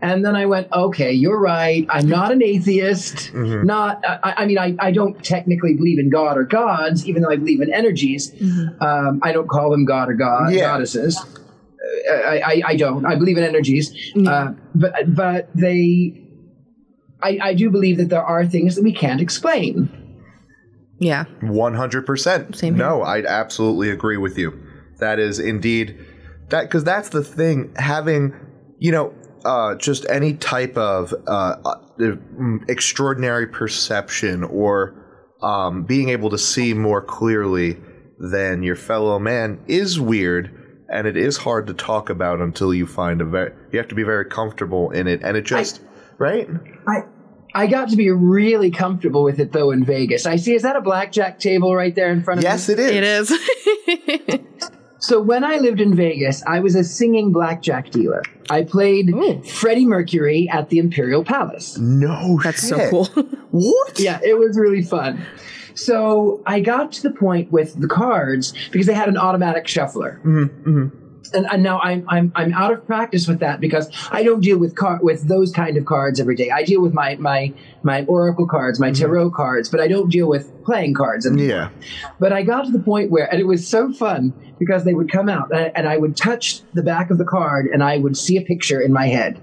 And 0.00 0.24
then 0.24 0.36
I 0.36 0.46
went, 0.46 0.70
okay, 0.72 1.12
you're 1.12 1.40
right. 1.40 1.84
I'm 1.90 2.08
not 2.08 2.30
an 2.30 2.40
atheist. 2.40 3.34
Not, 3.34 4.04
I, 4.06 4.34
I 4.38 4.46
mean, 4.46 4.56
I, 4.58 4.76
I 4.78 4.92
don't 4.92 5.24
technically 5.24 5.74
believe 5.74 5.98
in 5.98 6.08
God 6.08 6.38
or 6.38 6.44
gods, 6.44 7.04
even 7.08 7.22
though 7.22 7.30
I 7.30 7.36
believe 7.36 7.60
in 7.60 7.72
energies. 7.72 8.32
Um, 8.80 9.18
I 9.24 9.32
don't 9.32 9.48
call 9.48 9.70
them 9.70 9.84
God 9.84 10.08
or 10.08 10.14
God, 10.14 10.52
Yeah. 10.52 10.60
goddesses. 10.60 11.18
Uh, 11.18 12.12
I, 12.12 12.40
I, 12.44 12.62
I 12.66 12.76
don't. 12.76 13.04
I 13.06 13.16
believe 13.16 13.38
in 13.38 13.44
energies. 13.44 14.12
Uh, 14.24 14.52
but, 14.72 15.14
but 15.16 15.50
they, 15.56 16.22
I, 17.20 17.38
I 17.42 17.54
do 17.54 17.68
believe 17.68 17.96
that 17.96 18.08
there 18.08 18.22
are 18.24 18.46
things 18.46 18.76
that 18.76 18.84
we 18.84 18.92
can't 18.92 19.20
explain. 19.20 19.88
Yeah. 21.00 21.24
One 21.40 21.74
hundred 21.74 22.06
percent. 22.06 22.56
Same 22.56 22.76
here. 22.76 22.84
No, 22.84 23.02
I 23.02 23.24
absolutely 23.24 23.90
agree 23.90 24.16
with 24.16 24.38
you. 24.38 24.60
That 24.98 25.18
is 25.18 25.40
indeed 25.40 25.98
that 26.50 26.62
because 26.62 26.84
that's 26.84 27.10
the 27.10 27.22
thing. 27.22 27.74
Having 27.76 28.34
you 28.78 28.92
know 28.92 29.14
uh, 29.44 29.74
just 29.76 30.06
any 30.08 30.34
type 30.34 30.76
of 30.76 31.14
uh, 31.26 31.56
uh, 31.64 31.74
mm, 31.98 32.68
extraordinary 32.68 33.46
perception 33.46 34.44
or 34.44 34.94
um, 35.42 35.84
being 35.84 36.08
able 36.08 36.30
to 36.30 36.38
see 36.38 36.74
more 36.74 37.02
clearly 37.02 37.76
than 38.18 38.62
your 38.62 38.76
fellow 38.76 39.18
man 39.18 39.60
is 39.66 40.00
weird. 40.00 40.54
And 40.90 41.06
it 41.06 41.16
is 41.18 41.36
hard 41.36 41.66
to 41.66 41.74
talk 41.74 42.08
about 42.08 42.40
until 42.40 42.72
you 42.72 42.86
find 42.86 43.20
a 43.20 43.24
very. 43.26 43.52
You 43.72 43.78
have 43.78 43.88
to 43.88 43.94
be 43.94 44.04
very 44.04 44.24
comfortable 44.24 44.90
in 44.90 45.06
it, 45.06 45.20
and 45.22 45.36
it 45.36 45.44
just 45.44 45.82
right. 46.16 46.48
I 46.88 47.02
I 47.54 47.66
got 47.66 47.90
to 47.90 47.96
be 47.96 48.10
really 48.10 48.70
comfortable 48.70 49.22
with 49.22 49.38
it 49.38 49.52
though 49.52 49.70
in 49.70 49.84
Vegas. 49.84 50.24
I 50.24 50.36
see. 50.36 50.54
Is 50.54 50.62
that 50.62 50.76
a 50.76 50.80
blackjack 50.80 51.40
table 51.40 51.74
right 51.74 51.94
there 51.94 52.10
in 52.10 52.22
front 52.22 52.38
of 52.38 52.44
you? 52.44 52.48
Yes, 52.48 52.68
me? 52.68 52.74
it 52.74 52.80
is. 52.80 53.30
It 53.86 54.24
is. 54.28 54.70
So 55.08 55.22
when 55.22 55.42
I 55.42 55.56
lived 55.56 55.80
in 55.80 55.94
Vegas, 55.94 56.42
I 56.46 56.60
was 56.60 56.74
a 56.74 56.84
singing 56.84 57.32
blackjack 57.32 57.88
dealer. 57.88 58.22
I 58.50 58.62
played 58.62 59.08
Ooh. 59.08 59.42
Freddie 59.42 59.86
Mercury 59.86 60.50
at 60.52 60.68
the 60.68 60.76
Imperial 60.78 61.24
Palace. 61.24 61.78
No, 61.78 62.38
That's 62.44 62.68
so 62.68 62.90
cool. 62.90 63.06
What? 63.50 63.98
Yeah, 63.98 64.20
it 64.22 64.38
was 64.38 64.58
really 64.58 64.82
fun. 64.82 65.24
So 65.72 66.42
I 66.44 66.60
got 66.60 66.92
to 66.92 67.02
the 67.02 67.10
point 67.10 67.50
with 67.50 67.80
the 67.80 67.88
cards 67.88 68.52
because 68.70 68.86
they 68.86 68.92
had 68.92 69.08
an 69.08 69.16
automatic 69.16 69.66
shuffler. 69.66 70.20
Mm-hmm, 70.22 70.70
mm-hmm. 70.70 71.07
And, 71.32 71.46
and 71.50 71.62
now 71.62 71.80
I'm, 71.80 72.04
I'm 72.08 72.32
I'm 72.34 72.52
out 72.52 72.72
of 72.72 72.86
practice 72.86 73.26
with 73.28 73.40
that 73.40 73.60
because 73.60 73.90
I 74.10 74.22
don't 74.22 74.40
deal 74.40 74.58
with 74.58 74.74
car 74.74 74.98
with 75.02 75.28
those 75.28 75.52
kind 75.52 75.76
of 75.76 75.84
cards 75.84 76.20
every 76.20 76.36
day. 76.36 76.50
I 76.50 76.62
deal 76.62 76.80
with 76.80 76.94
my 76.94 77.16
my 77.16 77.52
my 77.82 78.04
oracle 78.04 78.46
cards, 78.46 78.80
my 78.80 78.90
mm-hmm. 78.90 79.02
tarot 79.02 79.30
cards, 79.30 79.68
but 79.68 79.80
I 79.80 79.88
don't 79.88 80.10
deal 80.10 80.28
with 80.28 80.64
playing 80.64 80.94
cards. 80.94 81.26
And 81.26 81.40
Yeah. 81.40 81.70
But 82.18 82.32
I 82.32 82.42
got 82.42 82.66
to 82.66 82.70
the 82.70 82.78
point 82.78 83.10
where, 83.10 83.30
and 83.30 83.40
it 83.40 83.46
was 83.46 83.66
so 83.66 83.92
fun 83.92 84.32
because 84.58 84.84
they 84.84 84.94
would 84.94 85.10
come 85.10 85.28
out 85.28 85.52
and, 85.52 85.72
and 85.74 85.88
I 85.88 85.96
would 85.96 86.16
touch 86.16 86.62
the 86.74 86.82
back 86.82 87.10
of 87.10 87.18
the 87.18 87.24
card 87.24 87.66
and 87.66 87.82
I 87.82 87.98
would 87.98 88.16
see 88.16 88.36
a 88.36 88.42
picture 88.42 88.80
in 88.80 88.92
my 88.92 89.06
head. 89.06 89.40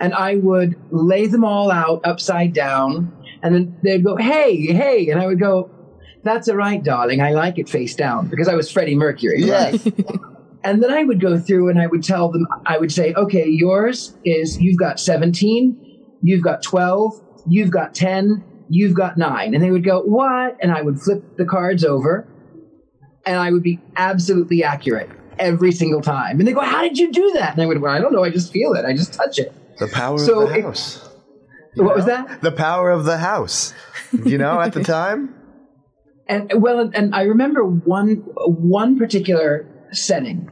And 0.00 0.14
I 0.14 0.36
would 0.36 0.76
lay 0.90 1.26
them 1.26 1.44
all 1.44 1.70
out 1.70 2.00
upside 2.04 2.52
down 2.52 3.12
and 3.42 3.54
then 3.54 3.76
they'd 3.82 4.04
go, 4.04 4.16
hey, 4.16 4.72
hey. 4.72 5.10
And 5.10 5.20
I 5.20 5.26
would 5.26 5.38
go, 5.38 5.70
that's 6.22 6.48
all 6.48 6.56
right, 6.56 6.82
darling. 6.82 7.20
I 7.20 7.32
like 7.32 7.58
it 7.58 7.68
face 7.68 7.94
down 7.94 8.28
because 8.28 8.48
I 8.48 8.54
was 8.54 8.70
Freddie 8.70 8.94
Mercury. 8.94 9.42
Yes. 9.44 9.86
And 10.64 10.82
then 10.82 10.90
I 10.90 11.04
would 11.04 11.20
go 11.20 11.38
through 11.38 11.68
and 11.68 11.78
I 11.78 11.86
would 11.86 12.02
tell 12.02 12.30
them, 12.32 12.46
I 12.66 12.78
would 12.78 12.90
say, 12.90 13.12
okay, 13.14 13.46
yours 13.46 14.16
is 14.24 14.58
you've 14.60 14.78
got 14.78 14.98
17, 14.98 16.06
you've 16.22 16.42
got 16.42 16.62
12, 16.62 17.12
you've 17.46 17.70
got 17.70 17.94
10, 17.94 18.42
you've 18.70 18.94
got 18.94 19.18
nine. 19.18 19.54
And 19.54 19.62
they 19.62 19.70
would 19.70 19.84
go, 19.84 20.00
what? 20.00 20.56
And 20.60 20.72
I 20.72 20.80
would 20.80 20.98
flip 21.00 21.36
the 21.36 21.44
cards 21.44 21.84
over 21.84 22.26
and 23.26 23.36
I 23.38 23.50
would 23.52 23.62
be 23.62 23.78
absolutely 23.96 24.64
accurate 24.64 25.10
every 25.38 25.70
single 25.70 26.00
time. 26.00 26.38
And 26.38 26.48
they 26.48 26.52
go, 26.52 26.60
how 26.62 26.80
did 26.82 26.96
you 26.98 27.12
do 27.12 27.32
that? 27.34 27.52
And 27.52 27.62
I 27.62 27.66
would, 27.66 27.80
well, 27.82 27.92
I 27.94 27.98
don't 28.00 28.12
know. 28.14 28.24
I 28.24 28.30
just 28.30 28.50
feel 28.52 28.72
it. 28.72 28.84
I 28.86 28.94
just 28.94 29.12
touch 29.12 29.38
it. 29.38 29.52
The 29.78 29.88
power 29.88 30.18
So 30.18 30.42
of 30.42 30.48
the 30.48 30.58
it- 30.58 30.62
house. 30.64 31.06
what 31.74 31.94
was 31.94 32.06
that? 32.06 32.40
The 32.40 32.52
power 32.52 32.90
of 32.90 33.04
the 33.04 33.18
house. 33.18 33.74
You 34.24 34.38
know, 34.38 34.60
at 34.60 34.72
the 34.72 34.82
time? 34.96 35.34
And 36.26 36.50
well, 36.62 36.88
and 36.94 37.14
I 37.14 37.22
remember 37.24 37.64
one 37.64 38.22
one 38.46 38.96
particular 38.96 39.66
setting. 39.92 40.48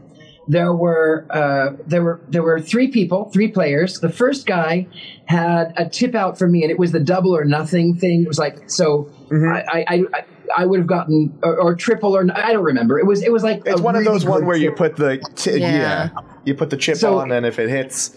There 0.49 0.73
were 0.75 1.27
uh, 1.31 1.77
there 1.87 2.03
were 2.03 2.21
there 2.29 2.43
were 2.43 2.61
three 2.61 2.89
people, 2.89 3.31
three 3.31 3.49
players. 3.49 4.01
The 4.01 4.09
first 4.11 4.45
guy 4.45 4.89
had 5.27 5.73
a 5.77 5.89
tip 5.89 6.15
out 6.17 6.37
for 6.39 6.49
me, 6.49 6.63
and 6.63 6.71
it 6.71 6.79
was 6.79 6.91
the 6.91 6.99
double 7.01 7.37
or 7.37 7.45
nothing 7.45 7.97
thing. 7.97 8.23
It 8.23 8.29
was 8.29 8.39
like 8.41 8.69
so. 8.69 9.11
I, 9.33 9.85
I, 9.89 10.03
I 10.15 10.25
I 10.59 10.67
would 10.67 10.81
have 10.81 10.89
gotten 10.89 11.39
or, 11.45 11.57
or 11.57 11.75
triple 11.77 12.17
or 12.17 12.27
I 12.35 12.53
don't 12.53 12.65
remember. 12.65 12.99
It 12.99 13.07
was 13.07 13.23
it 13.23 13.31
was 13.33 13.45
like 13.45 13.63
It's 13.67 13.81
a 13.81 13.83
one 13.83 13.95
of 13.95 14.05
those 14.05 14.25
one 14.25 14.41
good 14.41 14.47
where 14.49 14.57
you 14.57 14.73
put 14.73 14.97
the 14.97 15.19
t- 15.37 15.59
yeah. 15.59 15.71
Yeah. 15.77 16.09
you 16.45 16.55
put 16.55 16.71
the 16.71 16.77
chip 16.77 16.97
So- 16.97 17.19
on, 17.19 17.31
and 17.31 17.47
if 17.47 17.59
it 17.61 17.69
hits, 17.71 18.17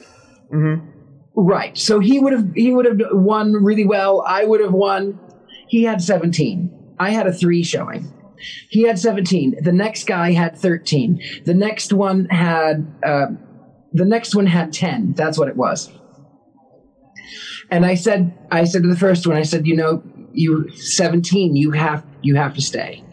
Right. 1.37 1.77
So 1.77 1.99
he 1.99 2.19
would 2.19 2.33
have 2.33 2.53
he 2.55 2.73
would 2.73 2.85
have 2.85 2.99
won 3.11 3.53
really 3.53 3.85
well. 3.85 4.23
I 4.25 4.45
would 4.45 4.61
have 4.61 4.73
won. 4.73 5.19
He 5.67 5.83
had 5.83 6.01
17. 6.01 6.95
I 6.99 7.09
had 7.09 7.27
a 7.27 7.33
3 7.33 7.61
showing. 7.63 8.11
He 8.69 8.83
had 8.83 8.99
17. 8.99 9.63
The 9.63 9.71
next 9.71 10.05
guy 10.05 10.31
had 10.31 10.57
13. 10.57 11.21
The 11.45 11.53
next 11.53 11.93
one 11.93 12.25
had 12.25 12.85
uh, 13.03 13.27
the 13.93 14.05
next 14.05 14.35
one 14.35 14.45
had 14.45 14.73
10. 14.73 15.13
That's 15.13 15.37
what 15.37 15.47
it 15.47 15.55
was. 15.55 15.91
And 17.71 17.85
I 17.85 17.95
said 17.95 18.37
I 18.51 18.65
said 18.65 18.83
to 18.83 18.89
the 18.89 18.97
first 18.97 19.25
one 19.25 19.35
I 19.35 19.43
said, 19.43 19.65
"You 19.65 19.75
know, 19.75 20.03
you 20.33 20.71
17, 20.71 21.55
you 21.55 21.71
have 21.71 22.05
you 22.21 22.35
have 22.35 22.53
to 22.55 22.61
stay." 22.61 23.03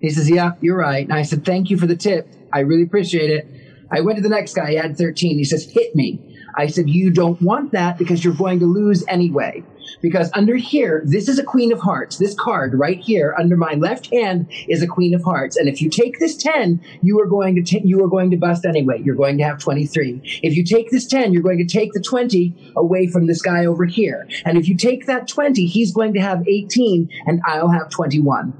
He 0.00 0.10
says, 0.10 0.30
"Yeah, 0.30 0.52
you're 0.60 0.78
right." 0.78 1.04
And 1.04 1.12
I 1.12 1.22
said, 1.22 1.44
"Thank 1.44 1.70
you 1.70 1.76
for 1.76 1.86
the 1.86 1.96
tip. 1.96 2.34
I 2.52 2.60
really 2.60 2.82
appreciate 2.82 3.30
it." 3.30 3.48
I 3.90 4.00
went 4.00 4.16
to 4.16 4.22
the 4.22 4.28
next 4.28 4.54
guy. 4.54 4.70
He 4.70 4.76
had 4.76 4.96
13. 4.96 5.36
He 5.36 5.44
says, 5.44 5.64
"Hit 5.64 5.94
me." 5.94 6.36
I 6.56 6.68
said, 6.68 6.88
"You 6.88 7.10
don't 7.10 7.40
want 7.42 7.72
that 7.72 7.98
because 7.98 8.24
you're 8.24 8.34
going 8.34 8.60
to 8.60 8.66
lose 8.66 9.04
anyway." 9.08 9.62
Because 10.00 10.30
under 10.34 10.56
here, 10.56 11.02
this 11.04 11.28
is 11.28 11.38
a 11.38 11.44
Queen 11.44 11.72
of 11.72 11.80
Hearts. 11.80 12.18
This 12.18 12.34
card 12.34 12.74
right 12.78 13.00
here 13.00 13.34
under 13.38 13.56
my 13.56 13.74
left 13.74 14.12
hand 14.12 14.50
is 14.68 14.82
a 14.82 14.86
Queen 14.86 15.14
of 15.14 15.22
Hearts. 15.22 15.56
And 15.56 15.68
if 15.68 15.80
you 15.80 15.90
take 15.90 16.18
this 16.18 16.36
10, 16.36 16.80
you 17.02 17.20
are 17.20 17.26
going 17.26 17.54
to 17.56 17.62
ta- 17.62 17.84
you 17.84 18.02
are 18.04 18.08
going 18.08 18.30
to 18.30 18.36
bust 18.36 18.64
anyway. 18.64 19.00
You're 19.02 19.14
going 19.14 19.38
to 19.38 19.44
have 19.44 19.58
23. 19.58 20.40
If 20.42 20.56
you 20.56 20.64
take 20.64 20.90
this 20.90 21.06
10, 21.06 21.32
you're 21.32 21.42
going 21.42 21.58
to 21.58 21.64
take 21.64 21.92
the 21.92 22.00
20 22.00 22.72
away 22.76 23.06
from 23.06 23.26
this 23.26 23.42
guy 23.42 23.66
over 23.66 23.84
here. 23.84 24.26
And 24.44 24.58
if 24.58 24.68
you 24.68 24.76
take 24.76 25.06
that 25.06 25.28
20, 25.28 25.66
he's 25.66 25.92
going 25.92 26.14
to 26.14 26.20
have 26.20 26.46
18 26.46 27.08
and 27.26 27.40
I'll 27.46 27.70
have 27.70 27.90
21. 27.90 28.52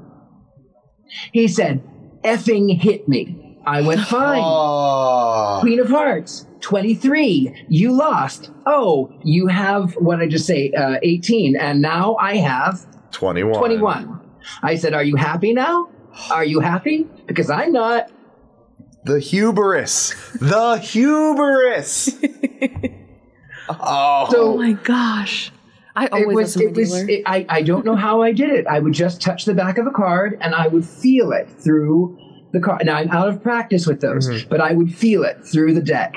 He 1.33 1.49
said, 1.49 1.83
effing 2.22 2.81
hit 2.81 3.09
me. 3.09 3.43
I 3.67 3.81
went, 3.81 4.01
fine. 4.09 4.43
oh, 4.45 5.59
Queen 5.61 5.81
of 5.81 5.89
Hearts, 5.89 6.47
23. 6.61 7.67
You 7.69 7.93
lost. 7.93 8.51
Oh, 8.67 9.12
you 9.23 9.47
have, 9.47 9.95
what 9.95 10.17
did 10.19 10.27
I 10.27 10.29
just 10.31 10.47
say, 10.47 10.71
uh, 10.73 10.97
18. 11.03 11.57
And 11.57 11.81
now 11.83 12.17
I 12.17 12.37
have 12.37 12.87
21. 13.12 13.59
21. 13.59 14.21
I 14.62 14.77
said, 14.77 14.95
Are 14.95 15.05
you 15.05 15.17
happy 15.17 15.53
now? 15.53 15.89
Are 16.31 16.45
you 16.45 16.61
happy? 16.61 17.09
Because 17.27 17.51
I'm 17.51 17.73
not. 17.73 18.11
The 19.05 19.19
hubris. 19.21 20.15
The 20.41 20.77
hubris. 20.79 22.11
Oh, 23.69 24.29
So- 24.31 24.53
Oh 24.53 24.57
my 24.59 24.73
gosh. 24.73 25.51
I 25.97 26.07
it 26.07 26.12
always 26.12 26.35
was 26.37 26.57
listen 26.57 26.69
it 26.69 26.77
was 26.77 27.09
it, 27.09 27.23
I, 27.25 27.47
I 27.49 27.62
don't 27.62 27.87
know 27.87 27.95
how 27.95 28.21
I 28.21 28.33
did 28.33 28.51
it. 28.51 28.67
I 28.67 28.81
would 28.81 28.93
just 28.93 29.23
touch 29.23 29.45
the 29.45 29.55
back 29.55 29.79
of 29.79 29.87
a 29.87 29.91
card 29.93 30.37
and 30.41 30.53
I 30.55 30.67
would 30.67 30.85
feel 30.85 31.31
it 31.33 31.49
through 31.49 32.19
the 32.55 32.61
card. 32.61 32.86
Now 32.86 32.96
I'm 32.96 33.11
out 33.11 33.28
of 33.28 33.42
practice 33.42 33.86
with 33.86 34.00
those, 34.00 34.28
Mm-hmm. 34.28 34.48
but 34.48 34.61
I 34.62 34.72
would 34.72 34.94
feel 34.94 35.22
it 35.24 35.44
through 35.44 35.74
the 35.74 35.82
deck. 35.82 36.14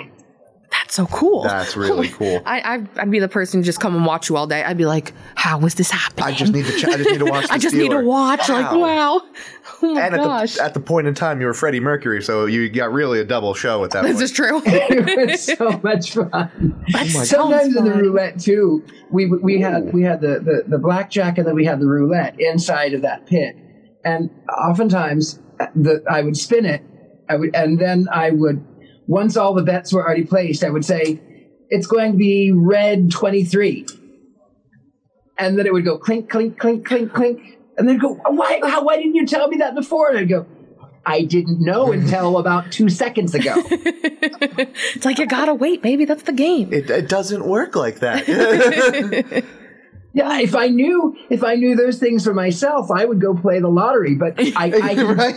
That's 0.69 0.95
so 0.95 1.05
cool. 1.07 1.43
that's 1.43 1.75
really 1.77 2.07
cool. 2.19 2.41
I, 2.45 2.59
I 2.95 3.01
I'd 3.01 3.11
be 3.11 3.19
the 3.19 3.27
person 3.27 3.61
to 3.61 3.65
just 3.65 3.79
come 3.79 3.95
and 3.95 4.05
watch 4.05 4.29
you 4.29 4.37
all 4.37 4.47
day. 4.47 4.63
I'd 4.63 4.77
be 4.77 4.85
like, 4.85 5.13
how 5.35 5.59
is 5.65 5.75
this 5.75 5.89
happening? 5.91 6.25
I 6.25 6.31
just 6.33 6.53
need 6.53 6.65
to. 6.65 6.71
Ch- 6.77 6.85
I 6.85 6.97
just 6.97 7.09
need 7.09 7.19
to 7.19 7.25
watch. 7.31 7.49
I 7.49 7.55
this 7.55 7.63
just 7.63 7.75
need 7.75 7.83
to 7.89 7.89
dealer. 7.89 8.03
watch. 8.03 8.47
Like, 8.49 8.71
wow. 8.71 9.21
Oh 9.79 9.93
my 9.93 10.01
And 10.01 10.15
at 10.15 10.21
the, 10.55 10.63
at 10.63 10.73
the 10.73 10.79
point 10.79 11.05
in 11.05 11.13
time, 11.13 11.39
you 11.39 11.45
were 11.45 11.53
Freddie 11.53 11.79
Mercury, 11.81 12.23
so 12.23 12.45
you 12.47 12.67
got 12.67 12.91
really 12.91 13.19
a 13.19 13.23
double 13.23 13.53
show 13.53 13.83
at 13.83 13.91
that 13.91 14.01
this 14.03 14.13
point. 14.13 14.23
is 14.23 14.31
true. 14.31 14.61
it 14.65 15.29
was 15.29 15.43
so 15.43 15.79
much 15.83 16.13
fun. 16.15 16.31
That 16.93 17.05
Sometimes 17.07 17.29
sounds 17.29 17.75
in 17.75 17.83
the 17.83 17.91
roulette 17.93 18.39
too, 18.39 18.83
we 19.11 19.27
we 19.27 19.61
had 19.61 19.93
we 19.93 20.01
had 20.01 20.19
the, 20.21 20.39
the 20.39 20.63
the 20.67 20.79
blackjack 20.79 21.37
and 21.37 21.45
then 21.45 21.53
we 21.53 21.63
had 21.65 21.79
the 21.79 21.85
roulette 21.85 22.39
inside 22.39 22.95
of 22.95 23.03
that 23.03 23.27
pit, 23.27 23.55
and 24.03 24.31
oftentimes 24.49 25.39
the 25.75 26.03
I 26.09 26.21
would 26.21 26.37
spin 26.37 26.65
it, 26.65 26.83
I 27.29 27.35
would 27.35 27.55
and 27.55 27.79
then 27.79 28.07
I 28.11 28.31
would 28.31 28.65
once 29.07 29.37
all 29.37 29.53
the 29.53 29.63
bets 29.63 29.93
were 29.93 30.05
already 30.05 30.25
placed, 30.25 30.63
I 30.63 30.69
would 30.69 30.85
say 30.85 31.21
it's 31.69 31.87
going 31.87 32.13
to 32.13 32.17
be 32.17 32.51
red 32.51 33.11
twenty 33.11 33.43
three, 33.43 33.85
and 35.37 35.57
then 35.57 35.65
it 35.65 35.73
would 35.73 35.85
go 35.85 35.97
clink 35.97 36.29
clink 36.29 36.57
clink 36.59 36.85
clink 36.85 37.13
clink, 37.13 37.57
and 37.77 37.87
then 37.87 37.97
go 37.97 38.15
why 38.15 38.59
how 38.63 38.83
why 38.83 38.97
didn't 38.97 39.15
you 39.15 39.25
tell 39.25 39.47
me 39.47 39.57
that 39.57 39.75
before? 39.75 40.09
And 40.09 40.19
I'd 40.19 40.29
go. 40.29 40.45
I 41.09 41.21
didn't 41.21 41.61
know 41.61 41.91
until 41.93 42.37
about 42.37 42.71
two 42.73 42.89
seconds 42.89 43.33
ago. 43.33 43.53
it's 43.65 45.05
like 45.05 45.19
you 45.19 45.25
gotta 45.25 45.53
wait, 45.53 45.81
baby. 45.81 46.03
That's 46.03 46.23
the 46.23 46.33
game. 46.33 46.73
It, 46.73 46.89
it 46.89 47.07
doesn't 47.07 47.45
work 47.45 47.77
like 47.77 47.99
that. 47.99 49.45
Yeah, 50.17 50.39
if 50.39 50.55
I 50.55 50.67
knew 50.67 51.15
if 51.29 51.43
I 51.43 51.53
knew 51.55 51.75
those 51.75 51.99
things 51.99 52.23
for 52.23 52.33
myself, 52.33 52.89
I 52.89 53.05
would 53.05 53.21
go 53.21 53.35
play 53.35 53.59
the 53.59 53.67
lottery. 53.69 54.15
But 54.15 54.33
I, 54.39 54.65
I, 54.83 54.95
can, 54.95 55.15
right? 55.15 55.35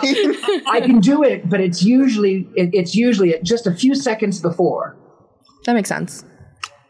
I 0.66 0.80
can 0.80 1.00
do 1.00 1.22
it, 1.22 1.48
but 1.50 1.60
it's 1.60 1.82
usually 1.82 2.48
it, 2.56 2.70
it's 2.72 2.94
usually 2.94 3.34
just 3.42 3.66
a 3.66 3.74
few 3.74 3.94
seconds 3.94 4.40
before. 4.40 4.96
That 5.66 5.74
makes 5.74 5.90
sense. 5.90 6.24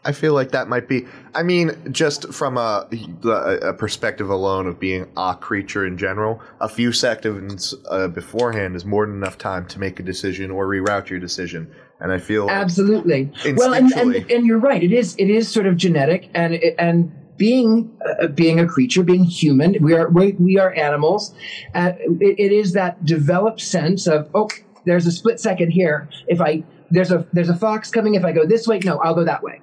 I 0.03 0.13
feel 0.13 0.33
like 0.33 0.51
that 0.51 0.67
might 0.67 0.87
be. 0.87 1.05
I 1.35 1.43
mean, 1.43 1.71
just 1.91 2.33
from 2.33 2.57
a, 2.57 2.87
a 3.25 3.69
a 3.69 3.73
perspective 3.73 4.29
alone 4.29 4.65
of 4.67 4.79
being 4.79 5.05
a 5.17 5.35
creature 5.39 5.85
in 5.85 5.97
general, 5.97 6.41
a 6.59 6.69
few 6.69 6.91
seconds 6.93 7.75
uh, 7.89 8.07
beforehand 8.07 8.75
is 8.75 8.83
more 8.85 9.05
than 9.05 9.15
enough 9.15 9.37
time 9.37 9.67
to 9.67 9.79
make 9.79 9.99
a 9.99 10.03
decision 10.03 10.49
or 10.49 10.65
reroute 10.65 11.09
your 11.09 11.19
decision. 11.19 11.71
And 11.99 12.11
I 12.11 12.17
feel 12.17 12.47
like 12.47 12.55
Absolutely. 12.55 13.31
Well, 13.57 13.73
and, 13.75 13.91
and 13.93 14.15
and 14.31 14.45
you're 14.47 14.57
right. 14.57 14.81
It 14.81 14.91
is 14.93 15.13
it 15.19 15.29
is 15.29 15.47
sort 15.47 15.67
of 15.67 15.75
genetic, 15.77 16.29
and 16.33 16.53
it- 16.55 16.75
and 16.79 17.11
being 17.41 17.89
uh, 18.07 18.27
being 18.27 18.59
a 18.59 18.67
creature, 18.67 19.01
being 19.01 19.23
human, 19.23 19.75
we 19.81 19.95
are 19.95 20.07
we, 20.11 20.33
we 20.33 20.59
are 20.59 20.71
animals. 20.75 21.33
Uh, 21.73 21.93
it, 21.97 22.35
it 22.37 22.51
is 22.51 22.73
that 22.73 23.03
developed 23.03 23.59
sense 23.61 24.05
of 24.05 24.29
oh, 24.35 24.47
there's 24.85 25.07
a 25.07 25.11
split 25.11 25.39
second 25.39 25.71
here. 25.71 26.07
If 26.27 26.39
I 26.39 26.63
there's 26.91 27.11
a 27.11 27.25
there's 27.33 27.49
a 27.49 27.55
fox 27.55 27.89
coming. 27.89 28.13
If 28.13 28.23
I 28.23 28.31
go 28.31 28.45
this 28.45 28.67
way, 28.67 28.77
no, 28.85 28.99
I'll 28.99 29.15
go 29.15 29.23
that 29.23 29.41
way. 29.41 29.59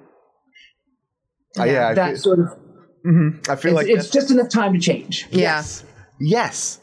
Uh, 1.57 1.63
yeah, 1.63 1.87
I 1.87 1.93
that 1.93 2.07
feel, 2.09 2.17
sort 2.17 2.39
of 2.39 2.47
mhm, 3.07 3.47
I 3.47 3.55
feel 3.55 3.71
it's, 3.71 3.75
like 3.77 3.87
it's 3.87 4.07
that's- 4.07 4.11
just 4.11 4.29
enough 4.31 4.49
time 4.49 4.73
to 4.73 4.79
change. 4.79 5.27
Yeah. 5.31 5.63
Yes. 6.19 6.81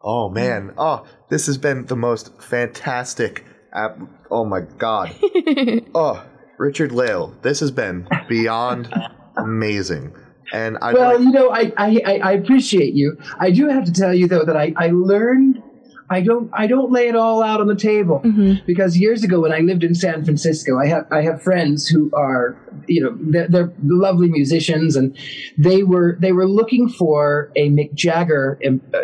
Oh 0.00 0.28
man. 0.30 0.74
Oh, 0.78 1.04
this 1.28 1.46
has 1.46 1.58
been 1.58 1.86
the 1.86 1.96
most 1.96 2.40
fantastic. 2.40 3.44
App- 3.74 3.98
oh 4.30 4.44
my 4.44 4.60
god. 4.60 5.12
oh, 5.94 6.24
Richard 6.58 6.92
Lael. 6.92 7.34
This 7.42 7.60
has 7.60 7.70
been 7.70 8.08
beyond 8.28 8.92
amazing. 9.36 10.14
And 10.52 10.78
I 10.80 10.92
Well, 10.94 11.10
like, 11.16 11.20
you 11.20 11.30
know, 11.30 11.50
I, 11.50 11.72
I, 11.76 12.00
I- 12.06 12.20
I 12.24 12.32
appreciate 12.32 12.94
you. 12.94 13.18
I 13.38 13.50
do 13.50 13.68
have 13.68 13.84
to 13.84 13.92
tell 13.92 14.14
you 14.14 14.26
though 14.28 14.44
that 14.44 14.56
I, 14.56 14.72
I 14.76 14.88
learned 14.88 15.62
I 16.10 16.22
don't 16.22 16.50
I 16.54 16.66
don't 16.66 16.90
lay 16.90 17.08
it 17.08 17.14
all 17.16 17.42
out 17.42 17.60
on 17.60 17.66
the 17.66 17.76
table 17.76 18.22
because 18.66 18.96
years 18.96 19.22
ago 19.22 19.40
when 19.40 19.52
I 19.52 19.58
lived 19.58 19.84
in 19.84 19.94
San 19.94 20.24
Francisco, 20.24 20.78
I 20.78 20.86
have 20.86 21.06
I 21.12 21.20
have 21.20 21.42
friends 21.42 21.86
who 21.86 22.10
are 22.14 22.56
you 22.86 23.02
know 23.02 23.14
they're, 23.20 23.46
they're 23.46 23.72
lovely 23.84 24.30
musicians 24.30 24.96
and 24.96 25.14
they 25.58 25.82
were 25.82 26.16
they 26.18 26.32
were 26.32 26.48
looking 26.48 26.88
for 26.88 27.52
a 27.56 27.68
Mick 27.68 27.92
Jagger 27.92 28.58
um, 28.66 28.80
uh, 28.94 29.00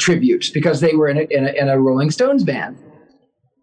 tribute 0.00 0.50
because 0.54 0.80
they 0.80 0.94
were 0.94 1.08
in 1.08 1.18
a, 1.18 1.22
in 1.30 1.44
a, 1.46 1.52
in 1.52 1.68
a 1.68 1.78
Rolling 1.78 2.10
Stones 2.10 2.42
band. 2.42 2.78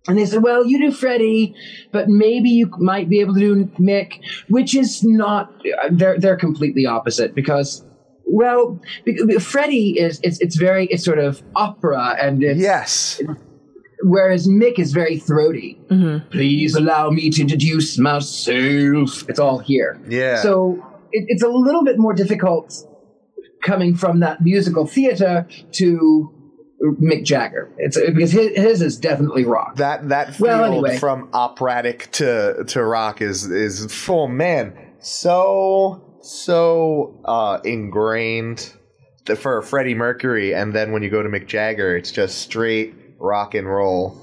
And 0.07 0.17
they 0.17 0.25
said, 0.25 0.43
well, 0.43 0.65
you 0.65 0.79
do 0.79 0.91
Freddie, 0.91 1.55
but 1.93 2.09
maybe 2.09 2.49
you 2.49 2.69
might 2.77 3.07
be 3.07 3.21
able 3.21 3.35
to 3.35 3.39
do 3.39 3.65
Mick, 3.79 4.19
which 4.49 4.75
is 4.75 5.01
not, 5.03 5.53
they're, 5.91 6.19
they're 6.19 6.35
completely 6.35 6.85
opposite 6.85 7.33
because, 7.33 7.85
well, 8.25 8.81
be- 9.05 9.39
Freddie 9.39 9.97
is, 9.97 10.19
it's, 10.21 10.41
it's 10.41 10.57
very, 10.57 10.87
it's 10.87 11.05
sort 11.05 11.19
of 11.19 11.41
opera 11.55 12.17
and 12.19 12.43
it's, 12.43 12.59
yes. 12.59 13.21
whereas 14.01 14.45
Mick 14.45 14.77
is 14.77 14.91
very 14.91 15.19
throaty. 15.19 15.79
Mm-hmm. 15.87 16.29
Please 16.31 16.75
allow 16.75 17.09
me 17.09 17.29
to 17.29 17.41
introduce 17.41 17.97
myself. 17.97 19.29
It's 19.29 19.39
all 19.39 19.59
here. 19.59 20.01
Yeah. 20.09 20.41
So 20.41 20.85
it, 21.13 21.25
it's 21.29 21.43
a 21.43 21.49
little 21.49 21.85
bit 21.85 21.97
more 21.97 22.13
difficult 22.13 22.73
coming 23.63 23.95
from 23.95 24.19
that 24.19 24.41
musical 24.41 24.85
theater 24.85 25.47
to 25.71 26.32
Mick 27.01 27.23
Jagger. 27.23 27.71
It's 27.77 27.97
because 27.99 28.31
his, 28.31 28.55
his 28.55 28.81
is 28.81 28.97
definitely 28.97 29.45
rock. 29.45 29.77
that 29.77 30.09
that 30.09 30.35
field 30.35 30.41
Well, 30.49 30.63
anyway. 30.65 30.97
from 30.97 31.29
operatic 31.33 32.11
to 32.13 32.63
to 32.67 32.83
rock 32.83 33.21
is 33.21 33.49
is 33.49 33.87
oh 34.09 34.27
man 34.27 34.75
so 34.99 36.19
so 36.21 37.21
uh 37.25 37.59
ingrained 37.63 38.73
for 39.37 39.61
Freddie 39.61 39.93
Mercury 39.95 40.53
and 40.53 40.73
then 40.73 40.91
when 40.91 41.03
you 41.03 41.09
go 41.09 41.23
to 41.23 41.29
Mick 41.29 41.47
Jagger 41.47 41.95
it's 41.95 42.11
just 42.11 42.39
straight 42.39 42.93
rock 43.19 43.53
and 43.55 43.67
roll 43.67 44.17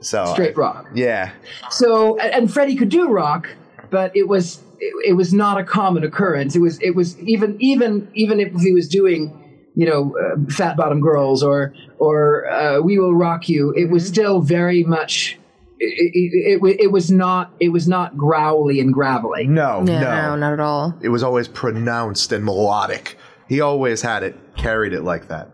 so 0.00 0.26
Straight 0.34 0.56
rock. 0.56 0.86
yeah 0.94 1.32
So 1.70 2.18
and, 2.18 2.32
and 2.34 2.52
Freddie 2.52 2.76
could 2.76 2.88
do 2.88 3.08
rock, 3.08 3.48
but 3.90 4.14
it 4.16 4.26
was 4.28 4.60
it, 4.80 5.10
it 5.10 5.12
was 5.14 5.32
not 5.32 5.58
a 5.60 5.64
common 5.64 6.02
occurrence. 6.02 6.56
It 6.56 6.58
was 6.60 6.80
it 6.82 6.96
was 6.96 7.16
even 7.20 7.56
even 7.60 8.10
even 8.14 8.40
if 8.40 8.52
he 8.60 8.72
was 8.72 8.88
doing 8.88 9.41
you 9.74 9.86
know 9.86 10.14
uh, 10.18 10.50
Fat 10.50 10.76
Bottom 10.76 11.00
Girls 11.00 11.42
or 11.42 11.72
or 11.98 12.48
uh, 12.50 12.80
We 12.80 12.98
Will 12.98 13.14
Rock 13.14 13.48
You, 13.48 13.72
it 13.76 13.90
was 13.90 14.06
still 14.06 14.40
very 14.40 14.82
much. 14.84 15.38
It, 15.84 16.12
it, 16.14 16.62
it, 16.62 16.80
it 16.80 16.92
was 16.92 17.10
not 17.10 17.52
it 17.58 17.70
was 17.70 17.88
not 17.88 18.16
growly 18.16 18.78
and 18.78 18.94
gravelly. 18.94 19.48
no 19.48 19.82
Yeah, 19.84 20.00
no 20.00 20.10
no, 20.28 20.36
not 20.36 20.52
at 20.52 20.60
all. 20.60 20.94
it 21.02 21.08
was 21.08 21.24
always 21.24 21.48
pronounced 21.48 22.30
and 22.30 22.44
melodic 22.44 23.18
he 23.48 23.60
always 23.60 24.00
had 24.02 24.22
it 24.22 24.36
carried 24.56 24.92
it 24.92 25.02
like 25.02 25.26
that 25.28 25.50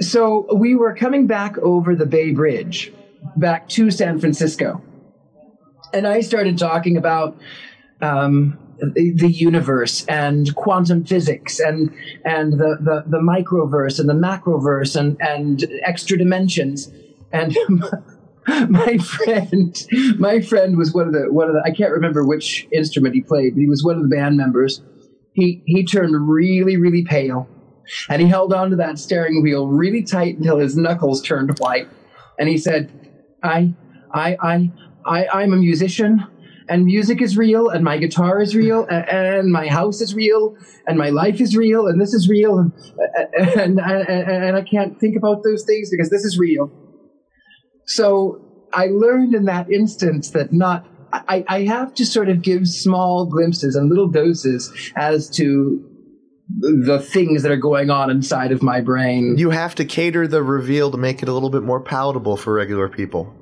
So 0.00 0.46
we 0.54 0.76
were 0.76 0.94
coming 0.94 1.26
back 1.26 1.58
over 1.58 1.96
the 1.96 2.06
Bay 2.06 2.30
Bridge, 2.32 2.92
back 3.36 3.68
to 3.70 3.90
San 3.90 4.20
Francisco, 4.20 4.80
and 5.92 6.06
I 6.06 6.20
started 6.20 6.58
talking 6.58 6.96
about 6.96 7.36
um, 8.00 8.56
the, 8.78 9.30
universe 9.30 10.04
and 10.06 10.54
quantum 10.54 11.04
physics 11.04 11.58
and 11.60 11.92
and 12.24 12.54
the, 12.54 12.78
the, 12.80 13.04
the 13.06 13.18
microverse 13.18 13.98
and 13.98 14.08
the 14.08 14.14
macroverse 14.14 14.96
and, 14.96 15.16
and 15.20 15.66
extra 15.82 16.16
dimensions. 16.16 16.90
And 17.32 17.56
my 18.68 18.98
friend, 18.98 19.86
my 20.18 20.40
friend 20.40 20.76
was 20.76 20.92
one 20.92 21.06
of 21.06 21.12
the 21.12 21.32
one 21.32 21.48
of 21.48 21.54
the 21.54 21.62
I 21.64 21.70
can't 21.70 21.92
remember 21.92 22.24
which 22.24 22.66
instrument 22.72 23.14
he 23.14 23.20
played, 23.20 23.54
but 23.54 23.60
he 23.60 23.68
was 23.68 23.84
one 23.84 23.96
of 23.96 24.02
the 24.02 24.08
band 24.08 24.36
members. 24.36 24.82
He 25.32 25.62
he 25.66 25.84
turned 25.84 26.14
really 26.28 26.76
really 26.76 27.04
pale 27.04 27.48
and 28.08 28.22
he 28.22 28.28
held 28.28 28.52
onto 28.52 28.76
that 28.76 28.98
steering 28.98 29.42
wheel 29.42 29.68
really 29.68 30.02
tight 30.02 30.36
until 30.36 30.58
his 30.58 30.76
knuckles 30.76 31.22
turned 31.22 31.58
white. 31.58 31.88
And 32.38 32.48
he 32.48 32.58
said, 32.58 32.90
I, 33.42 33.74
I, 34.12 34.36
I, 34.40 34.72
I, 35.04 35.28
I'm 35.28 35.52
a 35.52 35.56
musician 35.56 36.26
and 36.68 36.84
music 36.84 37.22
is 37.22 37.36
real 37.36 37.68
and 37.68 37.84
my 37.84 37.98
guitar 37.98 38.40
is 38.40 38.54
real 38.54 38.86
and, 38.88 39.52
my 39.52 39.68
house 39.68 40.00
is 40.00 40.14
real 40.14 40.56
and 40.86 40.98
my 40.98 41.10
life 41.10 41.40
is 41.40 41.56
real 41.56 41.86
and 41.86 42.00
this 42.00 42.12
is 42.12 42.28
real 42.28 42.58
and, 42.58 42.72
and, 43.56 43.80
and, 43.80 44.08
and 44.08 44.56
I 44.56 44.62
can't 44.62 44.98
think 44.98 45.16
about 45.16 45.42
those 45.42 45.64
things 45.64 45.90
because 45.90 46.10
this 46.10 46.24
is 46.24 46.38
real. 46.38 46.70
So 47.86 48.68
I 48.72 48.86
learned 48.86 49.34
in 49.34 49.44
that 49.44 49.70
instance 49.70 50.30
that 50.30 50.52
not, 50.52 50.86
I, 51.12 51.44
I 51.48 51.62
have 51.62 51.94
to 51.94 52.06
sort 52.06 52.28
of 52.28 52.42
give 52.42 52.66
small 52.66 53.26
glimpses 53.26 53.76
and 53.76 53.88
little 53.88 54.08
doses 54.08 54.72
as 54.96 55.30
to 55.30 55.84
the 56.48 57.00
things 57.00 57.42
that 57.42 57.50
are 57.50 57.56
going 57.56 57.90
on 57.90 58.10
inside 58.10 58.52
of 58.52 58.62
my 58.62 58.80
brain. 58.80 59.36
you 59.36 59.50
have 59.50 59.74
to 59.74 59.84
cater 59.84 60.28
the 60.28 60.42
reveal 60.42 60.92
to 60.92 60.96
make 60.96 61.22
it 61.22 61.28
a 61.28 61.32
little 61.32 61.50
bit 61.50 61.62
more 61.62 61.80
palatable 61.80 62.36
for 62.36 62.52
regular 62.52 62.88
people 62.88 63.34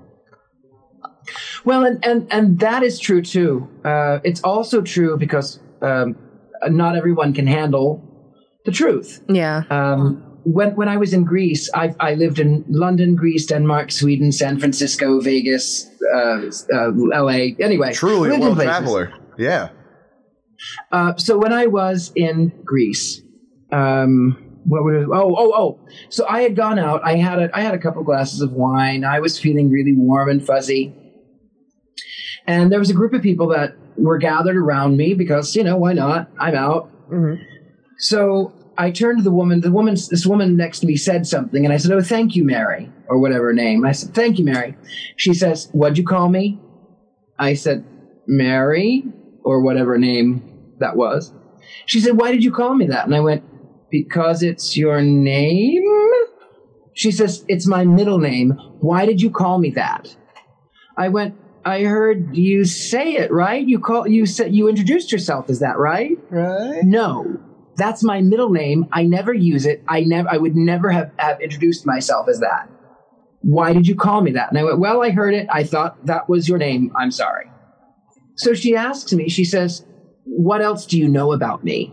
Well, 1.64 1.84
and 1.84 2.04
and, 2.04 2.26
and 2.30 2.58
that 2.60 2.82
is 2.82 2.98
true 2.98 3.22
too. 3.22 3.68
Uh, 3.84 4.20
it's 4.24 4.42
also 4.42 4.82
true 4.82 5.16
because 5.16 5.60
um, 5.82 6.16
not 6.68 6.96
everyone 6.96 7.32
can 7.32 7.46
handle 7.46 8.02
the 8.64 8.72
truth. 8.72 9.22
Yeah. 9.28 9.62
Um, 9.70 10.40
when 10.44 10.76
when 10.76 10.88
I 10.88 10.98
was 10.98 11.14
in 11.14 11.24
Greece, 11.24 11.70
I 11.74 11.94
I 11.98 12.14
lived 12.14 12.38
in 12.38 12.64
London, 12.68 13.16
Greece, 13.16 13.46
Denmark, 13.46 13.90
Sweden, 13.90 14.30
San 14.32 14.58
Francisco, 14.58 15.20
Vegas, 15.20 15.90
uh, 16.14 16.50
uh, 16.72 16.92
L.A. 17.14 17.56
Anyway, 17.58 17.92
truly 17.92 18.28
a 18.28 18.38
world 18.38 18.56
places. 18.56 18.64
traveler 18.64 19.12
Yeah. 19.38 19.70
Uh, 20.92 21.16
so 21.16 21.38
when 21.38 21.52
I 21.52 21.66
was 21.66 22.12
in 22.14 22.52
Greece, 22.64 23.22
um, 23.72 24.60
what 24.64 24.82
was 24.84 25.06
oh 25.12 25.34
oh 25.36 25.52
oh 25.54 25.86
so 26.10 26.26
I 26.26 26.42
had 26.42 26.56
gone 26.56 26.78
out. 26.78 27.02
I 27.04 27.16
had 27.16 27.38
a 27.38 27.56
I 27.56 27.62
had 27.62 27.74
a 27.74 27.78
couple 27.78 28.02
glasses 28.02 28.40
of 28.40 28.52
wine. 28.52 29.04
I 29.04 29.20
was 29.20 29.38
feeling 29.38 29.70
really 29.70 29.94
warm 29.94 30.28
and 30.28 30.44
fuzzy, 30.44 30.94
and 32.46 32.70
there 32.70 32.78
was 32.78 32.90
a 32.90 32.94
group 32.94 33.12
of 33.12 33.22
people 33.22 33.48
that 33.48 33.76
were 33.96 34.18
gathered 34.18 34.56
around 34.56 34.96
me 34.96 35.14
because 35.14 35.54
you 35.54 35.64
know 35.64 35.76
why 35.76 35.92
not? 35.92 36.30
I'm 36.38 36.54
out. 36.54 36.90
Mm-hmm. 37.08 37.42
So 37.98 38.52
I 38.76 38.90
turned 38.90 39.18
to 39.18 39.24
the 39.24 39.30
woman. 39.30 39.60
The 39.60 39.70
woman, 39.70 39.94
this 39.94 40.26
woman 40.26 40.56
next 40.56 40.80
to 40.80 40.86
me, 40.86 40.96
said 40.96 41.26
something, 41.26 41.64
and 41.64 41.72
I 41.72 41.76
said, 41.76 41.92
"Oh, 41.92 42.00
thank 42.00 42.34
you, 42.34 42.44
Mary," 42.44 42.90
or 43.08 43.18
whatever 43.18 43.46
her 43.46 43.52
name. 43.52 43.84
I 43.84 43.92
said, 43.92 44.14
"Thank 44.14 44.38
you, 44.38 44.44
Mary." 44.44 44.76
She 45.16 45.34
says, 45.34 45.68
"What'd 45.72 45.98
you 45.98 46.04
call 46.04 46.28
me?" 46.28 46.58
I 47.38 47.54
said, 47.54 47.84
"Mary," 48.26 49.04
or 49.42 49.62
whatever 49.62 49.98
name 49.98 50.42
that 50.78 50.96
was. 50.96 51.32
She 51.86 52.00
said, 52.00 52.16
"Why 52.16 52.32
did 52.32 52.42
you 52.42 52.52
call 52.52 52.74
me 52.74 52.86
that?" 52.86 53.06
And 53.06 53.14
I 53.14 53.20
went, 53.20 53.44
"Because 53.90 54.42
it's 54.42 54.76
your 54.76 55.00
name." 55.00 55.84
She 56.94 57.10
says, 57.10 57.44
"It's 57.48 57.66
my 57.66 57.84
middle 57.84 58.18
name. 58.18 58.50
Why 58.80 59.06
did 59.06 59.22
you 59.22 59.30
call 59.30 59.58
me 59.58 59.70
that?" 59.70 60.16
I 60.96 61.08
went, 61.08 61.34
"I 61.64 61.84
heard 61.84 62.36
you 62.36 62.64
say 62.64 63.14
it, 63.14 63.32
right? 63.32 63.66
You 63.66 63.78
call 63.78 64.06
you 64.06 64.26
said 64.26 64.54
you 64.54 64.68
introduced 64.68 65.12
yourself. 65.12 65.48
Is 65.50 65.60
that 65.60 65.78
right?" 65.78 66.18
Right. 66.30 66.82
No, 66.82 67.40
that's 67.76 68.02
my 68.02 68.20
middle 68.20 68.50
name. 68.50 68.86
I 68.92 69.04
never 69.04 69.32
use 69.32 69.66
it. 69.66 69.82
I 69.88 70.00
never. 70.00 70.28
I 70.30 70.36
would 70.36 70.56
never 70.56 70.90
have, 70.90 71.12
have 71.18 71.40
introduced 71.40 71.86
myself 71.86 72.28
as 72.28 72.40
that. 72.40 72.68
Why 73.40 73.72
did 73.72 73.86
you 73.86 73.94
call 73.94 74.22
me 74.22 74.32
that? 74.32 74.48
And 74.48 74.58
I 74.58 74.64
went, 74.64 74.78
well, 74.78 75.02
I 75.02 75.10
heard 75.10 75.34
it. 75.34 75.46
I 75.52 75.64
thought 75.64 76.06
that 76.06 76.30
was 76.30 76.48
your 76.48 76.56
name. 76.56 76.90
I'm 76.96 77.10
sorry. 77.10 77.50
So 78.36 78.54
she 78.54 78.74
asks 78.74 79.12
me. 79.12 79.28
She 79.28 79.44
says, 79.44 79.84
"What 80.24 80.62
else 80.62 80.86
do 80.86 80.98
you 80.98 81.08
know 81.08 81.32
about 81.32 81.62
me?" 81.62 81.92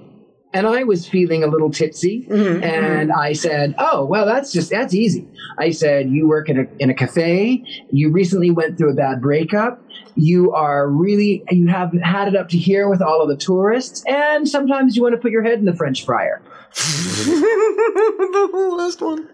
And 0.53 0.67
I 0.67 0.83
was 0.83 1.07
feeling 1.07 1.43
a 1.43 1.47
little 1.47 1.71
tipsy, 1.71 2.23
mm-hmm. 2.23 2.63
and 2.63 3.09
mm-hmm. 3.09 3.19
I 3.19 3.33
said, 3.33 3.73
"Oh, 3.77 4.05
well, 4.05 4.25
that's 4.25 4.51
just 4.51 4.69
that's 4.69 4.93
easy." 4.93 5.27
I 5.57 5.71
said, 5.71 6.09
"You 6.09 6.27
work 6.27 6.49
in 6.49 6.59
a 6.59 6.65
in 6.79 6.89
a 6.89 6.93
cafe. 6.93 7.63
You 7.89 8.11
recently 8.11 8.51
went 8.51 8.77
through 8.77 8.91
a 8.91 8.95
bad 8.95 9.21
breakup. 9.21 9.81
You 10.15 10.51
are 10.51 10.89
really 10.89 11.43
you 11.49 11.67
have 11.67 11.93
had 12.03 12.27
it 12.27 12.35
up 12.35 12.49
to 12.49 12.57
here 12.57 12.89
with 12.89 13.01
all 13.01 13.21
of 13.21 13.29
the 13.29 13.37
tourists, 13.37 14.03
and 14.07 14.47
sometimes 14.47 14.97
you 14.97 15.03
want 15.03 15.15
to 15.15 15.21
put 15.21 15.31
your 15.31 15.43
head 15.43 15.59
in 15.59 15.65
the 15.65 15.75
French 15.75 16.05
fryer." 16.05 16.41
the 16.75 18.75
last 18.77 19.01
one. 19.01 19.29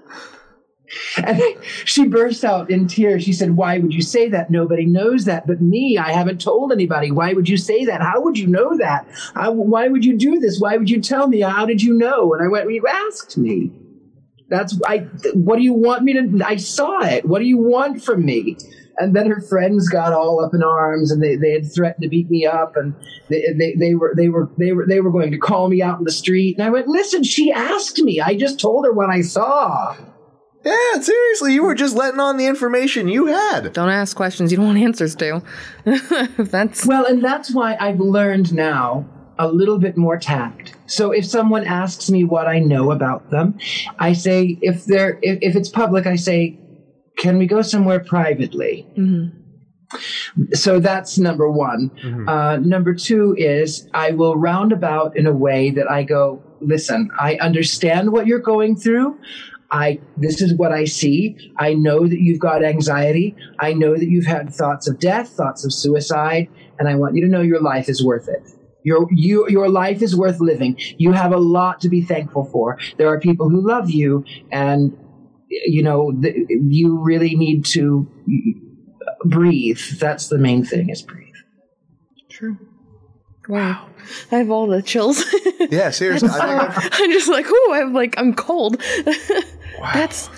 And 1.18 1.42
she 1.86 2.08
burst 2.08 2.44
out 2.44 2.70
in 2.70 2.88
tears. 2.88 3.24
She 3.24 3.34
said, 3.34 3.56
Why 3.56 3.78
would 3.80 3.94
you 3.94 4.02
say 4.02 4.30
that? 4.30 4.50
Nobody 4.50 4.86
knows 4.86 5.26
that 5.26 5.48
but 5.48 5.62
me. 5.62 5.98
I 5.98 6.12
haven't 6.12 6.42
told 6.42 6.72
anybody. 6.72 7.12
Why 7.12 7.34
would 7.34 7.50
you 7.50 7.58
say 7.58 7.86
that? 7.86 8.02
How 8.02 8.22
would 8.22 8.38
you 8.38 8.48
know 8.48 8.78
that? 8.78 9.08
I, 9.36 9.50
why 9.50 9.88
would 9.88 10.06
you 10.06 10.18
do 10.18 10.40
this? 10.40 10.60
Why 10.60 10.78
would 10.78 10.90
you 10.90 11.02
tell 11.02 11.28
me? 11.28 11.42
How 11.42 11.66
did 11.66 11.82
you 11.82 11.94
know? 11.94 12.34
And 12.34 12.44
I 12.44 12.48
went, 12.48 12.66
well, 12.66 12.76
You 12.76 12.88
asked 12.88 13.38
me. 13.38 13.72
That's 14.50 14.80
I. 14.86 15.00
What 15.34 15.58
do 15.58 15.64
you 15.64 15.74
want 15.74 16.04
me 16.04 16.14
to? 16.14 16.46
I 16.46 16.56
saw 16.56 17.02
it. 17.02 17.26
What 17.26 17.40
do 17.40 17.46
you 17.46 17.58
want 17.58 18.04
from 18.04 18.26
me? 18.26 18.58
And 19.00 19.16
then 19.16 19.30
her 19.30 19.42
friends 19.42 19.90
got 19.90 20.14
all 20.14 20.44
up 20.44 20.54
in 20.56 20.64
arms, 20.64 21.12
and 21.12 21.22
they, 21.22 21.36
they 21.36 21.52
had 21.52 21.72
threatened 21.72 22.02
to 22.02 22.10
beat 22.10 22.32
me 22.32 22.46
up, 22.48 22.76
and 22.76 22.96
they, 23.30 23.44
they, 23.58 23.76
they 23.78 23.94
were 23.94 24.14
they 24.16 24.30
were 24.30 24.50
they 24.58 24.72
were 24.72 24.86
they 24.88 25.02
were 25.02 25.12
going 25.12 25.32
to 25.32 25.38
call 25.38 25.70
me 25.70 25.82
out 25.82 26.00
in 26.00 26.06
the 26.06 26.12
street. 26.12 26.58
And 26.58 26.66
I 26.66 26.70
went, 26.70 26.88
listen, 26.88 27.24
she 27.24 27.52
asked 27.52 28.00
me. 28.00 28.22
I 28.22 28.36
just 28.36 28.60
told 28.60 28.86
her 28.86 28.94
what 28.94 29.10
I 29.10 29.22
saw. 29.22 29.96
Yeah, 30.68 31.02
seriously, 31.02 31.54
you 31.54 31.64
were 31.64 31.76
just 31.76 31.96
letting 31.96 32.20
on 32.20 32.36
the 32.36 32.46
information 32.46 33.08
you 33.08 33.28
had. 33.28 33.72
Don't 33.72 33.90
ask 33.90 34.16
questions 34.18 34.52
you 34.52 34.58
don't 34.58 34.68
want 34.68 34.78
answers 34.80 35.16
to. 35.16 35.42
That's 36.38 36.86
Well, 36.86 37.06
and 37.06 37.24
that's 37.24 37.54
why 37.54 37.78
I've 37.80 38.00
learned 38.02 38.54
now 38.54 39.08
a 39.40 39.48
little 39.48 39.80
bit 39.80 39.96
more 39.96 40.18
tact. 40.18 40.76
So 40.88 41.12
if 41.12 41.26
someone 41.26 41.64
asks 41.66 42.10
me 42.10 42.24
what 42.24 42.48
I 42.48 42.60
know 42.60 42.92
about 42.92 43.30
them, 43.30 43.58
I 44.00 44.14
say 44.14 44.58
if 44.62 44.86
they're 44.86 45.20
if, 45.22 45.40
if 45.42 45.56
it's 45.56 45.70
public, 45.70 46.06
I 46.06 46.16
say, 46.16 46.60
"Can 47.18 47.38
we 47.38 47.46
go 47.48 47.62
somewhere 47.62 48.00
privately?" 48.00 48.88
So 50.54 50.80
that's 50.82 51.18
number 51.18 51.50
one. 51.50 51.92
Uh, 52.28 52.58
number 52.58 52.94
two 52.94 53.36
is 53.38 53.88
I 53.94 54.12
will 54.12 54.36
roundabout 54.36 55.16
in 55.16 55.28
a 55.28 55.34
way 55.34 55.72
that 55.72 55.90
I 55.90 56.04
go, 56.04 56.44
listen, 56.62 57.10
I 57.20 57.36
understand 57.36 58.12
what 58.12 58.28
you're 58.28 58.40
going 58.40 58.76
through. 58.76 59.18
I 59.70 60.00
this 60.16 60.42
is 60.42 60.54
what 60.54 60.72
I 60.72 60.86
see. 60.86 61.54
I 61.58 61.74
know 61.74 62.08
that 62.08 62.20
you've 62.20 62.40
got 62.40 62.64
anxiety. 62.64 63.36
I 63.60 63.74
know 63.74 63.96
that 63.96 64.08
you've 64.08 64.26
had 64.26 64.54
thoughts 64.54 64.88
of 64.88 65.00
death, 65.00 65.30
thoughts 65.30 65.66
of 65.66 65.74
suicide, 65.74 66.48
and 66.80 66.88
I 66.88 66.96
want 66.96 67.16
you 67.16 67.22
to 67.24 67.28
know 67.28 67.42
your 67.42 67.62
life 67.62 67.90
is 67.90 68.04
worth 68.04 68.30
it. 68.30 68.44
Your 68.84 69.08
you 69.12 69.46
your 69.50 69.68
life 69.70 70.02
is 70.02 70.16
worth 70.16 70.40
living. 70.40 70.78
You 70.98 71.12
have 71.12 71.34
a 71.34 71.38
lot 71.38 71.82
to 71.82 71.90
be 71.90 72.02
thankful 72.02 72.46
for. 72.46 72.78
There 72.98 73.10
are 73.10 73.20
people 73.20 73.50
who 73.50 73.68
love 73.68 73.90
you, 73.90 74.24
and 74.52 74.98
you 75.50 75.84
know 75.84 76.14
th- 76.22 76.48
you 76.48 76.98
really 76.98 77.36
need 77.36 77.66
to 77.66 78.08
breathe. 79.26 79.82
That's 80.00 80.30
the 80.30 80.38
main 80.38 80.64
thing 80.64 80.90
is 80.90 81.02
breathe. 81.02 81.36
true. 82.30 82.58
Wow. 83.48 83.88
I 84.32 84.38
have 84.38 84.50
all 84.50 84.68
the 84.68 84.82
chills. 84.82 85.24
Yeah, 85.70 85.90
seriously. 85.90 86.30
I 86.32 86.90
I'm 86.94 87.12
just 87.12 87.28
like, 87.28 87.46
ooh, 87.46 87.72
I'm 87.74 87.92
like, 87.94 88.16
I'm 88.18 88.34
cold. 88.34 88.82
That's, 89.94 90.30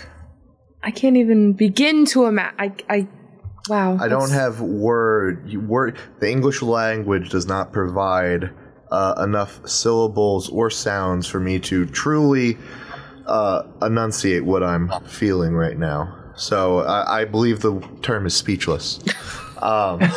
I 0.82 0.90
can't 0.90 1.18
even 1.18 1.54
begin 1.54 2.06
to 2.08 2.26
imagine. 2.26 2.56
I, 2.58 2.74
I, 2.90 3.08
wow. 3.68 3.98
I 4.00 4.08
don't 4.08 4.32
have 4.32 4.60
word. 4.62 5.48
you- 5.48 5.60
Word. 5.60 6.00
The 6.20 6.32
English 6.32 6.64
language 6.64 7.30
does 7.30 7.46
not 7.46 7.72
provide 7.72 8.50
uh, 8.92 9.22
enough 9.24 9.68
syllables 9.68 10.50
or 10.50 10.72
sounds 10.72 11.28
for 11.28 11.40
me 11.40 11.60
to 11.60 11.86
truly 11.86 12.58
uh, 13.28 13.64
enunciate 13.84 14.44
what 14.46 14.64
I'm 14.64 14.90
feeling 15.06 15.54
right 15.54 15.78
now. 15.78 16.16
So 16.36 16.80
I, 16.80 17.22
I 17.22 17.26
believe 17.26 17.60
the 17.60 17.80
term 18.02 18.26
is 18.26 18.34
speechless. 18.34 19.00
Um, 19.62 20.00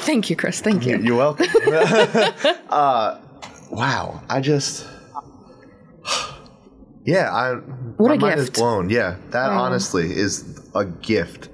Thank 0.00 0.30
you, 0.30 0.36
Criss. 0.36 0.60
Thank 0.60 0.86
you. 0.86 0.98
you're 0.98 1.16
welcome. 1.16 1.46
uh, 2.70 3.18
wow. 3.70 4.22
I 4.28 4.40
just. 4.40 4.86
Yeah, 7.04 7.32
I. 7.32 7.52
What 7.54 8.08
my 8.08 8.14
a 8.14 8.18
mind 8.18 8.34
gift. 8.40 8.50
is 8.50 8.50
blown. 8.60 8.90
Yeah, 8.90 9.14
that 9.30 9.50
Wow. 9.50 9.62
honestly 9.62 10.10
is 10.10 10.60
a 10.74 10.84
gift. 10.84 11.50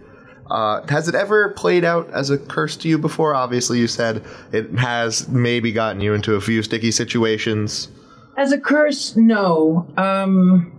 Uh, 0.50 0.80
has 0.86 1.08
it 1.08 1.14
ever 1.14 1.50
played 1.50 1.84
out 1.84 2.08
as 2.10 2.30
a 2.30 2.38
curse 2.38 2.74
to 2.78 2.88
you 2.88 2.96
before? 2.96 3.34
Obviously, 3.34 3.78
you 3.78 3.86
said 3.86 4.24
it 4.50 4.70
has 4.78 5.28
maybe 5.28 5.70
gotten 5.70 6.00
you 6.00 6.14
into 6.14 6.36
a 6.36 6.40
few 6.40 6.62
sticky 6.62 6.90
situations. 6.90 7.88
As 8.38 8.50
a 8.50 8.58
curse, 8.58 9.14
no. 9.14 9.86
Um, 9.98 10.72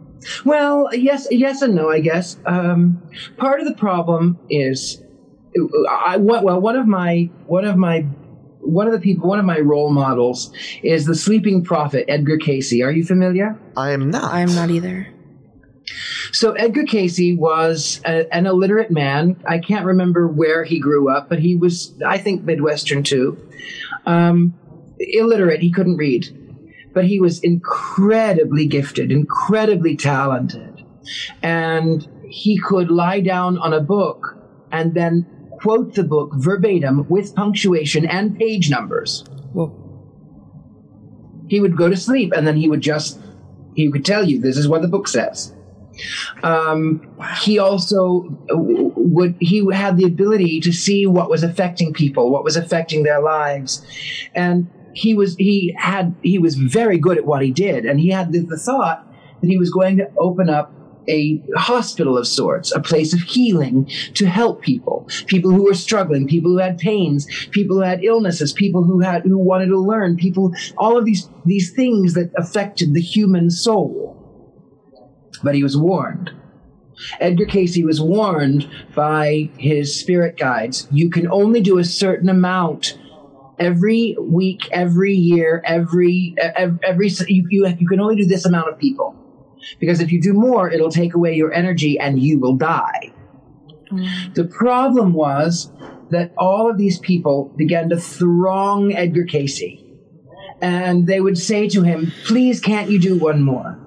well, 0.44 0.90
yes, 0.92 1.28
yes 1.30 1.62
and 1.62 1.76
no, 1.76 1.92
I 1.92 2.00
guess. 2.00 2.38
Um, 2.48 3.00
part 3.38 3.60
of 3.60 3.68
the 3.68 3.76
problem 3.76 4.40
is, 4.50 5.03
I 5.90 6.18
well, 6.18 6.60
one 6.60 6.76
of 6.76 6.88
my 6.88 7.30
one 7.46 7.66
of 7.66 7.78
my 7.78 8.06
one 8.60 8.88
of 8.88 8.94
the 8.94 9.00
people, 9.00 9.30
one 9.30 9.40
of 9.40 9.46
my 9.46 9.60
role 9.60 9.92
models 9.92 10.52
is 10.82 11.06
the 11.06 11.16
sleeping 11.16 11.64
prophet 11.64 12.06
Edgar 12.08 12.38
Cayce. 12.38 12.82
Are 12.82 12.92
you 12.92 13.04
familiar? 13.04 13.58
I 13.76 13.92
am 13.92 14.10
not. 14.10 14.34
I'm 14.34 14.54
not 14.56 14.70
either. 14.70 15.08
So 16.32 16.54
Edgar 16.54 16.86
Cayce 16.86 17.38
was 17.38 18.02
a, 18.06 18.34
an 18.34 18.46
illiterate 18.46 18.90
man. 18.90 19.42
I 19.46 19.60
can't 19.60 19.86
remember 19.86 20.28
where 20.28 20.64
he 20.64 20.80
grew 20.80 21.10
up, 21.10 21.30
but 21.30 21.40
he 21.40 21.56
was, 21.56 21.94
I 22.06 22.18
think, 22.18 22.44
Midwestern 22.44 23.04
too. 23.04 23.38
Um, 24.06 24.54
illiterate, 25.00 25.62
he 25.62 25.72
couldn't 25.72 25.98
read, 25.98 26.26
but 26.94 27.06
he 27.06 27.20
was 27.20 27.40
incredibly 27.40 28.66
gifted, 28.66 29.12
incredibly 29.12 29.98
talented, 29.98 30.86
and 31.42 32.08
he 32.28 32.58
could 32.58 32.90
lie 32.90 33.20
down 33.20 33.58
on 33.58 33.74
a 33.74 33.82
book 33.82 34.38
and 34.72 34.94
then 34.94 35.26
quote 35.64 35.96
the 35.96 36.04
book 36.04 36.32
verbatim 36.36 37.08
with 37.08 37.34
punctuation 37.34 38.06
and 38.06 38.38
page 38.38 38.70
numbers. 38.70 39.24
Whoa. 39.54 39.72
He 41.48 41.62
would 41.62 41.78
go 41.78 41.88
to 41.90 41.96
sleep 41.96 42.34
and 42.36 42.46
then 42.46 42.58
he 42.58 42.68
would 42.68 42.82
just 42.82 43.20
he 43.74 43.88
would 43.88 44.06
tell 44.06 44.28
you 44.28 44.40
this 44.40 44.58
is 44.58 44.68
what 44.68 44.82
the 44.82 44.90
book 44.90 45.08
says. 45.08 45.56
Um, 46.44 47.08
He 47.42 47.60
also 47.60 48.26
would 48.50 49.36
he 49.40 49.66
had 49.72 49.98
the 49.98 50.06
ability 50.06 50.60
to 50.62 50.74
see 50.74 51.06
what 51.06 51.30
was 51.30 51.44
affecting 51.44 51.94
people, 51.94 52.30
what 52.30 52.44
was 52.44 52.58
affecting 52.58 53.04
their 53.04 53.22
lives, 53.22 53.86
and 54.36 54.70
he 54.94 55.14
was 55.14 55.36
he 55.38 55.74
had 55.78 56.16
he 56.24 56.40
was 56.40 56.56
very 56.56 56.98
good 56.98 57.18
at 57.18 57.26
what 57.26 57.42
he 57.42 57.52
did, 57.52 57.86
and 57.86 58.00
he 58.00 58.10
had 58.10 58.32
the, 58.34 58.40
the 58.40 58.58
thought 58.58 59.08
that 59.40 59.48
he 59.48 59.58
was 59.58 59.70
going 59.70 59.98
to 59.98 60.10
open 60.18 60.50
up 60.50 60.74
a 61.08 61.42
hospital 61.56 62.18
of 62.18 62.28
sorts, 62.28 62.72
a 62.72 62.80
place 62.80 63.14
of 63.14 63.22
healing 63.22 63.90
to 64.14 64.26
help 64.26 64.62
people, 64.62 65.08
people 65.28 65.52
who 65.52 65.64
were 65.64 65.74
struggling, 65.74 66.28
people 66.28 66.52
who 66.52 66.60
had 66.60 66.78
pains, 66.78 67.28
people 67.52 67.78
who 67.78 67.82
had 67.82 68.04
illnesses, 68.04 68.54
people 68.54 68.84
who 68.84 69.00
had 69.00 69.24
who 69.24 69.38
wanted 69.38 69.68
to 69.68 69.80
learn, 69.80 70.16
people 70.16 70.54
all 70.78 70.98
of 70.98 71.06
these 71.06 71.30
these 71.46 71.74
things 71.74 72.14
that 72.14 72.32
affected 72.38 72.94
the 72.94 73.02
human 73.02 73.50
soul. 73.50 74.20
But 75.44 75.56
he 75.56 75.64
was 75.64 75.76
warned. 75.76 76.32
Edgar 77.20 77.46
Cayce 77.46 77.84
was 77.84 78.00
warned 78.00 78.70
by 78.96 79.50
his 79.58 80.00
spirit 80.00 80.38
guides. 80.38 80.88
You 80.92 81.10
can 81.10 81.30
only 81.30 81.60
do 81.60 81.80
a 81.80 81.84
certain 81.84 82.30
amount 82.30 82.98
every 83.60 84.16
week, 84.20 84.70
every 84.72 85.14
year, 85.14 85.62
every 85.66 86.36
every, 86.38 86.80
every 86.84 87.08
you, 87.28 87.48
you 87.50 87.68
you 87.80 87.88
can 87.88 88.00
only 88.00 88.16
do 88.16 88.26
this 88.26 88.46
amount 88.46 88.70
of 88.70 88.78
people 88.78 89.16
because 89.80 90.00
if 90.00 90.12
you 90.12 90.22
do 90.22 90.34
more, 90.34 90.70
it'll 90.70 90.92
take 90.92 91.14
away 91.14 91.36
your 91.36 91.54
energy 91.54 92.00
and 92.00 92.20
you 92.20 92.40
will 92.40 92.56
die. 92.56 93.14
Mm. 93.92 94.34
The 94.34 94.46
problem 94.46 95.14
was 95.14 95.72
that 96.10 96.34
all 96.38 96.70
of 96.70 96.78
these 96.78 97.00
people 97.00 97.54
began 97.58 97.90
to 97.90 97.98
throng 97.98 98.94
Edgar 98.94 99.26
Cayce. 99.26 99.80
And 100.62 101.08
they 101.08 101.20
would 101.20 101.38
say 101.38 101.68
to 101.70 101.82
him, 101.82 102.14
Please, 102.26 102.62
can't 102.62 102.90
you 102.90 103.00
do 103.00 103.18
one 103.18 103.42
more? 103.42 103.80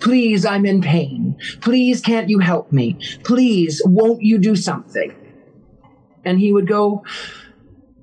Please, 0.00 0.44
I'm 0.44 0.66
in 0.66 0.82
pain. 0.82 1.36
Please, 1.62 2.02
can't 2.02 2.28
you 2.28 2.40
help 2.40 2.72
me? 2.72 2.98
Please, 3.24 3.80
won't 3.86 4.20
you 4.22 4.38
do 4.38 4.54
something? 4.54 5.14
And 6.24 6.38
he 6.38 6.52
would 6.52 6.68
go, 6.68 7.04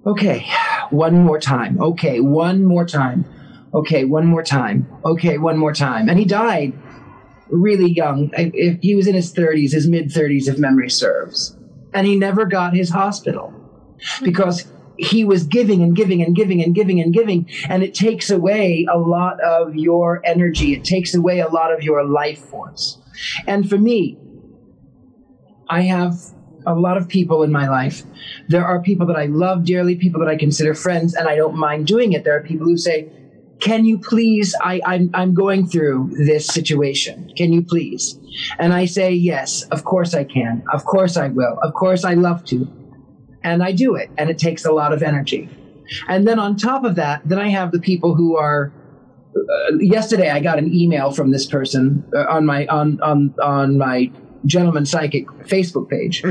Okay, 0.05 0.47
one 0.89 1.23
more 1.23 1.39
time. 1.39 1.79
Okay, 1.79 2.19
one 2.19 2.65
more 2.65 2.85
time. 2.85 3.25
Okay, 3.73 4.05
one 4.05 4.25
more 4.25 4.43
time. 4.43 4.87
Okay, 5.05 5.37
one 5.37 5.57
more 5.57 5.73
time. 5.73 6.09
And 6.09 6.17
he 6.17 6.25
died 6.25 6.73
really 7.49 7.91
young. 7.91 8.31
If 8.33 8.81
he 8.81 8.95
was 8.95 9.07
in 9.07 9.15
his 9.15 9.33
30s, 9.33 9.71
his 9.71 9.87
mid 9.87 10.09
30s, 10.09 10.47
if 10.47 10.57
memory 10.57 10.89
serves. 10.89 11.55
And 11.93 12.05
he 12.05 12.17
never 12.17 12.45
got 12.45 12.75
his 12.75 12.89
hospital 12.89 13.49
hmm. 13.49 14.25
because 14.25 14.65
he 14.97 15.23
was 15.23 15.43
giving 15.43 15.81
and 15.83 15.95
giving 15.95 16.23
and 16.23 16.35
giving 16.35 16.63
and 16.63 16.73
giving 16.73 16.99
and 16.99 17.13
giving. 17.13 17.49
And 17.69 17.83
it 17.83 17.93
takes 17.93 18.29
away 18.29 18.87
a 18.91 18.97
lot 18.97 19.39
of 19.41 19.75
your 19.75 20.21
energy, 20.25 20.73
it 20.73 20.83
takes 20.83 21.13
away 21.13 21.39
a 21.39 21.47
lot 21.47 21.73
of 21.73 21.83
your 21.83 22.03
life 22.03 22.39
force. 22.39 22.99
And 23.45 23.69
for 23.69 23.77
me, 23.77 24.17
I 25.69 25.81
have 25.81 26.15
a 26.65 26.75
lot 26.75 26.97
of 26.97 27.07
people 27.07 27.43
in 27.43 27.51
my 27.51 27.67
life. 27.67 28.03
There 28.49 28.65
are 28.65 28.81
people 28.81 29.07
that 29.07 29.15
I 29.15 29.25
love 29.25 29.63
dearly, 29.63 29.95
people 29.95 30.19
that 30.19 30.29
I 30.29 30.35
consider 30.35 30.73
friends, 30.73 31.13
and 31.13 31.27
I 31.27 31.35
don't 31.35 31.55
mind 31.55 31.87
doing 31.87 32.11
it. 32.13 32.23
There 32.23 32.35
are 32.35 32.43
people 32.43 32.67
who 32.67 32.77
say, 32.77 33.09
can 33.59 33.85
you 33.85 33.97
please 33.97 34.55
I, 34.61 34.81
I'm, 34.85 35.09
I'm 35.13 35.33
going 35.33 35.67
through 35.67 36.11
this 36.17 36.45
situation. 36.45 37.31
Can 37.35 37.51
you 37.51 37.63
please? 37.63 38.19
And 38.59 38.73
i 38.73 38.85
say 38.85 39.11
yes 39.11 39.63
of 39.63 39.83
course 39.83 40.13
i 40.13 40.23
can. 40.23 40.63
Of 40.71 40.85
course 40.85 41.17
i 41.17 41.27
will. 41.29 41.57
Of 41.61 41.73
course 41.73 42.03
i 42.03 42.13
love 42.13 42.43
to. 42.45 42.67
And 43.43 43.63
i 43.63 43.71
do 43.71 43.95
it 43.95 44.09
and 44.17 44.29
it 44.29 44.37
takes 44.37 44.65
a 44.65 44.71
lot 44.71 44.93
of 44.93 45.01
energy. 45.01 45.49
And 46.07 46.27
then 46.27 46.39
on 46.39 46.55
top 46.57 46.83
of 46.83 46.95
that 46.95 47.21
then 47.25 47.39
i 47.39 47.49
have 47.49 47.71
the 47.71 47.79
people 47.79 48.15
who 48.15 48.37
are 48.37 48.71
uh, 49.35 49.77
yesterday 49.79 50.29
i 50.29 50.39
got 50.39 50.57
an 50.59 50.73
email 50.73 51.11
from 51.11 51.31
this 51.31 51.45
person 51.45 52.03
uh, 52.15 52.25
on 52.29 52.45
my 52.45 52.67
on 52.67 52.99
on 53.01 53.33
on 53.41 53.77
my 53.77 54.11
gentleman 54.45 54.85
psychic 54.85 55.27
facebook 55.47 55.89
page. 55.89 56.23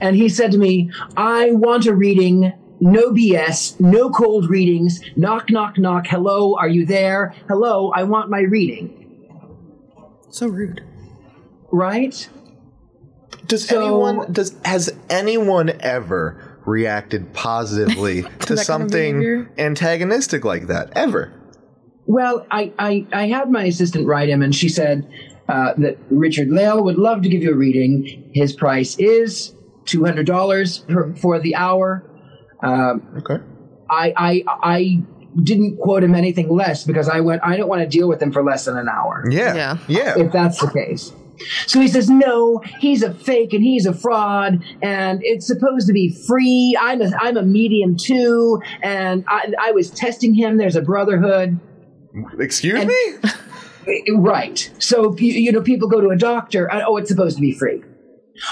And 0.00 0.14
he 0.14 0.28
said 0.28 0.52
to 0.52 0.58
me 0.58 0.90
i 1.16 1.50
want 1.52 1.86
a 1.86 1.94
reading 1.94 2.52
no 2.80 3.10
BS, 3.10 3.80
no 3.80 4.10
cold 4.10 4.48
readings. 4.48 5.00
Knock, 5.16 5.50
knock, 5.50 5.78
knock. 5.78 6.06
Hello, 6.06 6.56
are 6.56 6.68
you 6.68 6.86
there? 6.86 7.34
Hello, 7.48 7.90
I 7.90 8.04
want 8.04 8.30
my 8.30 8.40
reading. 8.40 9.00
So 10.30 10.48
rude. 10.48 10.82
Right? 11.72 12.28
Does 13.46 13.66
So- 13.68 13.80
anyone 13.80 14.32
does 14.32 14.56
has 14.64 14.90
anyone 15.10 15.70
ever 15.80 16.60
reacted 16.66 17.32
positively 17.34 18.22
to, 18.22 18.28
that 18.28 18.40
kind 18.40 18.50
of 18.58 18.58
something 18.60 19.48
antagonistic 19.58 20.44
like 20.44 20.68
that? 20.68 20.92
Ever? 20.96 21.32
Well, 22.06 22.46
I, 22.50 22.72
I, 22.78 23.06
I 23.12 23.28
had 23.28 23.50
my 23.50 23.64
assistant 23.64 24.06
write 24.06 24.28
him, 24.28 24.42
and 24.42 24.54
she 24.54 24.68
said 24.68 25.08
uh, 25.48 25.72
that 25.78 25.96
Richard 26.10 26.50
Lael 26.50 26.84
would 26.84 26.98
love 26.98 27.22
to 27.22 27.28
give 27.28 27.42
you 27.42 27.52
a 27.52 27.56
reading. 27.56 28.30
His 28.34 28.52
price 28.52 28.96
is 28.98 29.54
$200 29.84 30.88
per, 30.88 31.14
for 31.14 31.38
the 31.38 31.54
hour. 31.54 32.04
Um, 32.64 33.02
Okay. 33.18 33.42
I, 33.90 34.12
I, 34.16 34.44
I 34.62 35.02
didn't 35.42 35.76
quote 35.78 36.02
him 36.02 36.14
anything 36.14 36.48
less 36.48 36.84
because 36.84 37.08
I 37.08 37.20
went, 37.20 37.42
I 37.44 37.56
don't 37.56 37.68
want 37.68 37.82
to 37.82 37.88
deal 37.88 38.08
with 38.08 38.20
him 38.22 38.32
for 38.32 38.42
less 38.42 38.64
than 38.64 38.76
an 38.78 38.88
hour. 38.88 39.24
Yeah. 39.30 39.54
Yeah. 39.54 39.78
Yeah. 39.88 40.14
if 40.18 40.32
that's 40.32 40.58
the 40.60 40.70
case. 40.70 41.12
So 41.66 41.80
he 41.80 41.88
says, 41.88 42.08
no, 42.08 42.58
he's 42.78 43.02
a 43.02 43.12
fake 43.12 43.52
and 43.52 43.62
he's 43.62 43.86
a 43.86 43.92
fraud 43.92 44.62
and 44.82 45.20
it's 45.24 45.46
supposed 45.46 45.86
to 45.88 45.92
be 45.92 46.08
free. 46.26 46.76
I'm 46.80 47.02
a, 47.02 47.10
I'm 47.20 47.36
a 47.36 47.42
medium 47.42 47.96
too. 47.96 48.62
And 48.82 49.24
I, 49.28 49.52
I 49.60 49.70
was 49.72 49.90
testing 49.90 50.32
him. 50.34 50.56
There's 50.56 50.76
a 50.76 50.82
brotherhood. 50.82 51.58
Excuse 52.38 52.80
And- 52.80 52.88
me? 52.88 53.30
Right. 54.16 54.70
So, 54.78 55.14
you, 55.18 55.32
you 55.34 55.52
know, 55.52 55.60
people 55.60 55.88
go 55.88 56.00
to 56.00 56.08
a 56.08 56.16
doctor. 56.16 56.72
uh, 56.72 56.84
Oh, 56.86 56.96
it's 56.96 57.10
supposed 57.10 57.36
to 57.36 57.42
be 57.42 57.52
free. 57.52 57.82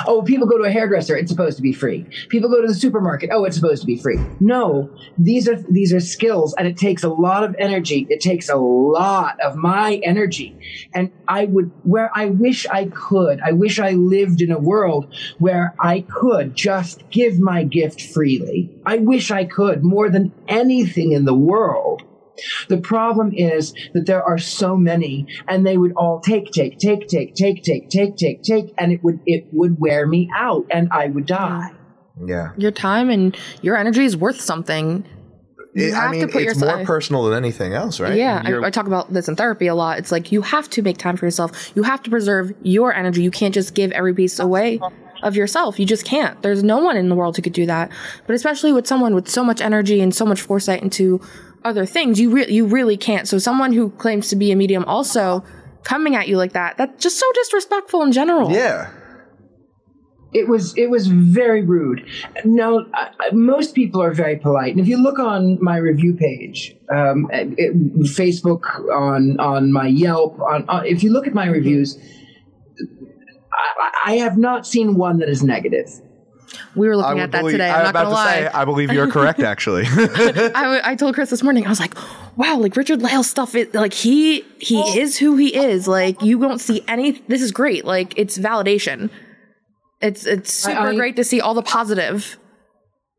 Oh, 0.07 0.23
people 0.23 0.47
go 0.47 0.59
to 0.59 0.65
a 0.65 0.71
hairdresser. 0.71 1.17
It's 1.17 1.31
supposed 1.31 1.57
to 1.57 1.63
be 1.63 1.73
free. 1.73 2.07
People 2.29 2.49
go 2.51 2.61
to 2.61 2.69
the 2.69 2.75
supermarket. 2.75 3.31
Oh, 3.33 3.45
it's 3.45 3.57
supposed 3.57 3.83
to 3.83 3.87
be 3.87 3.99
free. 3.99 4.19
No, 4.41 4.91
these 5.19 5.49
are 5.49 5.57
these 5.57 5.93
are 5.93 6.01
skills, 6.01 6.55
and 6.57 6.69
it 6.69 6.77
takes 6.77 7.03
a 7.03 7.09
lot 7.09 7.45
of 7.45 7.57
energy. 7.59 8.07
It 8.09 8.21
takes 8.21 8.49
a 8.49 8.57
lot 8.57 9.41
of 9.41 9.57
my 9.57 10.01
energy, 10.05 10.59
and 10.95 11.11
I 11.27 11.47
would 11.47 11.71
where 11.83 12.11
I 12.15 12.27
wish 12.27 12.67
I 12.67 12.87
could. 12.87 13.41
I 13.41 13.53
wish 13.53 13.79
I 13.79 13.91
lived 13.93 14.41
in 14.41 14.53
a 14.53 14.59
world 14.59 15.13
where 15.39 15.75
I 15.79 16.01
could 16.01 16.55
just 16.55 17.09
give 17.11 17.39
my 17.39 17.65
gift 17.65 18.01
freely. 18.01 18.71
I 18.87 18.99
wish 18.99 19.31
I 19.31 19.45
could 19.45 19.83
more 19.83 20.11
than 20.11 20.33
anything 20.49 21.13
in 21.13 21.25
the 21.25 21.35
world. 21.35 22.03
The 22.69 22.79
problem 22.79 23.33
is 23.35 23.73
that 23.95 24.07
there 24.07 24.23
are 24.23 24.39
so 24.39 24.77
many, 24.77 25.27
and 25.49 25.67
they 25.67 25.77
would 25.77 25.93
all 25.97 26.21
take, 26.21 26.51
take, 26.51 26.79
take, 26.79 27.07
take, 27.09 27.35
take, 27.35 27.63
take, 27.63 27.89
take, 27.91 28.17
take, 28.17 28.43
take, 28.43 28.75
and 28.79 28.93
it 28.93 29.03
would 29.05 29.21
it 29.27 29.45
would 29.53 29.77
wear 29.79 30.07
me 30.07 30.29
out, 30.37 30.67
and 30.71 30.89
I 30.93 31.07
would 31.09 31.27
die. 31.27 31.71
Yeah. 32.27 32.51
Your 32.57 32.71
time 32.71 33.11
and 33.11 33.37
your 33.63 33.77
energy 33.77 34.05
is 34.05 34.17
worth 34.17 34.41
something. 34.41 35.05
You 35.75 35.89
It- 35.89 35.95
have 35.95 36.09
I 36.11 36.13
mean, 36.13 36.21
to 36.21 36.27
put 36.29 36.43
it's 36.43 36.55
yourself. 36.55 36.77
more 36.77 36.85
personal 36.87 37.25
than 37.25 37.35
anything 37.35 37.73
else, 37.73 37.99
right? 38.01 38.15
Yeah, 38.17 38.43
I, 38.45 38.67
I 38.67 38.71
talk 38.71 38.87
about 38.87 39.13
this 39.13 39.29
in 39.29 39.37
therapy 39.37 39.67
a 39.67 39.75
lot. 39.75 39.99
It's 39.99 40.13
like 40.13 40.31
you 40.31 40.43
have 40.43 40.69
to 40.71 40.83
make 40.83 40.99
time 40.99 41.17
for 41.17 41.25
yourself. 41.27 41.73
You 41.75 41.83
have 41.83 42.03
to 42.03 42.11
preserve 42.11 42.53
your 42.63 42.93
energy. 42.95 43.23
You 43.23 43.31
can't 43.31 43.55
just 43.55 43.75
give 43.75 43.91
every 43.93 44.13
piece 44.15 44.39
away 44.39 44.81
of 45.23 45.35
yourself. 45.37 45.81
You 45.81 45.87
just 45.87 46.05
can't. 46.05 46.41
There's 46.43 46.63
no 46.63 46.79
one 46.79 46.97
in 46.99 47.09
the 47.09 47.15
world 47.15 47.37
who 47.37 47.43
could 47.43 47.55
do 47.55 47.65
that. 47.67 47.91
But 48.27 48.35
especially 48.37 48.73
with 48.73 48.87
someone 48.87 49.15
with 49.15 49.29
so 49.29 49.43
much 49.45 49.61
energy 49.63 50.01
and 50.03 50.15
so 50.15 50.27
much 50.27 50.43
foresight 50.43 50.83
into 50.83 51.21
other 51.65 51.87
things, 51.87 52.21
you 52.21 52.31
re- 52.31 52.51
you 52.51 52.67
really 52.67 52.97
can't. 52.97 53.27
So 53.29 53.39
someone 53.39 53.73
who 53.73 53.91
claims 53.91 54.29
to 54.29 54.37
be 54.37 54.53
a 54.53 54.57
medium 54.57 54.85
also 54.85 55.45
coming 55.85 56.15
at 56.17 56.29
you 56.29 56.37
like 56.37 56.53
that, 56.53 56.77
that's 56.77 57.03
just 57.03 57.19
so 57.19 57.27
disrespectful 57.35 58.03
in 58.03 58.13
general. 58.13 58.51
yeah. 58.53 58.91
It 60.35 60.49
was 60.49 60.75
it 60.79 60.89
was 60.89 61.09
very 61.09 61.63
rude. 61.63 62.07
Now, 62.47 62.87
I, 62.95 63.11
I- 63.21 63.35
most 63.35 63.75
people 63.75 64.01
are 64.03 64.13
very 64.15 64.37
polite, 64.39 64.71
and 64.73 64.81
if 64.81 64.89
you 64.89 64.97
look 64.97 65.19
on 65.19 65.59
my 65.63 65.77
review 65.77 66.15
page, 66.15 66.75
um, 66.91 67.29
it, 67.31 67.77
Facebook, 68.07 68.63
on 68.91 69.39
on 69.39 69.73
my 69.73 69.89
Yelp, 69.89 70.41
on, 70.41 70.67
on 70.71 70.87
if 70.87 71.03
you 71.03 71.13
look 71.13 71.27
at 71.27 71.35
my 71.35 71.47
reviews, 71.47 71.99
I, 73.79 73.91
I 74.07 74.13
have 74.17 74.39
not 74.39 74.67
seen 74.67 74.95
one 74.97 75.19
that 75.19 75.29
is 75.29 75.43
negative. 75.43 75.89
We 76.75 76.89
were 76.89 76.97
looking 76.97 77.15
would 77.15 77.23
at 77.23 77.31
that 77.33 77.41
believe, 77.41 77.53
today. 77.55 77.69
I 77.71 77.75
I'm 77.77 77.81
was 77.81 77.87
not 77.87 77.91
about 77.91 78.03
gonna 78.05 78.11
to 78.11 78.15
lie. 78.15 78.35
say, 78.35 78.47
I 78.49 78.65
believe 78.65 78.93
you're 78.93 79.11
correct, 79.11 79.41
actually. 79.53 79.85
I, 79.87 80.63
w- 80.63 80.81
I 80.85 80.95
told 80.97 81.15
Criss 81.15 81.31
this 81.31 81.43
morning, 81.43 81.67
I 81.67 81.69
was 81.69 81.81
like, 81.81 81.95
wow, 82.37 82.57
like 82.59 82.77
Richard 82.77 83.01
Lael 83.03 83.23
stuff, 83.23 83.55
it, 83.55 83.75
like 83.75 83.93
he, 83.95 84.43
he 84.59 84.81
is 85.01 85.19
who 85.19 85.37
he 85.37 85.55
is. 85.57 85.87
Like 85.89 86.23
you 86.23 86.39
don't 86.39 86.59
see 86.61 86.83
any, 86.89 87.13
this 87.29 87.43
is 87.43 87.53
great. 87.53 87.85
Like 87.85 88.15
it's 88.17 88.37
validation. 88.39 89.11
It's, 90.01 90.27
it's 90.27 90.53
super 90.53 90.79
I- 90.89 90.95
great 90.95 91.17
to 91.17 91.25
see 91.25 91.41
all 91.41 91.55
the 91.55 91.63
positive. 91.63 92.39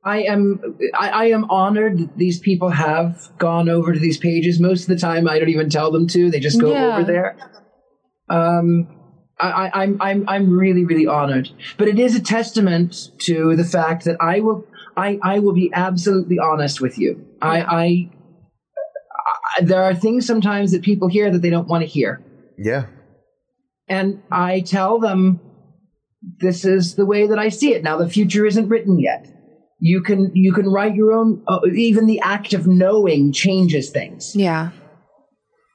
I 0.06 0.24
am 0.24 0.60
I, 1.00 1.10
I 1.10 1.26
am 1.28 1.46
honored 1.50 1.98
that 1.98 2.18
these 2.18 2.38
people 2.38 2.72
have 2.72 3.30
gone 3.38 3.70
over 3.70 3.94
to 3.94 4.00
these 4.00 4.18
pages. 4.18 4.60
Most 4.60 4.82
of 4.82 4.88
the 4.90 4.98
time, 4.98 5.30
I 5.30 5.40
don't 5.40 5.48
even 5.48 5.70
tell 5.70 5.92
them 5.92 6.08
to; 6.10 6.30
they 6.30 6.42
just 6.42 6.60
go 6.60 6.74
Yeah. 6.74 6.98
over 6.98 7.06
there. 7.06 7.38
Um, 8.30 8.88
I, 9.44 9.68
I, 9.68 9.84
I'm 9.84 9.98
I'm 10.02 10.30
I'm 10.30 10.58
really 10.58 10.86
really 10.86 11.08
honored. 11.08 11.50
But 11.78 11.88
it 11.88 12.00
is 12.00 12.16
a 12.16 12.22
testament 12.22 13.12
to 13.20 13.56
the 13.56 13.66
fact 13.66 14.06
that 14.06 14.18
I 14.20 14.40
will 14.40 14.66
I 14.96 15.20
I 15.22 15.40
will 15.40 15.54
be 15.54 15.72
absolutely 15.74 16.40
honest 16.40 16.80
with 16.80 16.98
you. 16.98 17.26
I, 17.42 17.62
I, 17.62 18.10
I 19.58 19.62
there 19.62 19.84
are 19.84 19.94
things 19.94 20.26
sometimes 20.26 20.72
that 20.72 20.82
people 20.82 21.08
hear 21.08 21.30
that 21.30 21.42
they 21.42 21.50
don't 21.50 21.68
want 21.68 21.82
to 21.82 21.88
hear, 21.88 22.24
yeah. 22.58 22.86
and 23.88 24.22
I 24.32 24.62
tell 24.62 25.00
them 25.00 25.40
this 26.40 26.64
is 26.64 26.96
the 26.96 27.06
way 27.06 27.28
that 27.28 27.38
I 27.38 27.50
see 27.50 27.74
it. 27.74 27.84
Now 27.84 27.98
the 27.98 28.10
future 28.10 28.46
isn't 28.46 28.70
written 28.70 29.00
yet. 29.00 29.28
You 29.80 30.02
can 30.02 30.32
you 30.34 30.54
can 30.54 30.70
write 30.70 30.96
your 30.96 31.12
own. 31.12 31.44
Uh, 31.48 31.60
even 31.74 32.06
the 32.06 32.22
act 32.22 32.54
of 32.54 32.66
knowing 32.66 33.34
changes 33.34 33.90
things. 33.90 34.36
Yeah. 34.36 34.72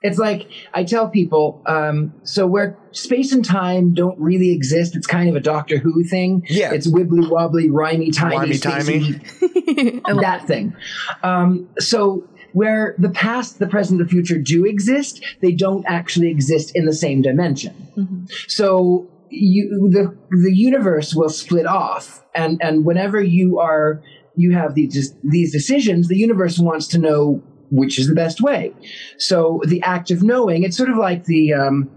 It's 0.00 0.18
like 0.18 0.48
I 0.72 0.84
tell 0.84 1.08
people. 1.08 1.62
Um, 1.66 2.14
so 2.22 2.46
where 2.46 2.78
space 2.92 3.32
and 3.32 3.44
time 3.44 3.94
don't 3.94 4.18
really 4.18 4.52
exist, 4.52 4.94
it's 4.94 5.06
kind 5.06 5.28
of 5.28 5.34
a 5.34 5.40
Doctor 5.40 5.78
Who 5.78 6.04
thing. 6.04 6.44
Yeah. 6.48 6.72
it's 6.72 6.86
wibbly 6.86 7.28
wobbly, 7.28 7.68
rhymey 7.68 8.14
timey, 8.14 8.36
Wimey-timey. 8.36 9.14
spacey, 9.14 10.02
that 10.20 10.46
thing. 10.46 10.76
Um, 11.22 11.68
so 11.80 12.28
where 12.52 12.94
the 12.98 13.10
past, 13.10 13.58
the 13.58 13.66
present, 13.66 13.98
the 13.98 14.06
future 14.06 14.38
do 14.38 14.64
exist, 14.64 15.22
they 15.40 15.52
don't 15.52 15.84
actually 15.86 16.30
exist 16.30 16.72
in 16.74 16.86
the 16.86 16.94
same 16.94 17.22
dimension. 17.22 18.28
So 18.46 19.08
you 19.30 19.90
the 19.90 20.16
the 20.30 20.54
universe 20.54 21.14
will 21.14 21.28
split 21.28 21.66
off, 21.66 22.24
and 22.34 22.60
and 22.62 22.84
whenever 22.84 23.20
you 23.20 23.58
are 23.58 24.00
you 24.36 24.52
have 24.52 24.74
these 24.74 25.14
these 25.24 25.52
decisions, 25.52 26.08
the 26.08 26.16
universe 26.16 26.58
wants 26.58 26.86
to 26.88 26.98
know 26.98 27.42
which 27.70 27.98
is 27.98 28.08
the 28.08 28.14
best 28.14 28.40
way. 28.40 28.72
So 29.18 29.60
the 29.66 29.82
act 29.82 30.10
of 30.10 30.22
knowing, 30.22 30.62
it's 30.62 30.76
sort 30.76 30.90
of 30.90 30.96
like 30.96 31.24
the 31.24 31.52
um, 31.52 31.90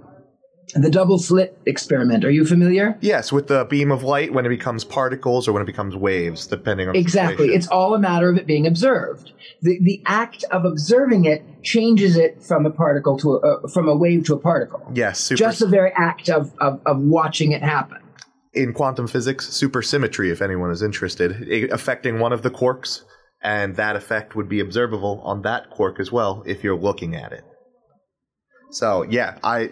the 0.73 0.89
double 0.89 1.19
slit 1.19 1.57
experiment. 1.65 2.23
Are 2.23 2.29
you 2.31 2.45
familiar? 2.45 2.97
Yes, 3.01 3.31
with 3.31 3.47
the 3.47 3.65
beam 3.65 3.91
of 3.91 4.03
light 4.03 4.31
when 4.33 4.45
it 4.45 4.49
becomes 4.49 4.85
particles 4.85 5.45
or 5.47 5.51
when 5.51 5.61
it 5.61 5.65
becomes 5.65 5.95
waves, 5.97 6.47
depending 6.47 6.87
on 6.87 6.95
Exactly. 6.95 7.49
It's 7.53 7.67
all 7.67 7.93
a 7.93 7.99
matter 7.99 8.29
of 8.29 8.37
it 8.37 8.47
being 8.47 8.65
observed. 8.65 9.33
The 9.61 9.79
the 9.81 10.01
act 10.05 10.45
of 10.51 10.63
observing 10.63 11.25
it 11.25 11.43
changes 11.63 12.15
it 12.15 12.41
from 12.43 12.65
a 12.65 12.71
particle 12.71 13.17
to 13.19 13.33
a, 13.33 13.37
uh, 13.39 13.67
from 13.67 13.89
a 13.89 13.95
wave 13.95 14.25
to 14.25 14.33
a 14.33 14.39
particle. 14.39 14.81
yes, 14.93 15.19
super, 15.19 15.37
Just 15.37 15.59
the 15.59 15.67
very 15.67 15.91
act 15.97 16.29
of, 16.29 16.51
of, 16.59 16.79
of 16.85 16.99
watching 17.01 17.51
it 17.51 17.61
happen. 17.61 17.99
in 18.53 18.73
quantum 18.73 19.07
physics, 19.07 19.47
supersymmetry, 19.47 20.31
if 20.31 20.41
anyone 20.41 20.71
is 20.71 20.81
interested, 20.81 21.31
affecting 21.71 22.19
one 22.19 22.33
of 22.33 22.41
the 22.43 22.49
quarks, 22.49 23.03
and 23.41 23.75
that 23.75 23.95
effect 23.95 24.35
would 24.35 24.47
be 24.47 24.59
observable 24.59 25.21
on 25.23 25.41
that 25.41 25.69
quark 25.69 25.99
as 25.99 26.11
well 26.11 26.43
if 26.45 26.63
you're 26.63 26.77
looking 26.77 27.15
at 27.15 27.31
it. 27.31 27.43
So 28.71 29.03
yeah, 29.03 29.37
I 29.43 29.71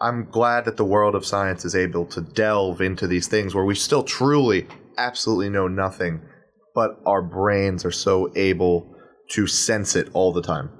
I'm 0.00 0.28
glad 0.30 0.64
that 0.66 0.76
the 0.76 0.84
world 0.84 1.14
of 1.14 1.24
science 1.24 1.64
is 1.64 1.74
able 1.74 2.06
to 2.06 2.20
delve 2.20 2.80
into 2.80 3.06
these 3.06 3.28
things 3.28 3.54
where 3.54 3.64
we 3.64 3.74
still 3.74 4.02
truly 4.02 4.66
absolutely 4.98 5.48
know 5.48 5.68
nothing, 5.68 6.20
but 6.74 7.00
our 7.06 7.22
brains 7.22 7.84
are 7.84 7.92
so 7.92 8.30
able 8.36 8.94
to 9.30 9.46
sense 9.46 9.96
it 9.96 10.08
all 10.12 10.32
the 10.32 10.42
time. 10.42 10.70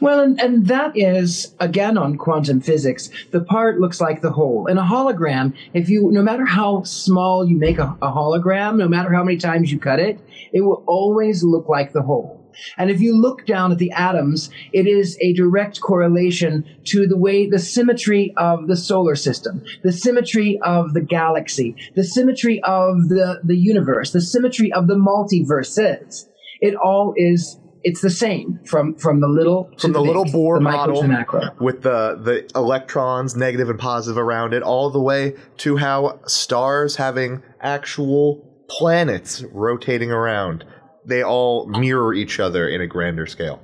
Well, 0.00 0.20
and, 0.20 0.40
and 0.40 0.66
that 0.66 0.96
is 0.96 1.54
again 1.60 1.96
on 1.96 2.16
quantum 2.16 2.60
physics. 2.60 3.10
The 3.30 3.40
part 3.40 3.80
looks 3.80 4.00
like 4.00 4.20
the 4.20 4.32
whole. 4.32 4.66
In 4.66 4.78
a 4.78 4.82
hologram, 4.82 5.54
if 5.72 5.88
you, 5.88 6.10
no 6.10 6.22
matter 6.22 6.44
how 6.44 6.82
small 6.82 7.48
you 7.48 7.56
make 7.56 7.78
a, 7.78 7.96
a 8.02 8.10
hologram, 8.12 8.76
no 8.76 8.88
matter 8.88 9.12
how 9.12 9.24
many 9.24 9.38
times 9.38 9.70
you 9.70 9.78
cut 9.78 10.00
it, 10.00 10.20
it 10.52 10.62
will 10.62 10.84
always 10.86 11.42
look 11.42 11.68
like 11.68 11.92
the 11.92 12.02
whole. 12.02 12.40
And 12.76 12.90
if 12.90 13.00
you 13.00 13.16
look 13.20 13.46
down 13.46 13.72
at 13.72 13.78
the 13.78 13.90
atoms, 13.92 14.50
it 14.72 14.86
is 14.86 15.18
a 15.20 15.32
direct 15.32 15.80
correlation 15.80 16.64
to 16.84 17.06
the 17.06 17.16
way 17.16 17.48
the 17.48 17.58
symmetry 17.58 18.32
of 18.36 18.68
the 18.68 18.76
solar 18.76 19.16
system, 19.16 19.64
the 19.82 19.92
symmetry 19.92 20.58
of 20.62 20.94
the 20.94 21.00
galaxy, 21.00 21.74
the 21.94 22.04
symmetry 22.04 22.62
of 22.62 23.08
the, 23.08 23.40
the 23.42 23.56
universe, 23.56 24.12
the 24.12 24.20
symmetry 24.20 24.72
of 24.72 24.86
the 24.86 24.94
multiverses. 24.94 26.28
It 26.60 26.74
all 26.76 27.14
is 27.16 27.58
it's 27.86 28.00
the 28.00 28.10
same 28.10 28.58
from 28.66 28.96
from 28.96 29.20
the 29.20 29.28
little 29.28 29.70
From 29.78 29.92
the 29.92 30.00
big, 30.00 30.06
little 30.08 30.24
Bohr 30.24 30.56
the 30.56 30.60
model 30.62 31.02
to 31.02 31.08
macro. 31.08 31.50
with 31.60 31.82
the 31.82 32.18
the 32.20 32.50
electrons 32.58 33.36
negative 33.36 33.68
and 33.70 33.78
positive 33.78 34.18
around 34.18 34.52
it 34.54 34.62
all 34.62 34.90
the 34.90 35.00
way 35.00 35.34
to 35.58 35.76
how 35.76 36.18
stars 36.26 36.96
having 36.96 37.42
actual 37.60 38.50
planets 38.68 39.42
rotating 39.52 40.10
around 40.10 40.64
they 41.06 41.22
all 41.22 41.66
mirror 41.66 42.14
each 42.14 42.40
other 42.40 42.66
in 42.66 42.80
a 42.80 42.86
grander 42.86 43.26
scale 43.26 43.60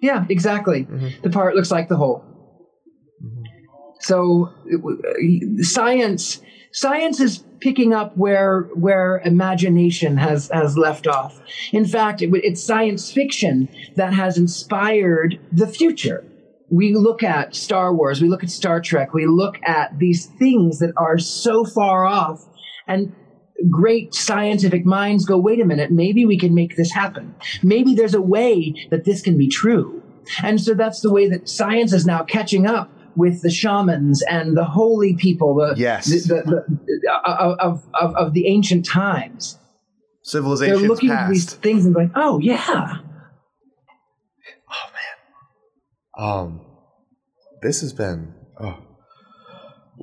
Yeah, 0.00 0.24
exactly. 0.28 0.86
The 1.22 1.30
part 1.30 1.54
looks 1.54 1.70
like 1.70 1.88
the 1.88 1.96
whole. 1.96 2.24
So 4.00 4.50
w- 4.70 5.00
uh, 5.00 5.62
science 5.62 6.40
science 6.72 7.20
is 7.20 7.44
picking 7.64 7.94
up 7.94 8.14
where 8.14 8.68
where 8.74 9.22
imagination 9.24 10.18
has 10.18 10.50
has 10.52 10.76
left 10.76 11.06
off. 11.06 11.40
In 11.72 11.86
fact, 11.86 12.20
it, 12.20 12.30
it's 12.44 12.62
science 12.62 13.10
fiction 13.10 13.70
that 13.96 14.12
has 14.12 14.36
inspired 14.36 15.40
the 15.50 15.66
future. 15.66 16.22
We 16.68 16.94
look 16.94 17.22
at 17.22 17.56
Star 17.56 17.94
Wars, 17.94 18.20
we 18.20 18.28
look 18.28 18.44
at 18.44 18.50
Star 18.50 18.80
Trek, 18.80 19.14
we 19.14 19.26
look 19.26 19.56
at 19.66 19.98
these 19.98 20.26
things 20.38 20.78
that 20.80 20.92
are 20.98 21.18
so 21.18 21.64
far 21.64 22.04
off 22.04 22.44
and 22.86 23.14
great 23.70 24.12
scientific 24.12 24.84
minds 24.84 25.24
go, 25.24 25.38
wait 25.38 25.60
a 25.60 25.64
minute, 25.64 25.90
maybe 25.90 26.26
we 26.26 26.38
can 26.38 26.54
make 26.54 26.76
this 26.76 26.92
happen. 26.92 27.34
Maybe 27.62 27.94
there's 27.94 28.14
a 28.14 28.20
way 28.20 28.74
that 28.90 29.04
this 29.04 29.22
can 29.22 29.38
be 29.38 29.48
true. 29.48 30.02
And 30.42 30.60
so 30.60 30.74
that's 30.74 31.00
the 31.00 31.12
way 31.12 31.28
that 31.30 31.48
science 31.48 31.94
is 31.94 32.04
now 32.04 32.24
catching 32.24 32.66
up 32.66 32.90
with 33.16 33.42
the 33.42 33.50
shamans 33.50 34.22
and 34.22 34.56
the 34.56 34.64
holy 34.64 35.14
people, 35.14 35.54
the, 35.54 35.74
Yes. 35.76 36.06
the, 36.06 36.34
the, 36.42 36.64
the, 36.68 37.10
uh, 37.10 37.56
of, 37.60 37.84
of, 37.94 38.14
of 38.16 38.32
the 38.32 38.46
ancient 38.46 38.84
times. 38.86 39.58
Civilization. 40.22 40.78
They're 40.78 40.88
looking 40.88 41.10
at 41.10 41.28
these 41.28 41.44
past 41.44 41.62
things 41.62 41.84
and 41.84 41.94
going, 41.94 42.10
oh, 42.14 42.38
yeah. 42.38 42.98
Oh, 44.70 44.90
man. 46.16 46.26
um 46.26 46.60
this 47.62 47.80
has 47.80 47.92
been 47.92 48.34
oh 48.60 48.78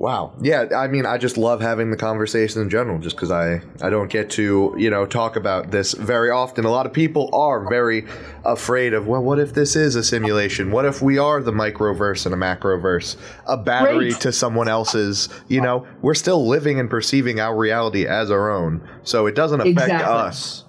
wow. 0.02 0.32
Yeah 0.42 0.66
i 0.76 0.88
mean 0.88 1.06
i 1.06 1.16
just 1.16 1.38
love 1.38 1.60
having 1.60 1.90
the 1.92 1.96
conversation 1.96 2.60
in 2.60 2.68
general 2.68 2.98
just 2.98 3.14
because 3.14 3.30
i 3.30 3.62
i 3.80 3.88
don't 3.88 4.10
get 4.10 4.30
to 4.30 4.74
you 4.76 4.90
know 4.90 5.06
talk 5.06 5.36
about 5.36 5.70
this 5.70 5.92
very 5.92 6.28
often. 6.28 6.64
A 6.64 6.70
lot 6.70 6.86
of 6.86 6.92
people 6.92 7.30
are 7.32 7.68
very 7.68 8.04
afraid 8.44 8.94
of 8.94 9.06
well 9.06 9.22
what 9.22 9.38
if 9.38 9.54
this 9.54 9.76
is 9.76 9.94
a 9.94 10.02
simulation? 10.02 10.72
What 10.72 10.84
if 10.84 11.00
we 11.00 11.18
are 11.18 11.40
the 11.40 11.52
microverse 11.52 12.26
and 12.26 12.34
a 12.34 12.38
macroverse 12.38 13.16
a 13.46 13.56
battery 13.56 14.10
Great. 14.10 14.20
to 14.22 14.32
someone 14.32 14.68
else's 14.68 15.28
you 15.46 15.60
know? 15.60 15.86
We're 16.02 16.14
still 16.14 16.46
living 16.48 16.80
and 16.80 16.90
perceiving 16.90 17.38
our 17.38 17.56
reality 17.56 18.04
as 18.06 18.30
our 18.32 18.50
own 18.50 18.86
so 19.04 19.26
it 19.26 19.36
doesn't 19.36 19.60
affect 19.60 19.78
Exactly. 19.78 20.12
us 20.12 20.64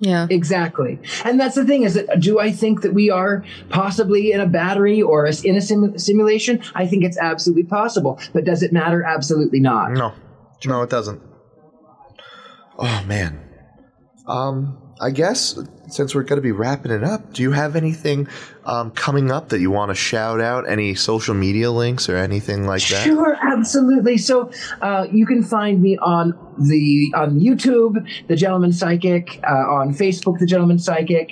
Yeah. 0.00 0.26
Exactly. 0.30 0.98
And 1.24 1.38
that's 1.38 1.54
the 1.54 1.64
thing 1.64 1.82
is 1.82 1.94
that 1.94 2.20
do 2.20 2.40
I 2.40 2.50
think 2.50 2.80
that 2.82 2.94
we 2.94 3.10
are 3.10 3.44
possibly 3.68 4.32
in 4.32 4.40
a 4.40 4.46
battery 4.46 5.02
or 5.02 5.26
in 5.26 5.56
a 5.56 5.60
sim- 5.60 5.98
simulation? 5.98 6.62
I 6.74 6.86
think 6.86 7.04
it's 7.04 7.18
absolutely 7.18 7.64
possible. 7.64 8.18
But 8.32 8.44
does 8.44 8.62
it 8.62 8.72
matter? 8.72 9.02
Absolutely 9.04 9.60
not. 9.60 9.92
No, 9.92 10.14
no, 10.64 10.82
it 10.82 10.90
doesn't. 10.90 11.20
Oh 12.78 13.04
man. 13.06 13.46
Um, 14.26 14.79
I 15.00 15.10
guess 15.10 15.58
since 15.88 16.14
we're 16.14 16.22
going 16.22 16.36
to 16.36 16.42
be 16.42 16.52
wrapping 16.52 16.92
it 16.92 17.02
up, 17.02 17.32
do 17.32 17.42
you 17.42 17.52
have 17.52 17.74
anything 17.74 18.28
um, 18.64 18.90
coming 18.90 19.30
up 19.30 19.48
that 19.48 19.60
you 19.60 19.70
want 19.70 19.90
to 19.90 19.94
shout 19.94 20.40
out? 20.40 20.68
Any 20.68 20.94
social 20.94 21.34
media 21.34 21.70
links 21.70 22.08
or 22.08 22.16
anything 22.16 22.66
like 22.66 22.86
that? 22.88 23.04
Sure, 23.04 23.36
absolutely. 23.40 24.18
So 24.18 24.50
uh, 24.82 25.06
you 25.10 25.26
can 25.26 25.42
find 25.42 25.80
me 25.80 25.96
on 25.98 26.34
the 26.58 27.12
on 27.16 27.40
YouTube, 27.40 28.06
The 28.28 28.36
Gentleman 28.36 28.72
Psychic, 28.72 29.40
uh, 29.42 29.52
on 29.52 29.94
Facebook, 29.94 30.38
The 30.38 30.46
Gentleman 30.46 30.78
Psychic, 30.78 31.30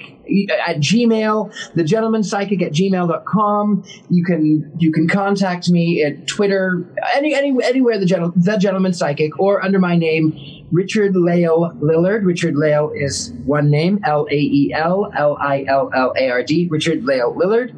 at 0.67 0.77
Gmail, 0.79 1.53
The 1.75 1.85
Gentleman 1.85 2.23
Psychic 2.23 2.63
at 2.63 2.73
gmail.com. 2.73 3.85
You 4.11 4.25
can 4.25 4.73
you 4.79 4.93
can 4.93 5.09
contact 5.09 5.71
me 5.71 6.03
at 6.03 6.27
Twitter, 6.27 6.93
any, 7.15 7.35
any 7.35 7.57
anywhere 7.63 7.99
the 7.99 8.07
Gentle, 8.07 8.33
the 8.35 8.57
Gentleman 8.57 8.93
Psychic, 8.93 9.39
or 9.39 9.63
under 9.63 9.79
my 9.79 9.97
name, 9.97 10.33
Richard 10.71 11.17
Lael 11.17 11.73
Lillard. 11.81 12.25
Richard 12.25 12.57
Lael 12.57 12.91
is 12.95 13.33
one 13.45 13.71
name, 13.71 14.01
L 14.05 14.27
A 14.31 14.35
E 14.35 14.73
L 14.75 15.11
L 15.17 15.37
I 15.41 15.65
L 15.67 15.91
L 15.95 16.13
A 16.17 16.31
R 16.31 16.43
D. 16.43 16.69
Richard 16.71 17.05
Lael 17.05 17.35
Lillard, 17.35 17.73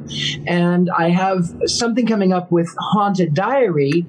and 0.47 0.91
I 0.91 1.11
have 1.11 1.45
something 1.67 2.07
coming 2.07 2.33
up 2.33 2.51
with 2.51 2.75
Haunted 2.79 3.35
Diary 3.35 4.07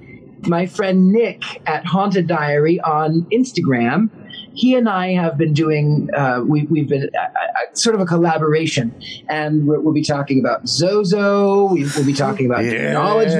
my 0.47 0.65
friend 0.65 1.11
Nick 1.11 1.43
at 1.67 1.85
Haunted 1.85 2.27
Diary 2.27 2.79
on 2.79 3.27
Instagram. 3.31 4.09
He 4.53 4.75
and 4.75 4.89
I 4.89 5.13
have 5.13 5.37
been 5.37 5.53
doing, 5.53 6.09
uh, 6.15 6.41
we, 6.45 6.63
we've 6.63 6.89
been 6.89 7.09
uh, 7.15 7.21
uh, 7.21 7.73
sort 7.73 7.95
of 7.95 8.01
a 8.01 8.05
collaboration, 8.05 8.93
and 9.29 9.65
we're, 9.65 9.79
we'll 9.79 9.93
be 9.93 10.03
talking 10.03 10.39
about 10.39 10.67
Zozo. 10.67 11.65
We, 11.71 11.83
we'll 11.95 12.05
be 12.05 12.13
talking 12.13 12.45
about 12.45 12.63
technology. 12.63 13.35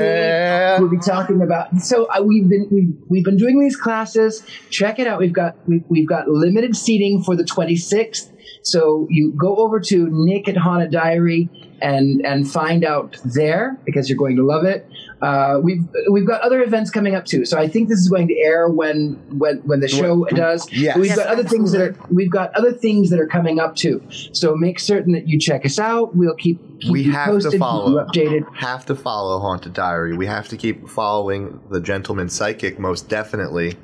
We'll 0.80 0.89
be 0.89 0.98
talking 0.98 1.42
about. 1.42 1.78
So 1.80 2.06
uh, 2.06 2.22
we've 2.22 2.48
been 2.48 2.68
we've, 2.72 2.94
we've 3.08 3.24
been 3.24 3.38
doing 3.38 3.60
these 3.60 3.76
classes. 3.76 4.44
Check 4.70 5.00
it 5.00 5.08
out. 5.08 5.20
We've 5.20 5.34
got 5.34 5.56
we've, 5.68 5.84
we've 5.89 6.08
got 6.08 6.28
limited 6.28 6.76
seating 6.76 7.24
for 7.24 7.36
the 7.36 7.44
26th. 7.44 8.32
So 8.64 9.08
you 9.10 9.34
go 9.34 9.58
over 9.58 9.80
to 9.80 10.08
Nick 10.12 10.48
at 10.48 10.58
Haunted 10.58 10.92
Diary 10.92 11.50
and 11.82 12.26
and 12.26 12.50
find 12.50 12.86
out 12.86 13.18
there 13.26 13.80
because 13.86 14.10
you're 14.10 14.18
going 14.18 14.36
to 14.38 14.46
love 14.46 14.66
it. 14.66 14.88
Uh, 15.22 15.59
we've 15.61 15.84
we've 16.11 16.26
got 16.26 16.41
other 16.41 16.63
events 16.63 16.89
coming 16.89 17.13
up 17.13 17.26
too. 17.26 17.45
So 17.45 17.59
I 17.59 17.67
think 17.67 17.89
this 17.89 17.99
is 17.99 18.09
going 18.09 18.28
to 18.28 18.36
air 18.39 18.67
when 18.67 19.13
when 19.38 19.57
when 19.59 19.80
the 19.80 19.88
show 19.88 20.26
does. 20.26 20.67
Yes. 20.72 20.97
We've 20.97 21.05
Yes, 21.05 21.17
got 21.17 21.28
other 21.28 21.43
things 21.43 21.72
that 21.74 21.82
are 21.82 21.95
we've 22.09 22.32
got 22.32 22.51
other 22.55 22.72
things 22.74 23.11
that 23.11 23.19
are 23.19 23.28
coming 23.28 23.59
up 23.59 23.76
too. 23.76 24.01
So 24.32 24.55
make 24.55 24.80
certain 24.80 25.13
that 25.13 25.28
you 25.28 25.38
check 25.39 25.63
us 25.63 25.78
out. 25.78 26.15
We'll 26.15 26.34
keep, 26.36 26.59
keep 26.80 26.91
We 26.91 27.03
you 27.03 27.11
have 27.11 27.28
to 27.28 27.32
posted, 27.34 27.51
keep 27.51 27.59
follow. 27.59 27.91
you 27.91 27.97
updated. 27.99 28.55
Have 28.55 28.86
to 28.88 28.95
follow 28.95 29.39
Haunted 29.39 29.74
Diary. 29.74 30.17
We 30.17 30.26
have 30.26 30.47
to 30.49 30.57
keep 30.57 30.89
following 30.89 31.59
the 31.69 31.82
Gentleman 31.82 32.28
Psychic 32.28 32.80
most 32.80 33.07
definitely, 33.07 33.78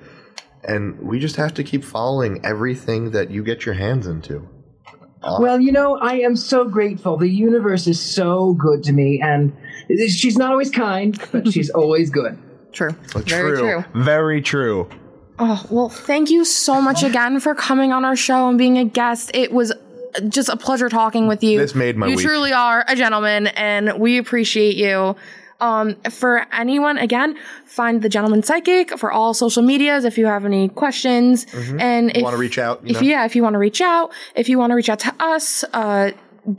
and 0.64 1.00
we 1.00 1.20
just 1.20 1.36
have 1.36 1.54
to 1.54 1.64
keep 1.64 1.84
following 1.84 2.44
everything 2.44 3.12
that 3.12 3.30
you 3.30 3.44
get 3.44 3.64
your 3.64 3.76
hands 3.76 4.08
into. 4.08 4.48
Well, 5.40 5.60
you 5.60 5.72
know, 5.72 5.98
I 5.98 6.20
am 6.20 6.36
so 6.36 6.66
grateful. 6.66 7.18
The 7.18 7.28
universe 7.28 7.86
is 7.88 8.00
so 8.00 8.54
good 8.54 8.84
to 8.86 8.94
me, 8.94 9.20
and 9.22 9.52
she's 10.10 10.38
not 10.38 10.52
always 10.52 10.70
kind, 10.70 11.20
but 11.32 11.52
she's 11.52 11.70
always 11.70 12.10
good. 12.10 12.38
True. 12.72 12.92
Very 13.14 13.58
true. 13.58 13.84
Very 13.96 14.42
true. 14.42 14.90
Oh, 15.40 15.64
well, 15.70 15.90
thank 15.90 16.30
you 16.30 16.44
so 16.46 16.82
much 16.82 17.04
again 17.04 17.40
for 17.40 17.54
coming 17.54 17.92
on 17.94 18.04
our 18.06 18.16
show 18.16 18.50
and 18.50 18.58
being 18.58 18.78
a 18.78 18.86
guest. 18.86 19.32
It 19.34 19.52
was 19.52 19.72
just 20.30 20.50
a 20.50 20.58
pleasure 20.58 20.90
talking 20.90 21.28
with 21.28 21.44
you. 21.44 21.60
This 21.60 21.76
made 21.76 21.96
my 21.96 22.08
You 22.08 22.16
week. 22.16 22.26
truly 22.26 22.54
are 22.54 22.84
a 22.88 22.96
gentleman, 22.96 23.48
and 23.48 24.00
we 24.00 24.18
appreciate 24.18 24.76
you. 24.76 25.16
Um, 25.60 25.96
for 26.12 26.46
anyone, 26.54 27.00
again, 27.00 27.36
find 27.66 28.02
the 28.04 28.10
gentleman 28.10 28.44
psychic 28.44 28.98
for 29.00 29.12
all 29.12 29.34
social 29.34 29.64
medias 29.64 30.06
if 30.06 30.18
you 30.18 30.28
have 30.28 30.46
any 30.46 30.70
questions. 30.70 31.48
And 31.80 32.12
if 32.12 32.18
you 32.18 32.24
Want 32.24 32.36
to 32.36 32.40
reach 32.40 32.60
out? 32.60 32.82
You 32.84 32.96
if 32.96 33.02
know? 33.02 33.08
yeah, 33.08 33.26
if 33.26 33.36
you 33.36 33.42
want 33.42 33.54
to 33.54 33.60
reach 33.60 33.82
out, 33.82 34.12
if 34.36 34.50
you 34.50 34.60
want 34.60 34.70
to 34.72 34.76
reach 34.76 34.90
out 34.90 35.00
to 35.00 35.14
us, 35.20 35.64
uh, 35.74 36.12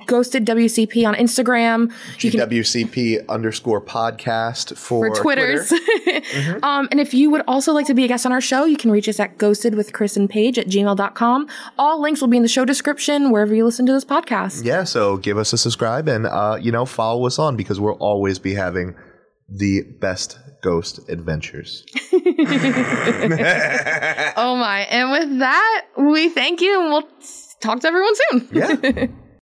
Ghosted 0.06 0.46
WCP 0.46 1.06
on 1.06 1.14
Instagram. 1.14 1.92
You 2.22 2.30
can 2.30 2.40
GWCP 2.40 3.28
underscore 3.28 3.80
podcast 3.80 4.76
for, 4.76 5.14
for 5.14 5.22
Twitters. 5.22 5.68
Twitter. 5.68 6.60
um, 6.62 6.88
and 6.90 7.00
if 7.00 7.14
you 7.14 7.30
would 7.30 7.42
also 7.48 7.72
like 7.72 7.86
to 7.86 7.94
be 7.94 8.04
a 8.04 8.08
guest 8.08 8.26
on 8.26 8.32
our 8.32 8.40
show, 8.40 8.64
you 8.64 8.76
can 8.76 8.90
reach 8.90 9.08
us 9.08 9.18
at 9.18 9.38
ghosted 9.38 9.74
with 9.74 9.92
Criss 9.92 10.16
and 10.16 10.28
Paige 10.28 10.58
at 10.58 10.66
gmail.com. 10.66 11.48
All 11.78 12.00
links 12.00 12.20
will 12.20 12.28
be 12.28 12.36
in 12.36 12.42
the 12.42 12.48
show 12.48 12.64
description 12.64 13.30
wherever 13.30 13.54
you 13.54 13.64
listen 13.64 13.86
to 13.86 13.92
this 13.92 14.04
podcast. 14.04 14.64
Yeah, 14.64 14.84
so 14.84 15.16
give 15.16 15.38
us 15.38 15.52
a 15.52 15.58
subscribe 15.58 16.08
and 16.08 16.26
uh, 16.26 16.58
you 16.60 16.72
know 16.72 16.84
follow 16.84 17.26
us 17.26 17.38
on 17.38 17.56
because 17.56 17.80
we'll 17.80 17.94
always 17.94 18.38
be 18.38 18.54
having 18.54 18.94
the 19.48 19.82
best 20.00 20.38
ghost 20.62 21.00
adventures. 21.08 21.84
Oh 24.36 24.56
my. 24.56 24.86
And 24.90 25.10
with 25.10 25.38
that, 25.40 25.86
we 25.96 26.28
thank 26.28 26.60
you 26.60 26.80
and 26.80 26.90
we'll 26.90 27.08
talk 27.60 27.80
to 27.80 27.88
everyone 27.88 28.14
soon. 28.14 28.48
yeah. 28.52 29.06